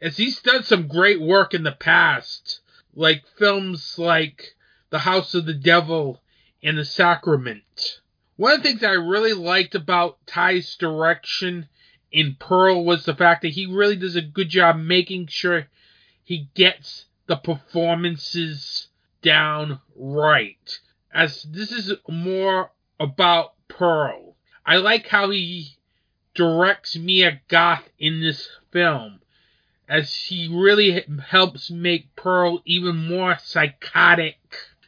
As 0.00 0.16
he's 0.16 0.40
done 0.40 0.62
some 0.62 0.88
great 0.88 1.20
work 1.20 1.52
in 1.52 1.62
the 1.62 1.72
past, 1.72 2.60
like 2.94 3.24
films 3.38 3.98
like 3.98 4.54
The 4.90 5.00
House 5.00 5.34
of 5.34 5.44
the 5.44 5.54
Devil 5.54 6.22
and 6.62 6.78
The 6.78 6.84
Sacrament. 6.84 8.00
One 8.36 8.54
of 8.54 8.62
the 8.62 8.70
things 8.70 8.82
I 8.82 8.92
really 8.92 9.34
liked 9.34 9.74
about 9.74 10.26
Ti's 10.26 10.76
direction 10.76 11.68
in 12.14 12.36
Pearl 12.38 12.84
was 12.84 13.04
the 13.04 13.14
fact 13.14 13.42
that 13.42 13.50
he 13.50 13.66
really 13.66 13.96
does 13.96 14.14
a 14.14 14.22
good 14.22 14.48
job 14.48 14.76
making 14.76 15.26
sure 15.26 15.66
he 16.22 16.48
gets 16.54 17.06
the 17.26 17.34
performances 17.34 18.86
down 19.20 19.80
right. 19.96 20.78
As 21.12 21.42
this 21.42 21.72
is 21.72 21.92
more 22.08 22.70
about 23.00 23.54
Pearl. 23.66 24.36
I 24.64 24.76
like 24.76 25.08
how 25.08 25.30
he 25.30 25.76
directs 26.34 26.96
Mia 26.96 27.40
Goth 27.48 27.88
in 27.98 28.20
this 28.20 28.48
film, 28.70 29.20
as 29.88 30.14
he 30.14 30.48
really 30.48 31.04
helps 31.30 31.68
make 31.68 32.14
Pearl 32.14 32.62
even 32.64 33.08
more 33.08 33.38
psychotic 33.42 34.38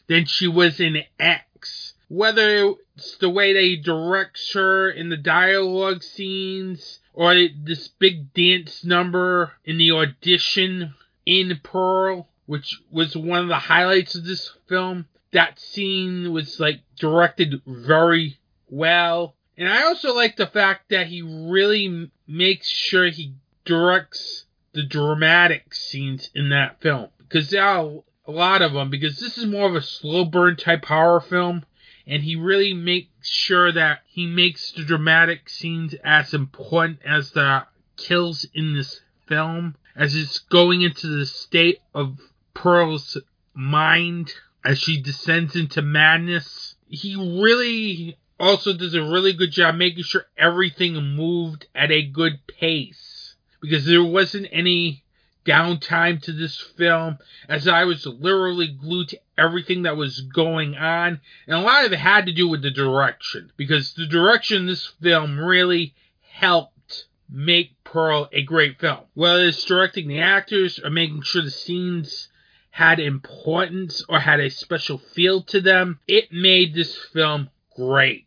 than 0.06 0.26
she 0.26 0.46
was 0.46 0.78
in 0.78 1.02
X. 1.18 1.94
Whether 2.08 2.74
it's 2.96 3.16
the 3.16 3.28
way 3.28 3.52
they 3.52 3.74
directs 3.74 4.52
her 4.52 4.88
in 4.88 5.08
the 5.08 5.16
dialogue 5.16 6.04
scenes, 6.04 7.00
or 7.16 7.34
this 7.64 7.88
big 7.88 8.32
dance 8.34 8.84
number 8.84 9.50
in 9.64 9.78
the 9.78 9.90
audition 9.90 10.94
in 11.24 11.58
Pearl, 11.62 12.28
which 12.44 12.78
was 12.90 13.16
one 13.16 13.40
of 13.40 13.48
the 13.48 13.58
highlights 13.58 14.14
of 14.14 14.24
this 14.24 14.52
film. 14.68 15.06
That 15.32 15.58
scene 15.58 16.30
was 16.32 16.60
like 16.60 16.82
directed 16.98 17.62
very 17.66 18.38
well. 18.68 19.34
And 19.56 19.66
I 19.66 19.84
also 19.84 20.14
like 20.14 20.36
the 20.36 20.46
fact 20.46 20.90
that 20.90 21.06
he 21.06 21.22
really 21.22 22.10
makes 22.28 22.68
sure 22.68 23.08
he 23.08 23.32
directs 23.64 24.44
the 24.74 24.84
dramatic 24.84 25.72
scenes 25.72 26.30
in 26.34 26.50
that 26.50 26.82
film. 26.82 27.08
Because 27.18 27.48
there 27.48 27.64
are 27.64 28.02
a 28.26 28.30
lot 28.30 28.60
of 28.60 28.74
them, 28.74 28.90
because 28.90 29.18
this 29.18 29.38
is 29.38 29.46
more 29.46 29.68
of 29.68 29.74
a 29.74 29.80
slow 29.80 30.26
burn 30.26 30.56
type 30.56 30.84
horror 30.84 31.20
film. 31.20 31.64
And 32.06 32.22
he 32.22 32.36
really 32.36 32.72
makes 32.72 33.28
sure 33.28 33.72
that 33.72 34.00
he 34.06 34.26
makes 34.26 34.72
the 34.72 34.84
dramatic 34.84 35.48
scenes 35.48 35.94
as 36.04 36.34
important 36.34 37.00
as 37.04 37.32
the 37.32 37.66
kills 37.96 38.46
in 38.54 38.74
this 38.74 39.00
film. 39.26 39.76
As 39.96 40.14
it's 40.14 40.38
going 40.38 40.82
into 40.82 41.08
the 41.08 41.26
state 41.26 41.80
of 41.94 42.20
Pearl's 42.54 43.16
mind 43.54 44.32
as 44.64 44.78
she 44.78 45.00
descends 45.00 45.56
into 45.56 45.82
madness. 45.82 46.74
He 46.88 47.16
really 47.16 48.18
also 48.38 48.76
does 48.76 48.94
a 48.94 49.02
really 49.02 49.32
good 49.32 49.50
job 49.50 49.76
making 49.76 50.04
sure 50.04 50.26
everything 50.36 50.94
moved 51.16 51.66
at 51.74 51.90
a 51.90 52.02
good 52.02 52.46
pace 52.46 53.34
because 53.60 53.86
there 53.86 54.04
wasn't 54.04 54.46
any 54.52 55.02
downtime 55.46 56.20
to 56.22 56.32
this 56.32 56.60
film 56.76 57.18
as 57.48 57.68
I 57.68 57.84
was 57.84 58.06
literally 58.06 58.68
glued 58.68 59.08
to 59.10 59.20
everything 59.38 59.82
that 59.82 59.96
was 59.96 60.20
going 60.20 60.76
on. 60.76 61.20
And 61.46 61.56
a 61.56 61.60
lot 61.60 61.84
of 61.84 61.92
it 61.92 61.98
had 61.98 62.26
to 62.26 62.32
do 62.32 62.48
with 62.48 62.62
the 62.62 62.70
direction 62.70 63.52
because 63.56 63.94
the 63.94 64.06
direction 64.06 64.66
this 64.66 64.86
film 65.00 65.38
really 65.38 65.94
helped 66.32 67.06
make 67.28 67.82
Pearl 67.84 68.28
a 68.32 68.42
great 68.42 68.78
film. 68.80 69.00
Whether 69.14 69.46
it's 69.46 69.64
directing 69.64 70.08
the 70.08 70.20
actors 70.20 70.78
or 70.78 70.90
making 70.90 71.22
sure 71.22 71.42
the 71.42 71.50
scenes 71.50 72.28
had 72.70 73.00
importance 73.00 74.04
or 74.08 74.20
had 74.20 74.40
a 74.40 74.50
special 74.50 74.98
feel 74.98 75.42
to 75.42 75.60
them, 75.60 75.98
it 76.06 76.30
made 76.30 76.74
this 76.74 76.94
film 77.12 77.48
great. 77.74 78.26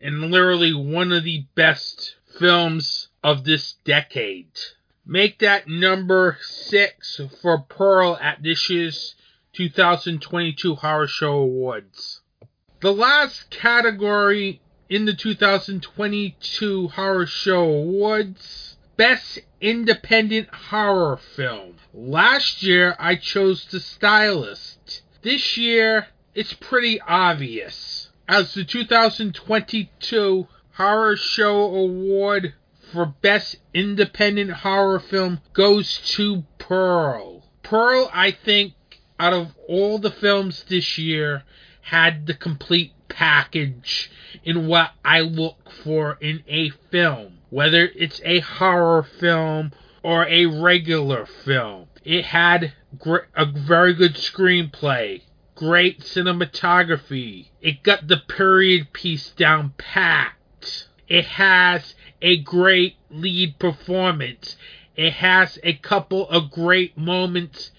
And 0.00 0.30
literally 0.30 0.74
one 0.74 1.12
of 1.12 1.24
the 1.24 1.44
best 1.54 2.16
films 2.38 3.08
of 3.22 3.44
this 3.44 3.74
decade. 3.84 4.50
Make 5.12 5.40
that 5.40 5.66
number 5.66 6.38
six 6.40 7.20
for 7.42 7.58
Pearl 7.58 8.16
at 8.22 8.44
this 8.44 8.70
year's 8.70 9.16
2022 9.54 10.76
Horror 10.76 11.08
Show 11.08 11.32
Awards. 11.32 12.20
The 12.78 12.92
last 12.92 13.50
category 13.50 14.60
in 14.88 15.06
the 15.06 15.12
2022 15.12 16.88
Horror 16.90 17.26
Show 17.26 17.64
Awards 17.64 18.76
Best 18.96 19.40
Independent 19.60 20.48
Horror 20.54 21.16
Film. 21.16 21.78
Last 21.92 22.62
year 22.62 22.94
I 23.00 23.16
chose 23.16 23.64
The 23.64 23.80
Stylist. 23.80 25.02
This 25.22 25.56
year 25.56 26.06
it's 26.36 26.52
pretty 26.52 27.00
obvious. 27.00 28.10
As 28.28 28.54
the 28.54 28.62
2022 28.62 30.46
Horror 30.74 31.16
Show 31.16 31.62
Award 31.64 32.54
for 32.92 33.06
Best 33.06 33.56
Independent 33.72 34.50
Horror 34.50 35.00
Film 35.00 35.40
goes 35.52 35.98
to 36.16 36.44
Pearl. 36.58 37.44
Pearl, 37.62 38.10
I 38.12 38.30
think, 38.32 38.74
out 39.18 39.32
of 39.32 39.48
all 39.68 39.98
the 39.98 40.10
films 40.10 40.64
this 40.68 40.98
year, 40.98 41.44
had 41.82 42.26
the 42.26 42.34
complete 42.34 42.92
package 43.08 44.10
in 44.44 44.66
what 44.66 44.90
I 45.04 45.20
look 45.20 45.70
for 45.84 46.18
in 46.20 46.42
a 46.48 46.70
film. 46.90 47.38
Whether 47.50 47.90
it's 47.94 48.20
a 48.24 48.40
horror 48.40 49.02
film 49.02 49.72
or 50.02 50.26
a 50.26 50.46
regular 50.46 51.26
film. 51.26 51.88
It 52.04 52.24
had 52.26 52.72
a 53.36 53.46
very 53.46 53.94
good 53.94 54.14
screenplay, 54.14 55.22
great 55.54 56.00
cinematography. 56.00 57.48
It 57.60 57.82
got 57.82 58.08
the 58.08 58.16
period 58.16 58.92
piece 58.92 59.30
down 59.30 59.74
pat. 59.76 60.32
It 61.08 61.26
has 61.26 61.94
a 62.22 62.38
great 62.38 62.96
lead 63.10 63.58
performance. 63.58 64.56
It 64.96 65.14
has 65.14 65.58
a 65.62 65.74
couple 65.74 66.28
of 66.28 66.50
great 66.50 66.96
moments 66.96 67.70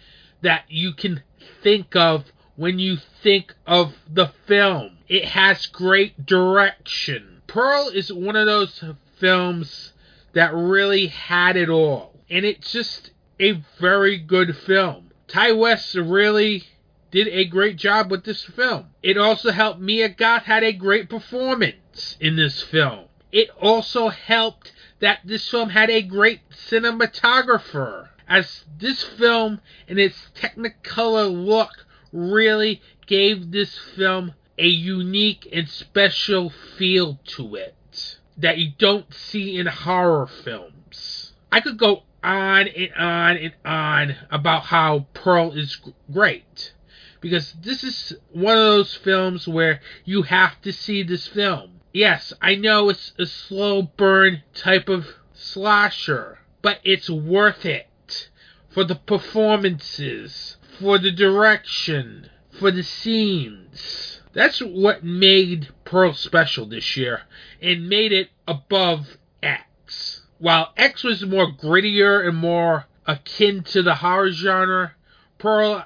that 0.42 0.64
you 0.70 0.94
can 0.94 1.24
think 1.62 1.96
of 1.96 2.26
when 2.56 2.80
you 2.80 2.98
think 3.24 3.54
of 3.66 3.94
the 4.12 4.32
film. 4.48 4.98
It 5.08 5.26
has 5.26 5.66
great 5.68 6.26
direction. 6.26 7.42
Pearl 7.48 7.90
is 7.94 8.12
one 8.12 8.36
of 8.36 8.46
those 8.46 8.84
films 9.20 9.94
that 10.34 10.54
really 10.54 11.08
had 11.08 11.58
it 11.58 11.70
all. 11.70 12.14
And 12.30 12.46
it's 12.46 12.72
just 12.72 13.12
a 13.40 13.62
very 13.80 14.18
good 14.18 14.56
film. 14.56 15.12
Ti 15.28 15.52
West 15.54 15.96
really 15.96 16.64
did 17.12 17.28
a 17.28 17.46
great 17.46 17.76
job 17.76 18.10
with 18.10 18.24
this 18.24 18.44
film. 18.44 18.88
It 19.04 19.18
also 19.18 19.52
helped 19.52 19.82
Mia 19.82 20.10
Goth 20.10 20.44
had 20.44 20.64
a 20.64 20.72
great 20.72 21.10
performance 21.10 22.16
in 22.20 22.38
this 22.38 22.62
film. 22.62 23.06
It 23.32 23.50
also 23.62 24.10
helped 24.10 24.74
that 25.00 25.20
this 25.24 25.50
film 25.50 25.70
had 25.70 25.90
a 25.90 26.02
great 26.02 26.42
cinematographer, 26.50 28.10
as 28.28 28.66
this 28.78 29.04
film 29.04 29.62
and 29.88 29.98
its 30.00 30.30
Technicolor 30.36 31.30
look 31.32 31.86
really 32.12 32.82
gave 33.08 33.52
this 33.52 33.78
film 33.78 34.34
a 34.58 34.68
unique 34.68 35.48
and 35.52 35.68
special 35.68 36.50
feel 36.50 37.20
to 37.26 37.56
it 37.56 38.18
that 38.38 38.58
you 38.58 38.72
don't 38.78 39.14
see 39.14 39.58
in 39.58 39.66
horror 39.68 40.28
films. 40.28 41.34
I 41.52 41.62
could 41.62 41.78
go 41.78 42.04
on 42.24 42.68
and 42.68 42.94
on 42.94 43.38
and 43.38 43.54
on 43.66 44.16
about 44.30 44.64
how 44.64 45.08
Pearl 45.14 45.52
is 45.54 45.80
great 46.12 46.74
because 47.20 47.54
this 47.54 47.84
is 47.84 48.14
one 48.32 48.58
of 48.58 48.64
those 48.64 48.96
films 48.96 49.48
where 49.48 49.82
you 50.06 50.24
have 50.24 50.62
to 50.62 50.72
see 50.72 51.04
this 51.04 51.28
film 51.28 51.81
yes, 51.94 52.34
I 52.42 52.56
know 52.56 52.90
it's 52.90 53.14
a 53.18 53.26
slow 53.26 53.84
burn 53.84 54.44
type 54.54 54.90
of 54.90 55.08
slasher, 55.34 56.40
but 56.62 56.80
it's 56.84 57.10
worth 57.10 57.66
it 57.66 58.30
for 58.70 58.84
the 58.84 58.96
performances, 58.96 60.58
for 60.80 60.98
the 60.98 61.12
direction, 61.12 62.30
for 62.52 62.72
the 62.72 62.84
scenes. 62.84 64.22
That's 64.34 64.60
what 64.60 65.04
made 65.04 65.70
Pearl 65.84 66.14
special 66.14 66.66
this 66.66 66.96
year 66.96 67.24
and 67.62 67.90
made 67.90 68.14
it 68.14 68.30
above 68.48 69.18
X. 69.44 70.22
While 70.38 70.74
X 70.78 71.04
was 71.04 71.26
more 71.26 71.52
grittier 71.52 72.26
and 72.28 72.38
more 72.38 72.86
akin 73.06 73.64
to 73.64 73.84
the 73.84 73.96
horror 73.96 74.32
genre, 74.32 74.94
Pearl 75.38 75.86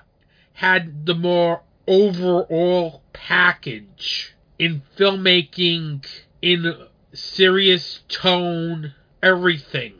had 0.53 1.05
the 1.05 1.15
more 1.15 1.63
overall 1.87 3.01
package 3.13 4.34
in 4.57 4.81
filmmaking, 4.97 6.05
in 6.41 6.73
serious 7.13 8.01
tone, 8.07 8.93
everything 9.21 9.93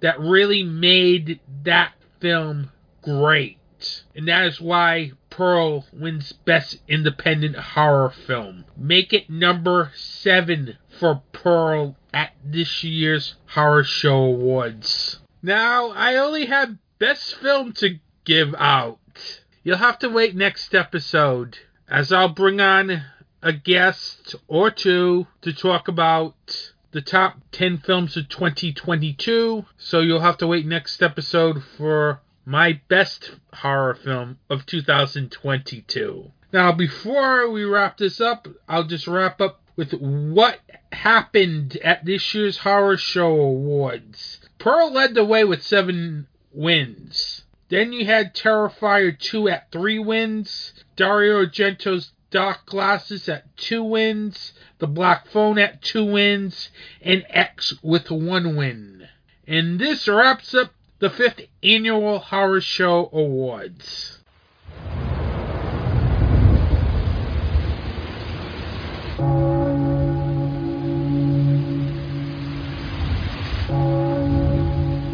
that 0.00 0.18
really 0.20 0.62
made 0.62 1.40
that 1.64 1.92
film 2.20 2.70
great. 3.02 3.58
And 4.14 4.28
that 4.28 4.44
is 4.46 4.60
why 4.60 5.12
Pearl 5.30 5.86
wins 5.92 6.32
Best 6.32 6.78
Independent 6.88 7.56
Horror 7.56 8.10
Film. 8.10 8.64
Make 8.76 9.12
it 9.12 9.30
number 9.30 9.92
seven 9.96 10.76
for 11.00 11.22
Pearl 11.32 11.96
at 12.12 12.32
this 12.44 12.84
year's 12.84 13.34
Horror 13.46 13.84
Show 13.84 14.24
Awards. 14.24 15.20
Now, 15.42 15.90
I 15.90 16.16
only 16.16 16.46
have 16.46 16.76
Best 16.98 17.34
Film 17.36 17.72
to 17.74 17.98
give 18.24 18.54
out. 18.56 18.98
You'll 19.64 19.78
have 19.78 19.98
to 20.00 20.08
wait 20.08 20.36
next 20.36 20.74
episode 20.74 21.58
as 21.88 22.12
I'll 22.12 22.28
bring 22.28 22.60
on 22.60 23.02
a 23.42 23.52
guest 23.52 24.34
or 24.48 24.70
two 24.70 25.26
to 25.42 25.52
talk 25.52 25.88
about 25.88 26.72
the 26.92 27.02
top 27.02 27.38
10 27.52 27.78
films 27.78 28.16
of 28.16 28.28
2022. 28.28 29.64
So 29.78 30.00
you'll 30.00 30.20
have 30.20 30.38
to 30.38 30.46
wait 30.46 30.66
next 30.66 31.02
episode 31.02 31.62
for 31.76 32.20
my 32.44 32.80
best 32.88 33.32
horror 33.52 33.94
film 33.94 34.38
of 34.48 34.66
2022. 34.66 36.30
Now, 36.52 36.72
before 36.72 37.50
we 37.50 37.64
wrap 37.64 37.96
this 37.96 38.20
up, 38.20 38.46
I'll 38.68 38.84
just 38.84 39.06
wrap 39.06 39.40
up 39.40 39.60
with 39.74 39.92
what 39.94 40.60
happened 40.92 41.78
at 41.82 42.04
this 42.04 42.34
year's 42.34 42.58
Horror 42.58 42.98
Show 42.98 43.40
Awards. 43.40 44.40
Pearl 44.58 44.92
led 44.92 45.14
the 45.14 45.24
way 45.24 45.44
with 45.44 45.62
seven 45.62 46.26
wins. 46.52 47.44
Then 47.70 47.92
you 47.92 48.04
had 48.04 48.34
Terrifier 48.34 49.18
2 49.18 49.48
at 49.48 49.72
three 49.72 49.98
wins. 49.98 50.74
Dario 50.94 51.46
Argento's 51.46 52.12
Dark 52.32 52.64
Glasses 52.64 53.28
at 53.28 53.54
two 53.58 53.84
wins, 53.84 54.54
The 54.78 54.86
Black 54.86 55.26
Phone 55.28 55.58
at 55.58 55.82
two 55.82 56.02
wins, 56.02 56.70
and 57.02 57.26
X 57.28 57.74
with 57.82 58.10
one 58.10 58.56
win. 58.56 59.06
And 59.46 59.78
this 59.78 60.08
wraps 60.08 60.54
up 60.54 60.72
the 60.98 61.10
fifth 61.10 61.42
annual 61.62 62.18
Horror 62.20 62.62
Show 62.62 63.10
Awards. 63.12 64.20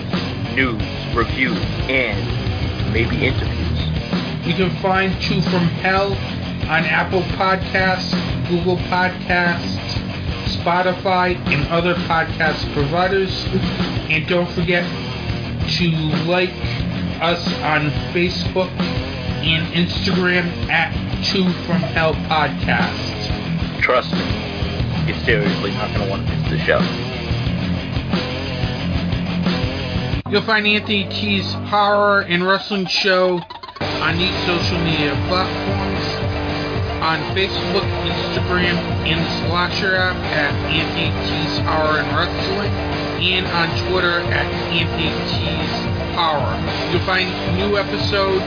news, 0.54 0.82
reviews, 1.14 1.58
and 1.88 2.92
maybe 2.92 3.26
interviews. 3.26 4.46
You 4.46 4.54
can 4.54 4.70
find 4.82 5.20
Two 5.22 5.40
from 5.42 5.66
Hell 5.80 6.12
on 6.70 6.84
Apple 6.84 7.22
Podcasts, 7.22 8.12
Google 8.48 8.76
Podcasts, 8.88 9.78
Spotify, 10.56 11.36
and 11.48 11.66
other 11.68 11.94
podcast 11.94 12.72
providers. 12.72 13.32
And 14.10 14.26
don't 14.28 14.50
forget 14.52 14.84
to 15.78 15.90
like 16.26 16.50
us 17.20 17.46
on 17.62 17.90
Facebook 18.12 18.70
and 19.42 19.66
Instagram 19.74 20.46
at 20.68 20.92
Two 21.24 21.44
from 21.64 21.80
Hell 21.80 22.14
Podcast. 22.14 23.80
Trust 23.80 24.12
me, 24.12 25.06
you're 25.06 25.24
seriously 25.24 25.70
not 25.72 25.88
going 25.94 26.02
to 26.02 26.10
want 26.10 26.26
to 26.26 26.36
miss 26.36 26.50
the 26.50 26.58
show. 26.58 26.80
You'll 30.30 30.42
find 30.42 30.66
Anthony 30.66 31.08
T's 31.10 31.52
horror 31.52 32.22
and 32.22 32.46
wrestling 32.46 32.86
show 32.86 33.40
on 33.80 34.18
these 34.18 34.34
social 34.46 34.78
media 34.78 35.12
platforms 35.28 36.32
on 37.02 37.18
Facebook, 37.34 37.82
Instagram, 38.06 38.78
and 39.04 39.20
the 39.20 39.48
Slasher 39.48 39.96
app 39.96 40.16
at 40.16 40.54
Anthony 40.70 41.10
T's 41.26 41.58
Horror 41.66 41.98
and 41.98 42.16
Wrestling, 42.16 42.70
and 43.22 43.46
on 43.46 43.68
Twitter 43.88 44.18
at 44.32 44.46
T's 44.72 44.90
Horror. 46.16 46.58
You'll 46.90 47.06
find 47.06 47.30
new 47.56 47.78
episodes 47.78 48.42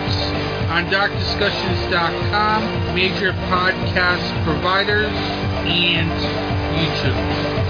on 0.69 0.85
DarkDiscussions.com, 0.91 2.61
major 2.93 3.31
podcast 3.47 4.43
providers, 4.43 5.15
and 5.65 6.11
YouTube. 6.75 7.64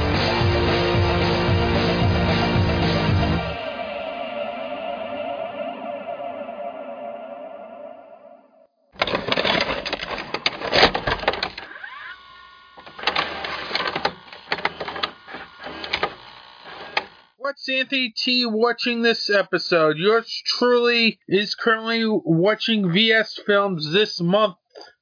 Anthony 17.70 18.13
T 18.16 18.45
watching 18.45 19.01
this 19.01 19.30
episode? 19.30 19.97
Yours 19.97 20.41
truly 20.45 21.20
is 21.28 21.55
currently 21.55 22.03
watching 22.05 22.91
VS 22.91 23.39
films 23.45 23.91
this 23.91 24.22
month 24.22 24.55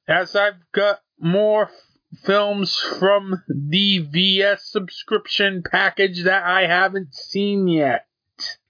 as 0.08 0.34
I've 0.36 0.60
got 0.72 1.00
more 1.18 1.70
films 2.22 2.76
from 2.76 3.42
the 3.48 3.98
VS 3.98 4.70
subscription 4.70 5.62
package 5.68 6.24
that 6.24 6.44
I 6.44 6.66
haven't 6.66 7.14
seen 7.14 7.68
yet. 7.68 8.06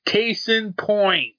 Case 0.04 0.48
in 0.48 0.72
point, 0.72 1.34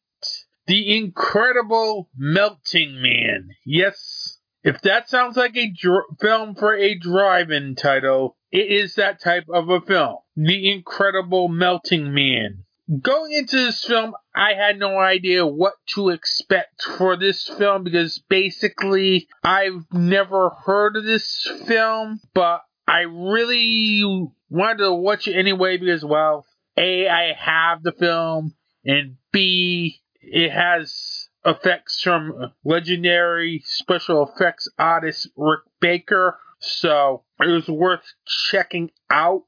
The 0.67 0.97
Incredible 0.97 2.09
Melting 2.17 3.01
Man. 3.01 3.49
Yes, 3.65 4.39
if 4.63 4.81
that 4.81 5.09
sounds 5.09 5.37
like 5.37 5.55
a 5.55 5.69
dr- 5.69 6.17
film 6.19 6.55
for 6.55 6.75
a 6.75 6.95
drive-in 6.95 7.75
title, 7.75 8.35
it 8.55 8.71
is 8.71 8.95
that 8.95 9.21
type 9.21 9.47
of 9.53 9.69
a 9.69 9.81
film. 9.81 10.15
The 10.37 10.71
Incredible 10.71 11.49
Melting 11.49 12.13
Man. 12.13 12.63
Going 13.01 13.33
into 13.33 13.57
this 13.57 13.83
film, 13.83 14.13
I 14.33 14.53
had 14.53 14.79
no 14.79 14.97
idea 14.97 15.45
what 15.45 15.73
to 15.95 16.09
expect 16.09 16.83
for 16.83 17.17
this 17.17 17.43
film 17.57 17.83
because 17.83 18.23
basically 18.29 19.27
I've 19.43 19.85
never 19.91 20.51
heard 20.51 20.95
of 20.95 21.03
this 21.03 21.51
film, 21.65 22.21
but 22.33 22.61
I 22.87 23.01
really 23.01 24.03
wanted 24.49 24.77
to 24.83 24.93
watch 24.93 25.27
it 25.27 25.35
anyway 25.35 25.77
because, 25.77 26.05
well, 26.05 26.45
A, 26.77 27.09
I 27.09 27.33
have 27.33 27.83
the 27.83 27.91
film, 27.91 28.53
and 28.85 29.17
B, 29.33 29.99
it 30.21 30.51
has 30.51 31.27
effects 31.43 32.01
from 32.01 32.53
legendary 32.63 33.63
special 33.65 34.27
effects 34.27 34.69
artist 34.77 35.27
Rick 35.35 35.61
Baker. 35.81 36.37
So 36.65 37.23
it 37.39 37.47
was 37.47 37.67
worth 37.67 38.13
checking 38.25 38.89
out 39.09 39.43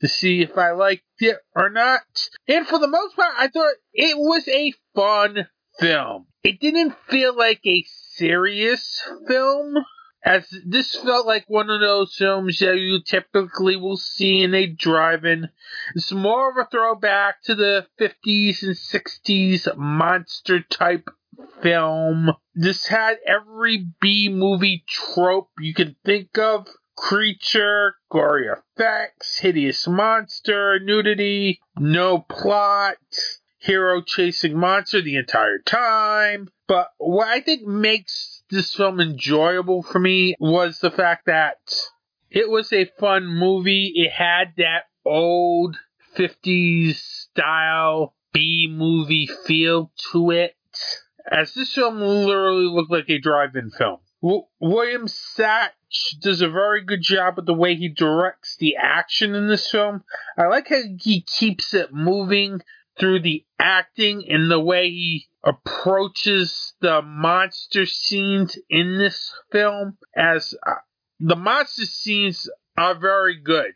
to 0.00 0.08
see 0.08 0.42
if 0.42 0.56
I 0.56 0.70
liked 0.70 1.02
it 1.18 1.38
or 1.54 1.68
not. 1.68 2.02
And 2.46 2.66
for 2.66 2.78
the 2.78 2.88
most 2.88 3.16
part, 3.16 3.34
I 3.36 3.48
thought 3.48 3.74
it 3.92 4.16
was 4.16 4.46
a 4.48 4.72
fun 4.94 5.48
film. 5.80 6.26
It 6.44 6.60
didn't 6.60 6.94
feel 7.08 7.36
like 7.36 7.60
a 7.66 7.84
serious 7.88 9.02
film. 9.26 9.74
As 10.24 10.48
this 10.64 10.94
felt 10.94 11.26
like 11.26 11.44
one 11.48 11.68
of 11.68 11.80
those 11.80 12.14
films 12.14 12.58
that 12.60 12.78
you 12.78 13.02
typically 13.02 13.76
will 13.76 13.98
see 13.98 14.40
in 14.42 14.54
a 14.54 14.66
drive-in. 14.66 15.50
It's 15.94 16.12
more 16.12 16.50
of 16.50 16.56
a 16.56 16.68
throwback 16.70 17.42
to 17.42 17.54
the 17.54 17.86
50s 18.00 18.62
and 18.62 18.74
60s 18.74 19.76
monster 19.76 20.60
type 20.60 21.10
film. 21.62 22.32
This 22.54 22.86
had 22.86 23.16
every 23.26 23.86
B 24.00 24.28
movie 24.28 24.84
trope 24.88 25.50
you 25.58 25.74
can 25.74 25.96
think 26.04 26.38
of. 26.38 26.66
Creature, 26.96 27.96
gory 28.10 28.46
effects, 28.46 29.38
hideous 29.38 29.88
monster, 29.88 30.78
nudity, 30.78 31.60
no 31.76 32.18
plot, 32.20 32.96
hero 33.58 34.00
chasing 34.00 34.56
monster 34.56 35.02
the 35.02 35.16
entire 35.16 35.58
time. 35.58 36.48
But 36.68 36.90
what 36.98 37.28
I 37.28 37.40
think 37.40 37.66
makes 37.66 38.42
this 38.50 38.74
film 38.74 39.00
enjoyable 39.00 39.82
for 39.82 39.98
me 39.98 40.36
was 40.38 40.78
the 40.78 40.90
fact 40.90 41.26
that 41.26 41.58
it 42.30 42.48
was 42.48 42.72
a 42.72 42.90
fun 42.98 43.26
movie. 43.26 43.92
It 43.96 44.12
had 44.12 44.54
that 44.58 44.84
old 45.04 45.76
50s 46.16 46.96
style 46.96 48.14
B 48.32 48.68
movie 48.70 49.28
feel 49.46 49.92
to 50.12 50.30
it. 50.30 50.56
As 51.30 51.54
this 51.54 51.72
film 51.72 52.00
literally 52.00 52.66
looked 52.66 52.90
like 52.90 53.08
a 53.08 53.18
drive-in 53.18 53.70
film. 53.70 53.98
W- 54.22 54.44
William 54.60 55.08
Sachs 55.08 56.14
does 56.20 56.42
a 56.42 56.48
very 56.48 56.82
good 56.82 57.02
job 57.02 57.36
with 57.36 57.46
the 57.46 57.54
way 57.54 57.74
he 57.74 57.88
directs 57.88 58.56
the 58.56 58.76
action 58.76 59.34
in 59.34 59.48
this 59.48 59.70
film. 59.70 60.04
I 60.36 60.46
like 60.46 60.68
how 60.68 60.82
he 61.00 61.22
keeps 61.22 61.72
it 61.74 61.92
moving 61.92 62.60
through 62.98 63.20
the 63.20 63.44
acting 63.58 64.24
and 64.28 64.50
the 64.50 64.60
way 64.60 64.88
he 64.88 65.26
approaches 65.42 66.74
the 66.80 67.02
monster 67.02 67.86
scenes 67.86 68.58
in 68.70 68.98
this 68.98 69.32
film 69.50 69.98
as 70.16 70.54
uh, 70.66 70.74
the 71.20 71.36
monster 71.36 71.84
scenes 71.84 72.48
are 72.76 72.94
very 72.94 73.36
good. 73.36 73.74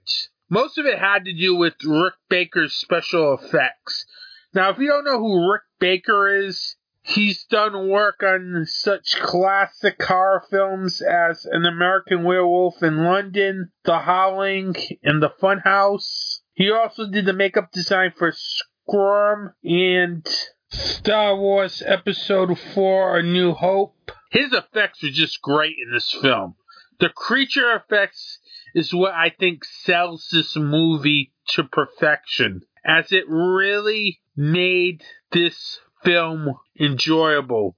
Most 0.51 0.79
of 0.79 0.87
it 0.87 0.99
had 0.99 1.27
to 1.27 1.33
do 1.33 1.55
with 1.55 1.75
Rick 1.85 2.15
Baker's 2.29 2.73
special 2.73 3.35
effects. 3.35 4.07
Now, 4.55 4.71
if 4.71 4.79
you 4.79 4.89
don't 4.89 5.05
know 5.05 5.19
who 5.19 5.53
Rick 5.53 5.63
Baker 5.79 6.47
is, 6.47 6.77
he's 7.09 7.45
done 7.45 7.89
work 7.89 8.23
on 8.23 8.65
such 8.67 9.19
classic 9.21 10.03
horror 10.03 10.45
films 10.51 11.01
as 11.01 11.47
An 11.47 11.65
American 11.65 12.23
Werewolf 12.23 12.83
in 12.83 13.05
London, 13.05 13.71
The 13.85 13.99
Howling, 14.01 14.77
and 15.03 15.23
The 15.23 15.31
Funhouse. 15.41 16.41
He 16.53 16.71
also 16.71 17.09
did 17.11 17.25
the 17.25 17.33
makeup 17.33 17.73
design 17.73 18.13
for 18.17 18.33
Squirm 18.33 19.55
and 19.65 20.27
Star 20.71 21.37
Wars 21.37 21.83
Episode 21.87 22.59
4 22.59 23.19
A 23.19 23.23
New 23.23 23.53
Hope. 23.53 24.13
His 24.31 24.53
effects 24.53 25.03
are 25.03 25.11
just 25.11 25.41
great 25.41 25.77
in 25.83 25.93
this 25.93 26.13
film. 26.21 26.57
The 27.01 27.09
creature 27.09 27.75
effects 27.75 28.39
is 28.75 28.93
what 28.93 29.15
I 29.15 29.31
think 29.31 29.65
sells 29.65 30.29
this 30.31 30.57
movie 30.57 31.33
to 31.49 31.65
perfection, 31.65 32.63
as 32.85 33.13
it 33.13 33.25
really 33.29 34.21
made 34.37 35.03
this 35.33 35.81
film 36.05 36.55
enjoyable. 36.79 37.77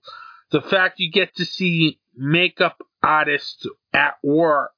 The 0.51 0.61
fact 0.61 1.01
you 1.01 1.11
get 1.11 1.37
to 1.37 1.45
see 1.45 2.01
makeup 2.15 2.79
artists 3.03 3.67
at 3.93 4.15
work 4.23 4.73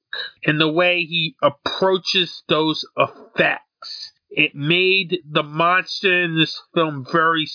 and 0.45 0.61
the 0.61 0.71
way 0.71 1.05
he 1.05 1.37
approaches 1.43 2.43
those 2.49 2.85
effects. 2.97 4.13
It 4.31 4.55
made 4.55 5.19
the 5.31 5.43
monster 5.43 6.23
in 6.23 6.37
this 6.37 6.61
film 6.75 7.07
very 7.11 7.49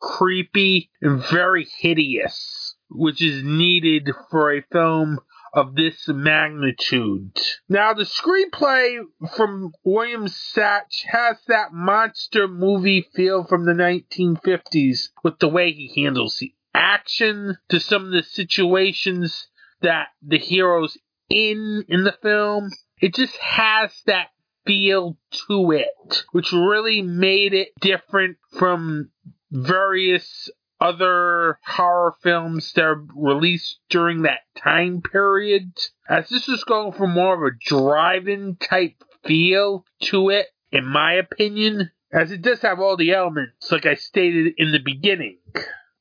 creepy 0.00 0.90
and 1.00 1.22
very 1.22 1.66
hideous, 1.78 2.76
which 2.88 3.22
is 3.22 3.42
needed 3.42 4.10
for 4.30 4.52
a 4.52 4.64
film 4.72 5.20
of 5.52 5.74
this 5.74 6.06
magnitude. 6.08 7.36
Now, 7.68 7.94
the 7.94 8.04
screenplay 8.04 9.00
from 9.36 9.72
William 9.84 10.28
Sachs 10.28 11.02
has 11.10 11.36
that 11.48 11.72
monster 11.72 12.46
movie 12.46 13.06
feel 13.14 13.44
from 13.44 13.64
the 13.64 13.72
1950s 13.72 15.08
with 15.22 15.38
the 15.38 15.48
way 15.48 15.72
he 15.72 16.02
handles 16.02 16.36
the 16.36 16.54
action 16.74 17.56
to 17.68 17.80
some 17.80 18.06
of 18.06 18.12
the 18.12 18.22
situations 18.22 19.48
that 19.82 20.08
the 20.22 20.38
heroes 20.38 20.96
in 21.28 21.84
in 21.88 22.04
the 22.04 22.16
film. 22.22 22.70
It 23.00 23.14
just 23.14 23.36
has 23.36 23.92
that 24.06 24.28
feel 24.66 25.16
to 25.48 25.72
it, 25.72 26.24
which 26.32 26.52
really 26.52 27.02
made 27.02 27.54
it 27.54 27.68
different 27.80 28.36
from 28.58 29.10
various 29.50 30.50
other 30.80 31.58
horror 31.64 32.14
films 32.22 32.72
that 32.74 32.84
are 32.84 33.04
released 33.14 33.80
during 33.90 34.22
that 34.22 34.40
time 34.56 35.02
period. 35.02 35.72
As 36.08 36.28
this 36.28 36.48
is 36.48 36.64
going 36.64 36.92
for 36.92 37.06
more 37.06 37.34
of 37.34 37.52
a 37.52 37.56
drive-in 37.64 38.56
type 38.56 39.02
feel 39.24 39.84
to 40.04 40.30
it, 40.30 40.46
in 40.72 40.86
my 40.86 41.14
opinion, 41.14 41.90
as 42.12 42.32
it 42.32 42.42
does 42.42 42.62
have 42.62 42.80
all 42.80 42.96
the 42.96 43.12
elements, 43.12 43.70
like 43.70 43.86
I 43.86 43.94
stated 43.94 44.54
in 44.56 44.72
the 44.72 44.78
beginning. 44.78 45.38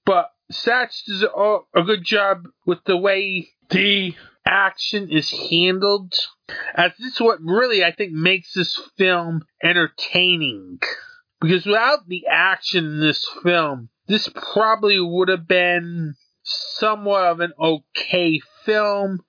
But 0.05 0.31
Sachs 0.51 1.03
does 1.03 1.23
a, 1.23 1.83
good 1.83 2.03
job 2.03 2.47
with 2.65 2.79
the 2.85 2.97
way 2.97 3.49
the 3.69 4.15
action 4.47 5.11
is 5.11 5.29
handled. 5.29 6.15
As 6.73 6.93
this 6.97 7.13
is 7.13 7.21
what 7.21 7.39
really 7.41 7.83
I 7.83 7.91
think 7.91 8.13
makes 8.13 8.53
this 8.53 8.79
film 8.97 9.45
entertaining. 9.63 10.79
Because 11.39 11.65
without 11.65 12.07
the 12.07 12.25
action 12.27 12.85
in 12.85 12.99
this 12.99 13.25
film, 13.43 13.89
this 14.09 14.27
probably 14.27 14.99
would 14.99 15.29
have 15.29 15.47
been 15.47 16.15
somewhat 16.43 17.25
of 17.25 17.39
an 17.39 17.53
okay 17.61 18.41
film, 18.65 19.19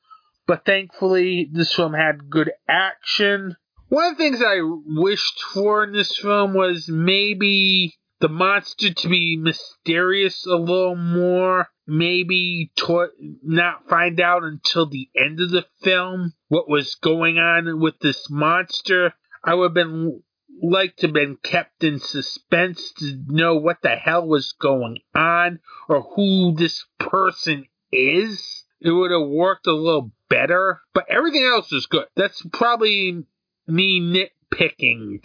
but 0.47 0.65
thankfully 0.65 1.49
this 1.53 1.75
film 1.75 1.93
had 1.93 2.31
good 2.31 2.51
action. 2.67 3.57
One 3.91 4.07
of 4.07 4.17
the 4.17 4.25
things 4.25 4.43
I 4.43 4.61
wished 4.63 5.43
for 5.53 5.85
in 5.85 5.93
this 5.93 6.17
film 6.17 6.55
was 6.55 6.89
maybe 6.89 7.95
the 8.21 8.29
monster 8.29 8.93
to 8.93 9.09
be 9.09 9.37
mysterious 9.37 10.47
a 10.47 10.57
little 10.57 10.97
more. 10.97 11.69
Maybe 11.87 12.71
to- 12.77 13.11
not 13.43 13.89
find 13.89 14.19
out 14.21 14.45
until 14.45 14.87
the 14.87 15.11
end 15.17 15.41
of 15.41 15.51
the 15.51 15.67
film 15.83 16.33
what 16.49 16.71
was 16.71 16.95
going 16.95 17.39
on 17.39 17.81
with 17.81 17.99
this 17.99 18.31
monster. 18.31 19.13
I 19.45 19.55
would 19.55 19.71
have 19.71 19.75
been 19.75 20.23
like 20.63 20.97
to 20.97 21.07
have 21.07 21.15
been 21.15 21.37
kept 21.43 21.85
in 21.85 21.99
suspense 21.99 22.93
to 22.99 23.19
know 23.27 23.57
what 23.57 23.79
the 23.83 23.97
hell 23.97 24.27
was 24.27 24.53
going 24.53 24.99
on 25.15 25.61
or 25.89 26.03
who 26.15 26.55
this 26.55 26.85
person 26.99 27.67
is. 27.93 28.65
It 28.81 28.91
would 28.91 29.11
have 29.11 29.29
worked 29.29 29.67
a 29.67 29.75
little 29.75 30.13
better, 30.29 30.81
but 30.95 31.07
everything 31.11 31.45
else 31.45 31.73
is 31.73 31.87
good. 31.87 32.07
That's 32.17 32.43
probably 32.53 33.25
me 33.67 34.01
nitpicking 34.01 35.21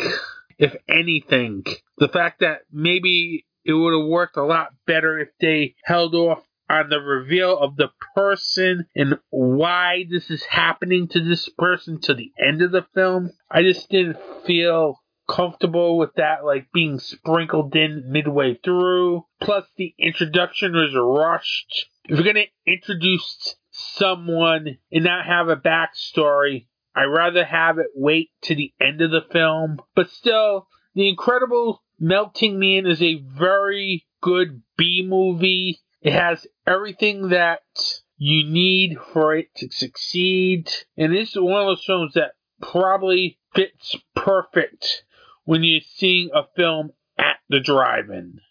if 0.58 0.76
anything. 0.88 1.66
The 1.98 2.10
fact 2.10 2.42
that 2.42 2.62
maybe 2.72 3.46
it 3.64 3.74
would 3.74 3.94
have 3.98 4.08
worked 4.08 4.38
a 4.38 4.44
lot 4.44 4.74
better 4.86 5.20
if 5.20 5.30
they 5.40 5.76
held 5.84 6.16
off 6.16 6.44
on 6.70 6.90
the 6.90 7.00
reveal 7.00 7.58
of 7.58 7.76
the 7.76 7.90
person 8.16 8.86
and 8.96 9.20
why 9.30 10.06
this 10.10 10.30
is 10.30 10.44
happening 10.44 11.08
to 11.10 11.24
this 11.24 11.48
person 11.50 12.02
to 12.02 12.14
the 12.14 12.32
end 12.40 12.62
of 12.62 12.72
the 12.72 12.86
film. 12.94 13.32
I 13.50 13.62
just 13.62 13.90
didn't 13.90 14.18
feel 14.46 15.00
comfortable 15.28 15.98
with 15.98 16.14
that 16.16 16.46
like 16.46 16.72
being 16.74 17.00
sprinkled 17.00 17.76
in 17.76 18.12
midway 18.12 18.60
through. 18.64 19.26
Plus 19.42 19.66
the 19.78 19.94
introduction 19.98 20.74
was 20.74 20.96
rushed. 20.96 21.88
If 22.06 22.18
you're 22.18 22.34
gonna 22.34 22.46
introduce 22.66 23.56
someone 23.72 24.78
and 24.92 25.04
not 25.04 25.26
have 25.26 25.50
a 25.50 25.56
backstory, 25.56 26.68
I'd 26.96 27.06
rather 27.06 27.44
have 27.44 27.78
it 27.78 27.88
wait 27.94 28.30
to 28.44 28.56
the 28.56 28.74
end 28.80 29.02
of 29.02 29.12
the 29.12 29.26
film. 29.32 29.80
But 29.96 30.10
still, 30.10 30.68
The 30.94 31.10
Incredible 31.10 31.84
Melting 32.00 32.58
Man 32.60 32.86
is 32.86 33.02
a 33.02 33.22
very 33.22 34.06
good 34.22 34.62
B 34.78 35.06
movie. 35.06 35.80
It 36.02 36.14
has 36.14 36.48
everything 36.66 37.30
that 37.30 37.62
you 38.18 38.50
need 38.50 38.98
for 39.14 39.36
it 39.36 39.54
to 39.56 39.70
succeed. 39.72 40.72
And 40.98 41.14
this 41.14 41.30
is 41.32 41.42
one 41.42 41.62
of 41.62 41.68
those 41.68 41.84
films 41.86 42.14
that 42.14 42.32
probably 42.62 43.38
fits 43.54 43.96
perfect 44.16 45.04
when 45.46 45.64
you're 45.64 45.82
seeing 45.96 46.30
a 46.34 46.44
film 46.56 46.92
at 47.18 47.38
the 47.50 47.60
drive-in. 47.60 48.42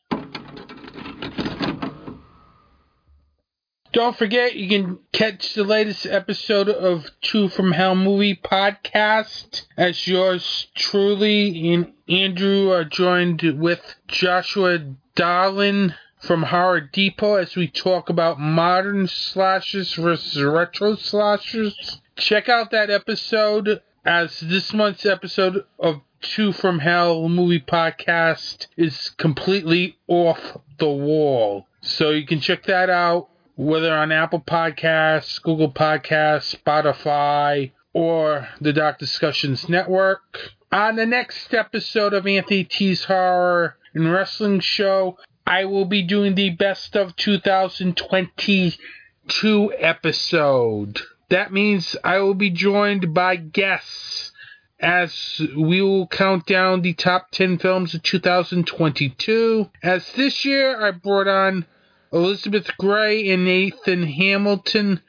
Don't 3.92 4.16
forget, 4.16 4.56
you 4.56 4.68
can 4.68 4.98
catch 5.12 5.54
the 5.54 5.62
latest 5.62 6.04
episode 6.04 6.68
of 6.68 7.08
Two 7.20 7.48
from 7.48 7.70
Hell 7.70 7.94
Movie 7.94 8.34
Podcast 8.34 9.66
as 9.76 10.08
yours 10.08 10.66
truly 10.74 11.72
and 11.72 11.92
Andrew 12.08 12.72
are 12.72 12.82
joined 12.82 13.42
with 13.42 13.94
Joshua 14.08 14.80
Darlin 15.14 15.94
from 16.20 16.42
Horror 16.42 16.80
Depot 16.80 17.36
as 17.36 17.54
we 17.54 17.68
talk 17.68 18.08
about 18.08 18.40
modern 18.40 19.06
slashers 19.06 19.94
versus 19.94 20.42
retro 20.42 20.96
slashers. 20.96 22.00
Check 22.16 22.48
out 22.48 22.72
that 22.72 22.90
episode 22.90 23.80
as 24.04 24.40
this 24.40 24.72
month's 24.72 25.06
episode 25.06 25.64
of 25.78 26.00
Two 26.24 26.52
from 26.52 26.78
Hell 26.78 27.28
Movie 27.28 27.60
Podcast 27.60 28.68
is 28.78 29.10
completely 29.10 29.98
off 30.08 30.56
the 30.78 30.88
wall. 30.88 31.66
So 31.82 32.08
you 32.10 32.26
can 32.26 32.40
check 32.40 32.64
that 32.64 32.88
out 32.88 33.28
whether 33.56 33.94
on 33.94 34.10
Apple 34.10 34.40
Podcasts, 34.40 35.42
Google 35.42 35.70
Podcasts, 35.70 36.56
Spotify, 36.56 37.72
or 37.92 38.48
the 38.58 38.72
Dark 38.72 38.98
Discussions 38.98 39.68
Network. 39.68 40.54
On 40.72 40.96
the 40.96 41.04
next 41.04 41.52
episode 41.52 42.14
of 42.14 42.26
Anthony 42.26 42.64
T's 42.64 43.04
Horror 43.04 43.76
and 43.92 44.10
Wrestling 44.10 44.60
Show, 44.60 45.18
I 45.46 45.66
will 45.66 45.84
be 45.84 46.02
doing 46.02 46.34
the 46.34 46.50
best 46.50 46.96
of 46.96 47.16
2022 47.16 49.72
episode. 49.78 51.00
That 51.28 51.52
means 51.52 51.96
I 52.02 52.18
will 52.18 52.34
be 52.34 52.50
joined 52.50 53.12
by 53.12 53.36
guests 53.36 54.32
as 54.80 55.40
we 55.56 55.80
will 55.80 56.06
count 56.06 56.46
down 56.46 56.82
the 56.82 56.94
top 56.94 57.30
10 57.30 57.58
films 57.58 57.94
of 57.94 58.02
2022. 58.02 59.70
As 59.82 60.12
this 60.12 60.44
year 60.44 60.84
I 60.84 60.90
brought 60.90 61.28
on 61.28 61.66
Elizabeth 62.12 62.70
Gray 62.78 63.30
and 63.30 63.44
Nathan 63.44 64.04
Hamilton 64.04 65.00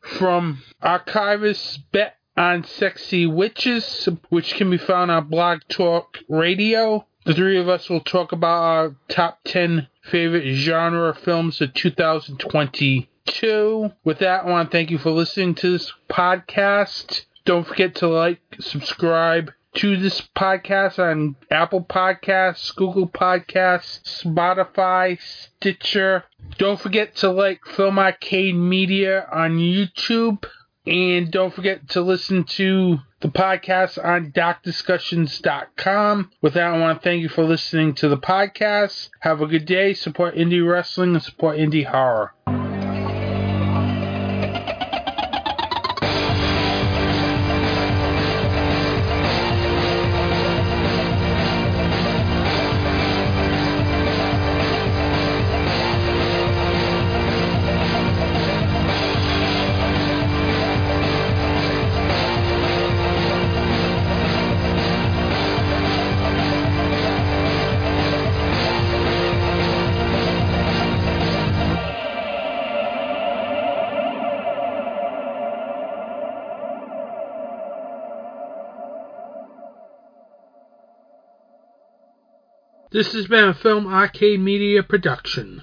from 0.00 0.62
Archivist 0.80 1.90
Bet 1.92 2.16
on 2.36 2.64
Sexy 2.64 3.26
Witches, 3.26 4.08
which 4.28 4.54
can 4.54 4.70
be 4.70 4.78
found 4.78 5.10
on 5.10 5.28
Blog 5.28 5.60
Talk 5.68 6.18
Radio. 6.28 7.06
The 7.24 7.34
three 7.34 7.58
of 7.58 7.68
us 7.68 7.88
will 7.88 8.00
talk 8.00 8.32
about 8.32 8.62
our 8.62 8.96
top 9.08 9.38
10 9.44 9.88
favorite 10.02 10.54
genre 10.54 11.14
films 11.14 11.60
of 11.60 11.72
2022. 11.74 13.92
With 14.04 14.18
that, 14.18 14.44
I 14.44 14.50
want 14.50 14.70
to 14.70 14.76
thank 14.76 14.90
you 14.90 14.98
for 14.98 15.10
listening 15.10 15.54
to 15.56 15.72
this 15.72 15.92
podcast. 16.10 17.24
Don't 17.44 17.66
forget 17.66 17.96
to 17.96 18.08
like, 18.08 18.40
subscribe 18.60 19.50
to 19.74 19.96
this 19.96 20.20
podcast 20.36 20.98
on 20.98 21.36
Apple 21.50 21.82
Podcasts, 21.82 22.74
Google 22.74 23.08
Podcasts, 23.08 24.02
Spotify, 24.22 25.18
Stitcher. 25.20 26.24
Don't 26.58 26.80
forget 26.80 27.16
to 27.16 27.30
like 27.30 27.64
Film 27.64 27.98
Arcade 27.98 28.54
Media 28.54 29.26
on 29.32 29.58
YouTube. 29.58 30.44
And 30.84 31.30
don't 31.30 31.54
forget 31.54 31.90
to 31.90 32.02
listen 32.02 32.42
to 32.44 32.98
the 33.20 33.28
podcast 33.28 34.04
on 34.04 34.32
darkdiscussions.com. 34.32 36.30
With 36.42 36.54
that, 36.54 36.74
I 36.74 36.78
want 36.78 37.00
to 37.00 37.04
thank 37.04 37.22
you 37.22 37.28
for 37.28 37.44
listening 37.44 37.94
to 37.94 38.08
the 38.08 38.18
podcast. 38.18 39.08
Have 39.20 39.40
a 39.40 39.46
good 39.46 39.64
day. 39.64 39.94
Support 39.94 40.34
indie 40.34 40.68
wrestling 40.68 41.14
and 41.14 41.22
support 41.22 41.56
indie 41.56 41.86
horror. 41.86 42.34
This 82.92 83.14
has 83.14 83.26
been 83.26 83.48
a 83.48 83.54
Film 83.54 83.86
Arcade 83.86 84.38
Media 84.38 84.82
production. 84.82 85.62